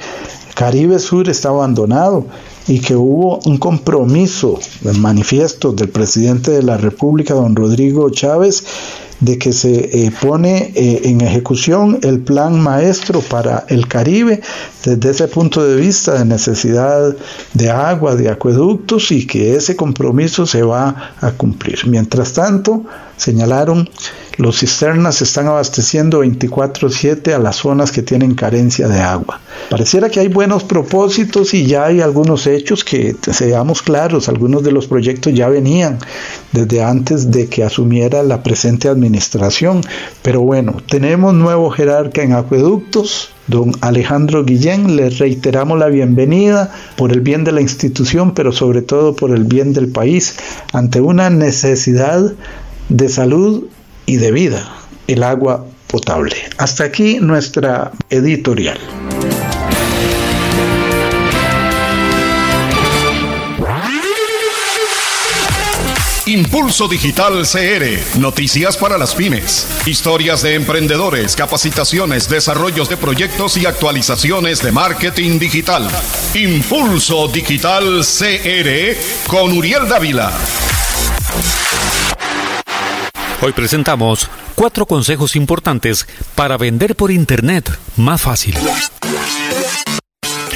Caribe 0.53 0.99
Sur 0.99 1.29
está 1.29 1.49
abandonado 1.49 2.27
y 2.67 2.79
que 2.79 2.95
hubo 2.95 3.39
un 3.45 3.57
compromiso 3.57 4.59
manifiesto 4.99 5.71
del 5.71 5.89
presidente 5.89 6.51
de 6.51 6.61
la 6.61 6.77
República, 6.77 7.33
don 7.33 7.55
Rodrigo 7.55 8.09
Chávez, 8.11 8.63
de 9.19 9.37
que 9.37 9.51
se 9.51 10.05
eh, 10.05 10.11
pone 10.21 10.71
eh, 10.75 11.01
en 11.05 11.21
ejecución 11.21 11.99
el 12.03 12.19
plan 12.19 12.59
maestro 12.59 13.21
para 13.21 13.65
el 13.67 13.87
Caribe 13.87 14.41
desde 14.83 15.09
ese 15.09 15.27
punto 15.27 15.65
de 15.65 15.75
vista 15.75 16.19
de 16.19 16.25
necesidad 16.25 17.15
de 17.53 17.69
agua, 17.69 18.15
de 18.15 18.29
acueductos 18.29 19.11
y 19.11 19.25
que 19.25 19.55
ese 19.55 19.75
compromiso 19.75 20.45
se 20.45 20.61
va 20.61 21.13
a 21.19 21.31
cumplir. 21.31 21.87
Mientras 21.87 22.33
tanto, 22.33 22.83
señalaron 23.17 23.89
los 24.37 24.59
cisternas 24.59 25.21
están 25.21 25.47
abasteciendo 25.47 26.19
24/7 26.19 27.33
a 27.33 27.39
las 27.39 27.57
zonas 27.57 27.91
que 27.91 28.03
tienen 28.03 28.35
carencia 28.35 28.87
de 28.87 28.99
agua. 28.99 29.41
Pareciera 29.69 30.09
que 30.09 30.19
hay 30.19 30.27
buenos 30.27 30.63
propósitos 30.63 31.53
y 31.53 31.65
ya 31.65 31.85
hay 31.85 32.01
algunos 32.01 32.45
hechos 32.47 32.83
que, 32.83 33.15
seamos 33.31 33.81
claros, 33.81 34.29
algunos 34.29 34.63
de 34.63 34.71
los 34.71 34.87
proyectos 34.87 35.33
ya 35.33 35.49
venían 35.49 35.97
desde 36.51 36.83
antes 36.83 37.31
de 37.31 37.47
que 37.47 37.63
asumiera 37.63 38.23
la 38.23 38.43
presente 38.43 38.87
administración. 38.87 39.81
Pero 40.21 40.41
bueno, 40.41 40.77
tenemos 40.87 41.33
nuevo 41.33 41.71
jerarca 41.71 42.21
en 42.21 42.33
acueductos, 42.33 43.31
don 43.47 43.73
Alejandro 43.81 44.45
Guillén. 44.45 44.95
Le 44.95 45.09
reiteramos 45.09 45.79
la 45.79 45.87
bienvenida 45.87 46.71
por 46.95 47.11
el 47.11 47.21
bien 47.21 47.43
de 47.43 47.51
la 47.51 47.61
institución, 47.61 48.33
pero 48.33 48.51
sobre 48.51 48.83
todo 48.83 49.15
por 49.15 49.31
el 49.31 49.45
bien 49.45 49.73
del 49.73 49.87
país, 49.87 50.35
ante 50.71 51.01
una 51.01 51.29
necesidad 51.29 52.33
de 52.89 53.09
salud 53.09 53.65
y 54.07 54.15
de 54.15 54.31
vida, 54.31 54.67
el 55.05 55.21
agua 55.21 55.63
potable. 55.85 56.35
Hasta 56.57 56.85
aquí 56.85 57.19
nuestra 57.19 57.91
editorial. 58.09 58.79
Impulso 66.25 66.89
Digital 66.89 67.45
CR. 67.45 68.19
Noticias 68.19 68.75
para 68.75 68.97
las 68.97 69.15
pymes. 69.15 69.65
Historias 69.85 70.41
de 70.41 70.55
emprendedores, 70.55 71.37
capacitaciones, 71.37 72.27
desarrollos 72.27 72.89
de 72.89 72.97
proyectos 72.97 73.55
y 73.55 73.65
actualizaciones 73.65 74.61
de 74.61 74.73
marketing 74.73 75.39
digital. 75.39 75.87
Impulso 76.33 77.29
Digital 77.29 78.01
CR 78.01 79.29
con 79.29 79.53
Uriel 79.53 79.87
Dávila. 79.87 80.33
Hoy 83.39 83.51
presentamos 83.51 84.27
cuatro 84.55 84.87
consejos 84.87 85.35
importantes 85.35 86.07
para 86.33 86.57
vender 86.57 86.95
por 86.95 87.11
Internet 87.11 87.69
más 87.95 88.19
fácil. 88.21 88.55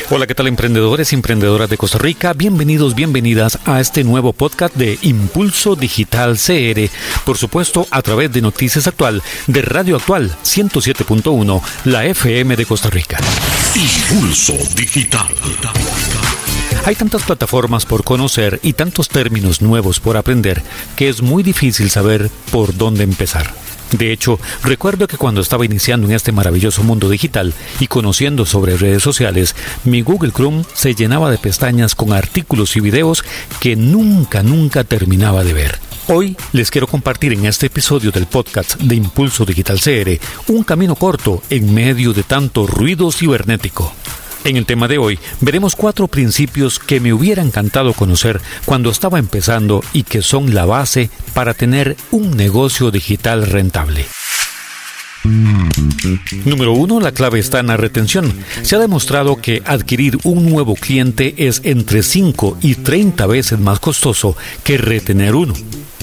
Hola, 0.09 0.25
¿qué 0.25 0.33
tal 0.33 0.47
emprendedores 0.47 1.13
y 1.13 1.15
emprendedoras 1.15 1.69
de 1.69 1.77
Costa 1.77 1.99
Rica? 1.99 2.33
Bienvenidos, 2.33 2.95
bienvenidas 2.95 3.59
a 3.65 3.79
este 3.79 4.03
nuevo 4.03 4.33
podcast 4.33 4.75
de 4.75 4.97
Impulso 5.03 5.75
Digital 5.75 6.37
CR, 6.37 6.89
por 7.23 7.37
supuesto 7.37 7.87
a 7.91 8.01
través 8.01 8.33
de 8.33 8.41
Noticias 8.41 8.87
Actual 8.87 9.21
de 9.45 9.61
Radio 9.61 9.95
Actual 9.95 10.35
107.1, 10.43 11.61
la 11.85 12.05
FM 12.05 12.55
de 12.55 12.65
Costa 12.65 12.89
Rica. 12.89 13.19
Impulso 13.75 14.57
Digital. 14.75 15.27
Hay 16.85 16.95
tantas 16.95 17.23
plataformas 17.23 17.85
por 17.85 18.03
conocer 18.03 18.59
y 18.63 18.73
tantos 18.73 19.07
términos 19.07 19.61
nuevos 19.61 19.99
por 19.99 20.17
aprender 20.17 20.63
que 20.95 21.09
es 21.09 21.21
muy 21.21 21.43
difícil 21.43 21.89
saber 21.89 22.29
por 22.51 22.75
dónde 22.75 23.03
empezar. 23.03 23.53
De 23.91 24.13
hecho, 24.13 24.39
recuerdo 24.63 25.07
que 25.07 25.17
cuando 25.17 25.41
estaba 25.41 25.65
iniciando 25.65 26.07
en 26.07 26.13
este 26.13 26.31
maravilloso 26.31 26.81
mundo 26.81 27.09
digital 27.09 27.53
y 27.79 27.87
conociendo 27.87 28.45
sobre 28.45 28.77
redes 28.77 29.03
sociales, 29.03 29.55
mi 29.83 30.01
Google 30.01 30.31
Chrome 30.31 30.63
se 30.73 30.95
llenaba 30.95 31.29
de 31.29 31.37
pestañas 31.37 31.93
con 31.93 32.13
artículos 32.13 32.75
y 32.77 32.79
videos 32.79 33.23
que 33.59 33.75
nunca, 33.75 34.43
nunca 34.43 34.83
terminaba 34.85 35.43
de 35.43 35.53
ver. 35.53 35.79
Hoy 36.07 36.35
les 36.51 36.71
quiero 36.71 36.87
compartir 36.87 37.33
en 37.33 37.45
este 37.45 37.67
episodio 37.67 38.11
del 38.11 38.25
podcast 38.25 38.75
de 38.77 38.95
Impulso 38.95 39.45
Digital 39.45 39.79
CR 39.79 40.19
un 40.47 40.63
camino 40.63 40.95
corto 40.95 41.43
en 41.49 41.73
medio 41.73 42.13
de 42.13 42.23
tanto 42.23 42.65
ruido 42.65 43.11
cibernético. 43.11 43.93
En 44.43 44.57
el 44.57 44.65
tema 44.65 44.87
de 44.87 44.97
hoy 44.97 45.19
veremos 45.39 45.75
cuatro 45.75 46.07
principios 46.07 46.79
que 46.79 46.99
me 46.99 47.13
hubiera 47.13 47.43
encantado 47.43 47.93
conocer 47.93 48.41
cuando 48.65 48.89
estaba 48.89 49.19
empezando 49.19 49.83
y 49.93 50.03
que 50.03 50.23
son 50.23 50.55
la 50.55 50.65
base 50.65 51.11
para 51.33 51.53
tener 51.53 51.95
un 52.09 52.35
negocio 52.35 52.89
digital 52.89 53.45
rentable. 53.45 54.05
Número 55.23 56.73
uno, 56.73 56.99
la 56.99 57.11
clave 57.11 57.39
está 57.39 57.59
en 57.59 57.67
la 57.67 57.77
retención. 57.77 58.33
Se 58.63 58.75
ha 58.75 58.79
demostrado 58.79 59.37
que 59.37 59.61
adquirir 59.65 60.17
un 60.23 60.49
nuevo 60.49 60.75
cliente 60.75 61.35
es 61.37 61.61
entre 61.63 62.03
5 62.03 62.57
y 62.61 62.75
30 62.75 63.27
veces 63.27 63.59
más 63.59 63.79
costoso 63.79 64.35
que 64.63 64.77
retener 64.77 65.35
uno. 65.35 65.53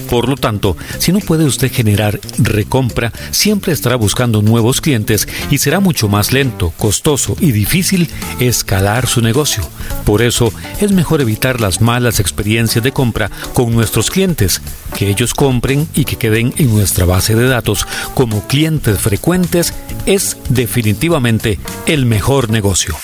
Por 0.09 0.27
lo 0.27 0.35
tanto, 0.35 0.75
si 0.97 1.11
no 1.11 1.19
puede 1.19 1.45
usted 1.45 1.71
generar 1.71 2.19
recompra, 2.39 3.13
siempre 3.29 3.73
estará 3.73 3.95
buscando 3.95 4.41
nuevos 4.41 4.81
clientes 4.81 5.27
y 5.51 5.59
será 5.59 5.79
mucho 5.79 6.07
más 6.07 6.33
lento, 6.33 6.73
costoso 6.77 7.35
y 7.39 7.51
difícil 7.51 8.09
escalar 8.39 9.05
su 9.05 9.21
negocio. 9.21 9.63
Por 10.05 10.23
eso, 10.23 10.51
es 10.81 10.91
mejor 10.91 11.21
evitar 11.21 11.61
las 11.61 11.81
malas 11.81 12.19
experiencias 12.19 12.83
de 12.83 12.91
compra 12.91 13.29
con 13.53 13.71
nuestros 13.71 14.09
clientes, 14.09 14.61
que 14.97 15.09
ellos 15.09 15.35
compren 15.35 15.87
y 15.93 16.05
que 16.05 16.15
queden 16.15 16.55
en 16.57 16.73
nuestra 16.73 17.05
base 17.05 17.35
de 17.35 17.47
datos 17.47 17.85
como 18.15 18.47
clientes 18.47 19.03
frecuentes 19.09 19.73
es 20.05 20.37
definitivamente 20.49 21.59
el 21.87 22.05
mejor 22.05 22.51
negocio. 22.51 22.95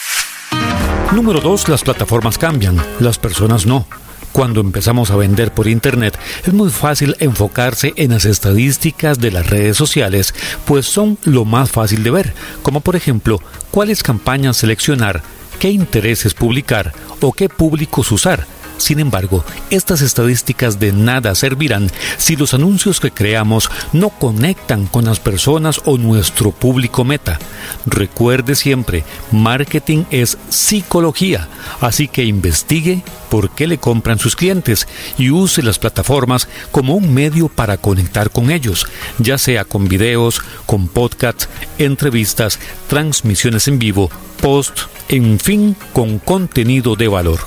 Número 1.16 1.41
2. 1.41 1.68
Las 1.68 1.82
plataformas 1.82 2.38
cambian, 2.38 2.78
las 2.99 3.18
personas 3.18 3.66
no. 3.66 3.88
Cuando 4.32 4.62
empezamos 4.62 5.10
a 5.10 5.16
vender 5.16 5.51
por 5.51 5.68
Internet 5.68 6.16
es 6.45 6.53
muy 6.53 6.70
fácil 6.70 7.16
enfocarse 7.20 7.93
en 7.95 8.12
las 8.12 8.26
estadísticas 8.26 9.18
de 9.18 9.32
las 9.32 9.49
redes 9.49 9.78
sociales, 9.78 10.36
pues 10.66 10.86
son 10.86 11.18
lo 11.24 11.43
más 11.43 11.72
fácil 11.72 12.03
de 12.03 12.12
ver, 12.12 12.34
como 12.62 12.82
por 12.82 12.95
ejemplo 12.95 13.41
cuáles 13.72 14.03
campañas 14.03 14.58
seleccionar, 14.58 15.24
qué 15.58 15.72
intereses 15.72 16.36
publicar 16.36 16.93
o 17.20 17.32
qué 17.32 17.49
públicos 17.49 18.12
usar 18.12 18.45
sin 18.78 18.99
embargo, 18.99 19.43
estas 19.69 20.01
estadísticas 20.01 20.80
de 20.80 20.91
nada 20.91 21.36
servirán 21.36 21.89
si 22.17 22.36
los 22.36 22.53
anuncios 22.53 22.99
que 22.99 23.11
creamos 23.11 23.69
no 23.93 24.09
conectan 24.09 24.86
con 24.86 25.05
las 25.05 25.19
personas 25.19 25.82
o 25.86 25.97
nuestro 25.97 26.51
público 26.51 27.03
meta. 27.03 27.39
Recuerde 27.86 28.55
siempre, 28.55 29.03
marketing 29.32 30.03
es 30.11 30.38
psicología, 30.49 31.47
así 31.82 32.07
que 32.07 32.26
investigue 32.26 33.03
por 33.30 33.49
qué 33.49 33.67
le 33.67 33.78
compran 33.78 34.19
sus 34.19 34.36
clientes 34.36 34.88
y 35.17 35.30
use 35.30 35.61
las 35.63 35.80
plataformas 35.80 36.47
como 36.71 36.95
un 36.95 37.13
medio 37.13 37.47
para 37.47 37.78
conectar 37.78 38.30
con 38.30 38.51
ellos, 38.51 38.86
ya 39.17 39.38
sea 39.38 39.65
con 39.65 39.88
videos, 39.88 40.41
con 40.65 40.88
podcasts, 40.88 41.49
entrevistas, 41.78 42.59
transmisiones 42.88 43.67
en 43.67 43.80
vivo, 43.80 44.09
post, 44.41 44.80
en 45.09 45.39
fin, 45.39 45.76
con 45.93 46.19
contenido 46.19 46.95
de 46.95 47.07
valor. 47.07 47.39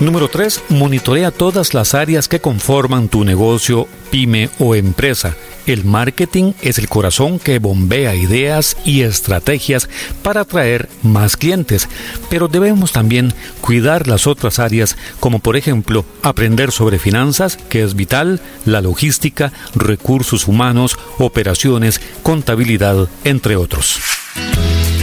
Número 0.00 0.28
3. 0.28 0.62
Monitorea 0.68 1.32
todas 1.32 1.74
las 1.74 1.92
áreas 1.92 2.28
que 2.28 2.40
conforman 2.40 3.08
tu 3.08 3.24
negocio, 3.24 3.88
pyme 4.12 4.48
o 4.60 4.76
empresa. 4.76 5.34
El 5.66 5.84
marketing 5.84 6.52
es 6.62 6.78
el 6.78 6.88
corazón 6.88 7.40
que 7.40 7.58
bombea 7.58 8.14
ideas 8.14 8.76
y 8.84 9.02
estrategias 9.02 9.88
para 10.22 10.42
atraer 10.42 10.88
más 11.02 11.36
clientes, 11.36 11.88
pero 12.30 12.46
debemos 12.46 12.92
también 12.92 13.34
cuidar 13.60 14.06
las 14.06 14.28
otras 14.28 14.60
áreas 14.60 14.96
como 15.18 15.40
por 15.40 15.56
ejemplo 15.56 16.04
aprender 16.22 16.70
sobre 16.70 17.00
finanzas, 17.00 17.56
que 17.56 17.82
es 17.82 17.96
vital, 17.96 18.40
la 18.64 18.80
logística, 18.80 19.52
recursos 19.74 20.46
humanos, 20.46 20.96
operaciones, 21.18 22.00
contabilidad, 22.22 23.08
entre 23.24 23.56
otros. 23.56 23.98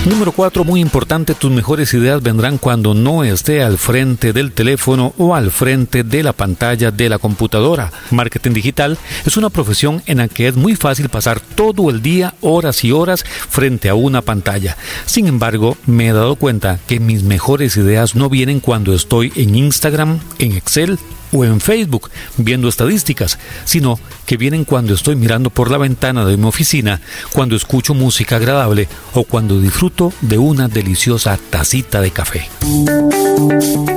Número 0.05 0.31
4, 0.31 0.63
muy 0.63 0.81
importante, 0.81 1.33
tus 1.33 1.49
mejores 1.49 1.91
ideas 1.95 2.21
vendrán 2.21 2.59
cuando 2.59 2.93
no 2.93 3.23
esté 3.23 3.63
al 3.63 3.79
frente 3.79 4.33
del 4.33 4.51
teléfono 4.51 5.15
o 5.17 5.33
al 5.33 5.49
frente 5.49 6.03
de 6.03 6.21
la 6.21 6.31
pantalla 6.31 6.91
de 6.91 7.09
la 7.09 7.17
computadora. 7.17 7.91
Marketing 8.11 8.51
digital 8.51 8.99
es 9.25 9.35
una 9.35 9.49
profesión 9.49 10.03
en 10.05 10.19
la 10.19 10.27
que 10.27 10.47
es 10.47 10.55
muy 10.55 10.75
fácil 10.75 11.09
pasar 11.09 11.39
todo 11.39 11.89
el 11.89 12.03
día, 12.03 12.35
horas 12.41 12.83
y 12.83 12.91
horas, 12.91 13.23
frente 13.23 13.89
a 13.89 13.95
una 13.95 14.21
pantalla. 14.21 14.77
Sin 15.07 15.25
embargo, 15.25 15.75
me 15.87 16.09
he 16.09 16.13
dado 16.13 16.35
cuenta 16.35 16.77
que 16.85 16.99
mis 16.99 17.23
mejores 17.23 17.75
ideas 17.75 18.13
no 18.13 18.29
vienen 18.29 18.59
cuando 18.59 18.93
estoy 18.93 19.33
en 19.35 19.55
Instagram, 19.55 20.19
en 20.37 20.51
Excel 20.51 20.99
o 21.31 21.45
en 21.45 21.59
Facebook 21.59 22.11
viendo 22.37 22.67
estadísticas, 22.67 23.39
sino 23.65 23.99
que 24.25 24.37
vienen 24.37 24.65
cuando 24.65 24.93
estoy 24.93 25.15
mirando 25.15 25.49
por 25.49 25.71
la 25.71 25.77
ventana 25.77 26.25
de 26.25 26.37
mi 26.37 26.45
oficina, 26.45 27.01
cuando 27.31 27.55
escucho 27.55 27.93
música 27.93 28.37
agradable 28.37 28.87
o 29.13 29.23
cuando 29.23 29.59
disfruto 29.59 30.13
de 30.21 30.37
una 30.37 30.67
deliciosa 30.67 31.37
tacita 31.49 32.01
de 32.01 32.11
café. 32.11 32.49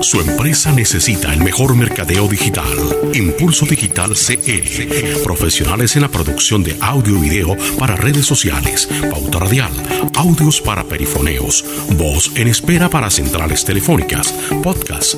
Su 0.01 0.21
empresa 0.21 0.73
necesita 0.73 1.33
el 1.33 1.41
mejor 1.41 1.75
mercadeo 1.75 2.29
digital. 2.29 2.67
Impulso 3.15 3.67
Digital 3.67 4.17
CE. 4.17 5.21
Profesionales 5.25 5.97
en 5.97 6.03
la 6.03 6.09
producción 6.09 6.63
de 6.63 6.77
audio 6.81 7.17
y 7.17 7.29
video 7.29 7.57
para 7.79 7.97
redes 7.97 8.27
sociales, 8.27 8.89
pauta 9.11 9.41
radial, 9.41 9.73
audios 10.15 10.61
para 10.61 10.85
perifoneos, 10.85 11.65
voz 11.97 12.31
en 12.37 12.49
espera 12.49 12.89
para 12.89 13.11
centrales 13.11 13.65
telefónicas, 13.65 14.33
podcasts, 14.63 15.17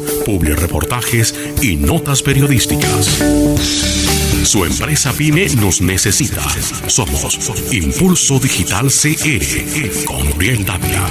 reportajes 0.57 1.35
y 1.63 1.77
notas 1.77 2.23
periodísticas. 2.23 4.00
Su 4.45 4.65
empresa 4.65 5.13
PYME 5.13 5.49
nos 5.57 5.81
necesita. 5.81 6.41
Somos 6.89 7.37
Impulso 7.73 8.39
Digital 8.39 8.87
CR 8.87 10.05
con 10.07 10.29
Uriel 10.33 10.65
Dávila. 10.65 11.09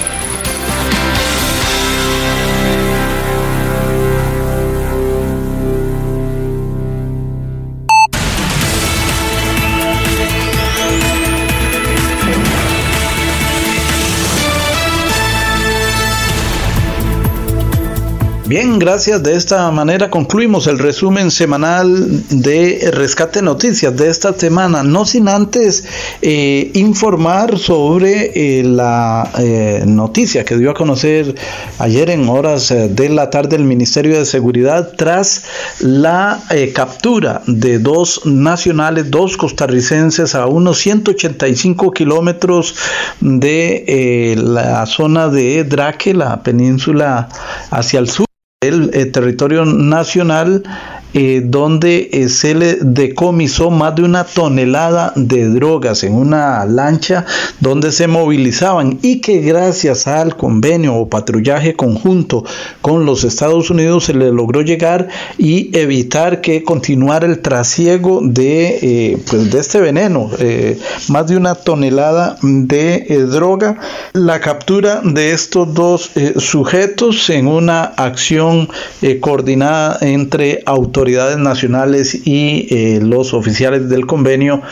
Bien, 18.47 18.77
gracias. 18.77 19.23
De 19.23 19.35
esta 19.35 19.71
manera 19.71 20.11
concluimos 20.11 20.67
el 20.67 20.77
resumen 20.77 21.31
semanal 21.31 22.23
de 22.29 22.91
Rescate 22.93 23.41
Noticias 23.41 23.97
de 23.97 24.07
esta 24.07 24.33
semana. 24.33 24.83
No 24.83 25.03
sin 25.03 25.27
antes 25.27 25.83
eh, 26.21 26.69
informar 26.75 27.57
sobre 27.57 28.59
eh, 28.59 28.63
la 28.63 29.31
eh, 29.39 29.83
noticia 29.87 30.45
que 30.45 30.57
dio 30.57 30.69
a 30.69 30.75
conocer 30.75 31.33
ayer 31.79 32.11
en 32.11 32.29
horas 32.29 32.69
de 32.69 33.09
la 33.09 33.31
tarde 33.31 33.55
el 33.55 33.63
Ministerio 33.63 34.15
de 34.15 34.25
Seguridad 34.25 34.93
tras 34.95 35.45
la 35.79 36.39
captura 36.75 37.41
de 37.47 37.79
dos 37.79 38.27
nacionales, 38.27 39.09
dos 39.09 39.37
costarricenses 39.37 40.35
a 40.35 40.45
unos 40.45 40.77
185 40.77 41.91
kilómetros 41.91 42.75
de 43.21 44.35
la 44.37 44.85
zona 44.85 45.29
de 45.29 45.63
Draque, 45.63 46.13
la 46.13 46.43
península 46.43 47.27
hacia 47.71 47.97
el 47.97 48.07
sur 48.07 48.25
el, 48.67 48.91
eh, 48.93 49.05
territorio 49.05 49.65
nacional 49.65 50.63
eh, 51.17 51.41
donde 51.45 52.09
eh, 52.11 52.27
se 52.27 52.53
le 52.53 52.75
decomisó 52.81 53.71
más 53.71 53.95
de 53.95 54.03
una 54.03 54.25
tonelada 54.25 55.13
de 55.15 55.47
drogas 55.47 56.03
en 56.03 56.11
una 56.11 56.65
lancha 56.65 57.25
donde 57.61 57.93
se 57.93 58.07
movilizaban 58.07 58.99
y 59.01 59.21
que 59.21 59.39
gracias 59.39 60.07
al 60.07 60.35
convenio 60.35 60.95
o 60.95 61.07
patrullaje 61.07 61.73
conjunto 61.73 62.43
con 62.81 63.05
los 63.05 63.23
Estados 63.23 63.69
Unidos 63.69 64.03
se 64.03 64.13
le 64.13 64.29
logró 64.29 64.61
llegar 64.61 65.07
y 65.37 65.69
evitar 65.77 66.41
que 66.41 66.65
continuara 66.65 67.27
el 67.27 67.39
trasiego 67.39 68.19
de, 68.21 68.79
eh, 68.81 69.17
pues 69.29 69.49
de 69.49 69.59
este 69.59 69.79
veneno, 69.79 70.29
más 71.07 71.27
de 71.27 71.37
una 71.37 71.55
tonelada 71.55 72.37
de 72.41 73.25
droga. 73.31 73.79
La 74.11 74.41
captura 74.41 74.99
de 75.01 75.31
estos 75.31 75.73
dos 75.73 76.11
sujetos 76.39 77.29
en 77.29 77.47
una 77.47 77.83
acción 77.83 78.67
coordinada 79.21 79.97
entre 80.01 80.61
autoridades 80.65 81.04
autoridades 81.05 81.37
nacionales 81.37 82.25
y 82.25 82.67
eh, 82.71 82.99
los 82.99 83.35
oficiales 83.35 83.89
del 83.89 84.07
convenio 84.07 84.63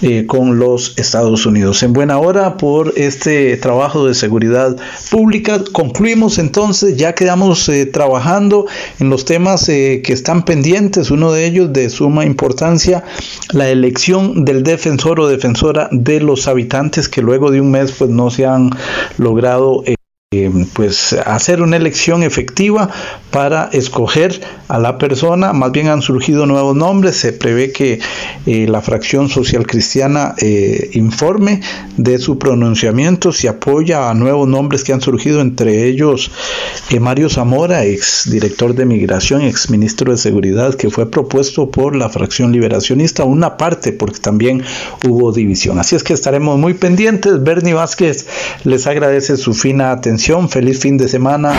eh, 0.00 0.24
con 0.26 0.58
los 0.58 0.94
Estados 0.96 1.44
Unidos. 1.44 1.82
En 1.82 1.92
buena 1.92 2.18
hora 2.18 2.56
por 2.56 2.94
este 2.96 3.58
trabajo 3.58 4.06
de 4.06 4.14
seguridad 4.14 4.74
pública. 5.10 5.62
Concluimos 5.70 6.38
entonces, 6.38 6.96
ya 6.96 7.14
quedamos 7.14 7.68
eh, 7.68 7.84
trabajando 7.84 8.64
en 9.00 9.10
los 9.10 9.26
temas 9.26 9.66
que 9.66 10.02
están 10.06 10.46
pendientes, 10.46 11.10
uno 11.10 11.30
de 11.30 11.44
ellos 11.44 11.70
de 11.74 11.90
suma 11.90 12.24
importancia, 12.24 13.04
la 13.52 13.68
elección 13.68 14.46
del 14.46 14.62
defensor 14.62 15.20
o 15.20 15.28
defensora 15.28 15.90
de 15.92 16.20
los 16.20 16.48
habitantes 16.48 17.10
que 17.10 17.20
luego 17.20 17.50
de 17.50 17.60
un 17.60 17.70
mes 17.70 17.92
pues 17.92 18.08
no 18.08 18.30
se 18.30 18.46
han 18.46 18.70
logrado 19.18 19.82
eh, 20.32 20.50
pues 20.72 21.12
hacer 21.12 21.60
una 21.60 21.76
elección 21.76 22.22
efectiva 22.22 22.88
para 23.30 23.68
escoger 23.72 24.40
a 24.68 24.78
la 24.78 24.96
persona. 24.96 25.52
Más 25.52 25.72
bien 25.72 25.88
han 25.88 26.00
surgido 26.00 26.46
nuevos 26.46 26.74
nombres. 26.74 27.16
Se 27.16 27.34
prevé 27.34 27.70
que 27.70 28.00
eh, 28.46 28.66
la 28.66 28.80
fracción 28.80 29.28
social 29.28 29.66
cristiana 29.66 30.34
eh, 30.38 30.90
informe 30.94 31.60
de 31.98 32.18
su 32.18 32.38
pronunciamiento 32.38 33.30
si 33.30 33.46
apoya 33.46 34.08
a 34.08 34.14
nuevos 34.14 34.48
nombres 34.48 34.84
que 34.84 34.94
han 34.94 35.02
surgido, 35.02 35.42
entre 35.42 35.84
ellos 35.84 36.30
Mario 36.98 37.28
Zamora, 37.28 37.84
ex 37.84 38.30
director 38.30 38.74
de 38.74 38.86
migración, 38.86 39.42
ex 39.42 39.68
ministro 39.68 40.12
de 40.12 40.18
seguridad, 40.18 40.74
que 40.74 40.88
fue 40.88 41.10
propuesto 41.10 41.70
por 41.70 41.94
la 41.94 42.08
fracción 42.08 42.52
liberacionista, 42.52 43.24
una 43.24 43.56
parte 43.56 43.92
porque 43.92 44.18
también 44.18 44.62
hubo 45.06 45.32
división. 45.32 45.78
Así 45.78 45.96
es 45.96 46.02
que 46.02 46.14
estaremos 46.14 46.58
muy 46.58 46.74
pendientes. 46.74 47.42
Bernie 47.42 47.74
Vázquez 47.74 48.26
les 48.64 48.86
agradece 48.86 49.36
su 49.36 49.52
fina 49.52 50.00
Feliz 50.22 50.78
fin 50.78 50.96
de 50.96 51.08
semana. 51.08 51.52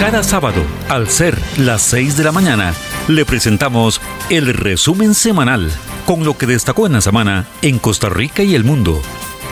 Cada 0.00 0.22
sábado, 0.22 0.62
al 0.88 1.06
ser 1.10 1.38
las 1.58 1.82
6 1.82 2.16
de 2.16 2.24
la 2.24 2.32
mañana, 2.32 2.72
le 3.08 3.26
presentamos 3.26 4.00
el 4.30 4.54
resumen 4.54 5.12
semanal 5.12 5.70
con 6.06 6.24
lo 6.24 6.38
que 6.38 6.46
destacó 6.46 6.86
en 6.86 6.94
la 6.94 7.02
semana 7.02 7.46
en 7.60 7.78
Costa 7.78 8.08
Rica 8.08 8.42
y 8.42 8.54
el 8.54 8.64
mundo. 8.64 9.02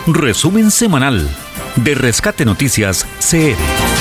Resumen 0.06 0.70
semanal 0.70 1.28
de 1.76 1.94
Rescate 1.94 2.46
Noticias 2.46 3.06
CR. 3.20 3.95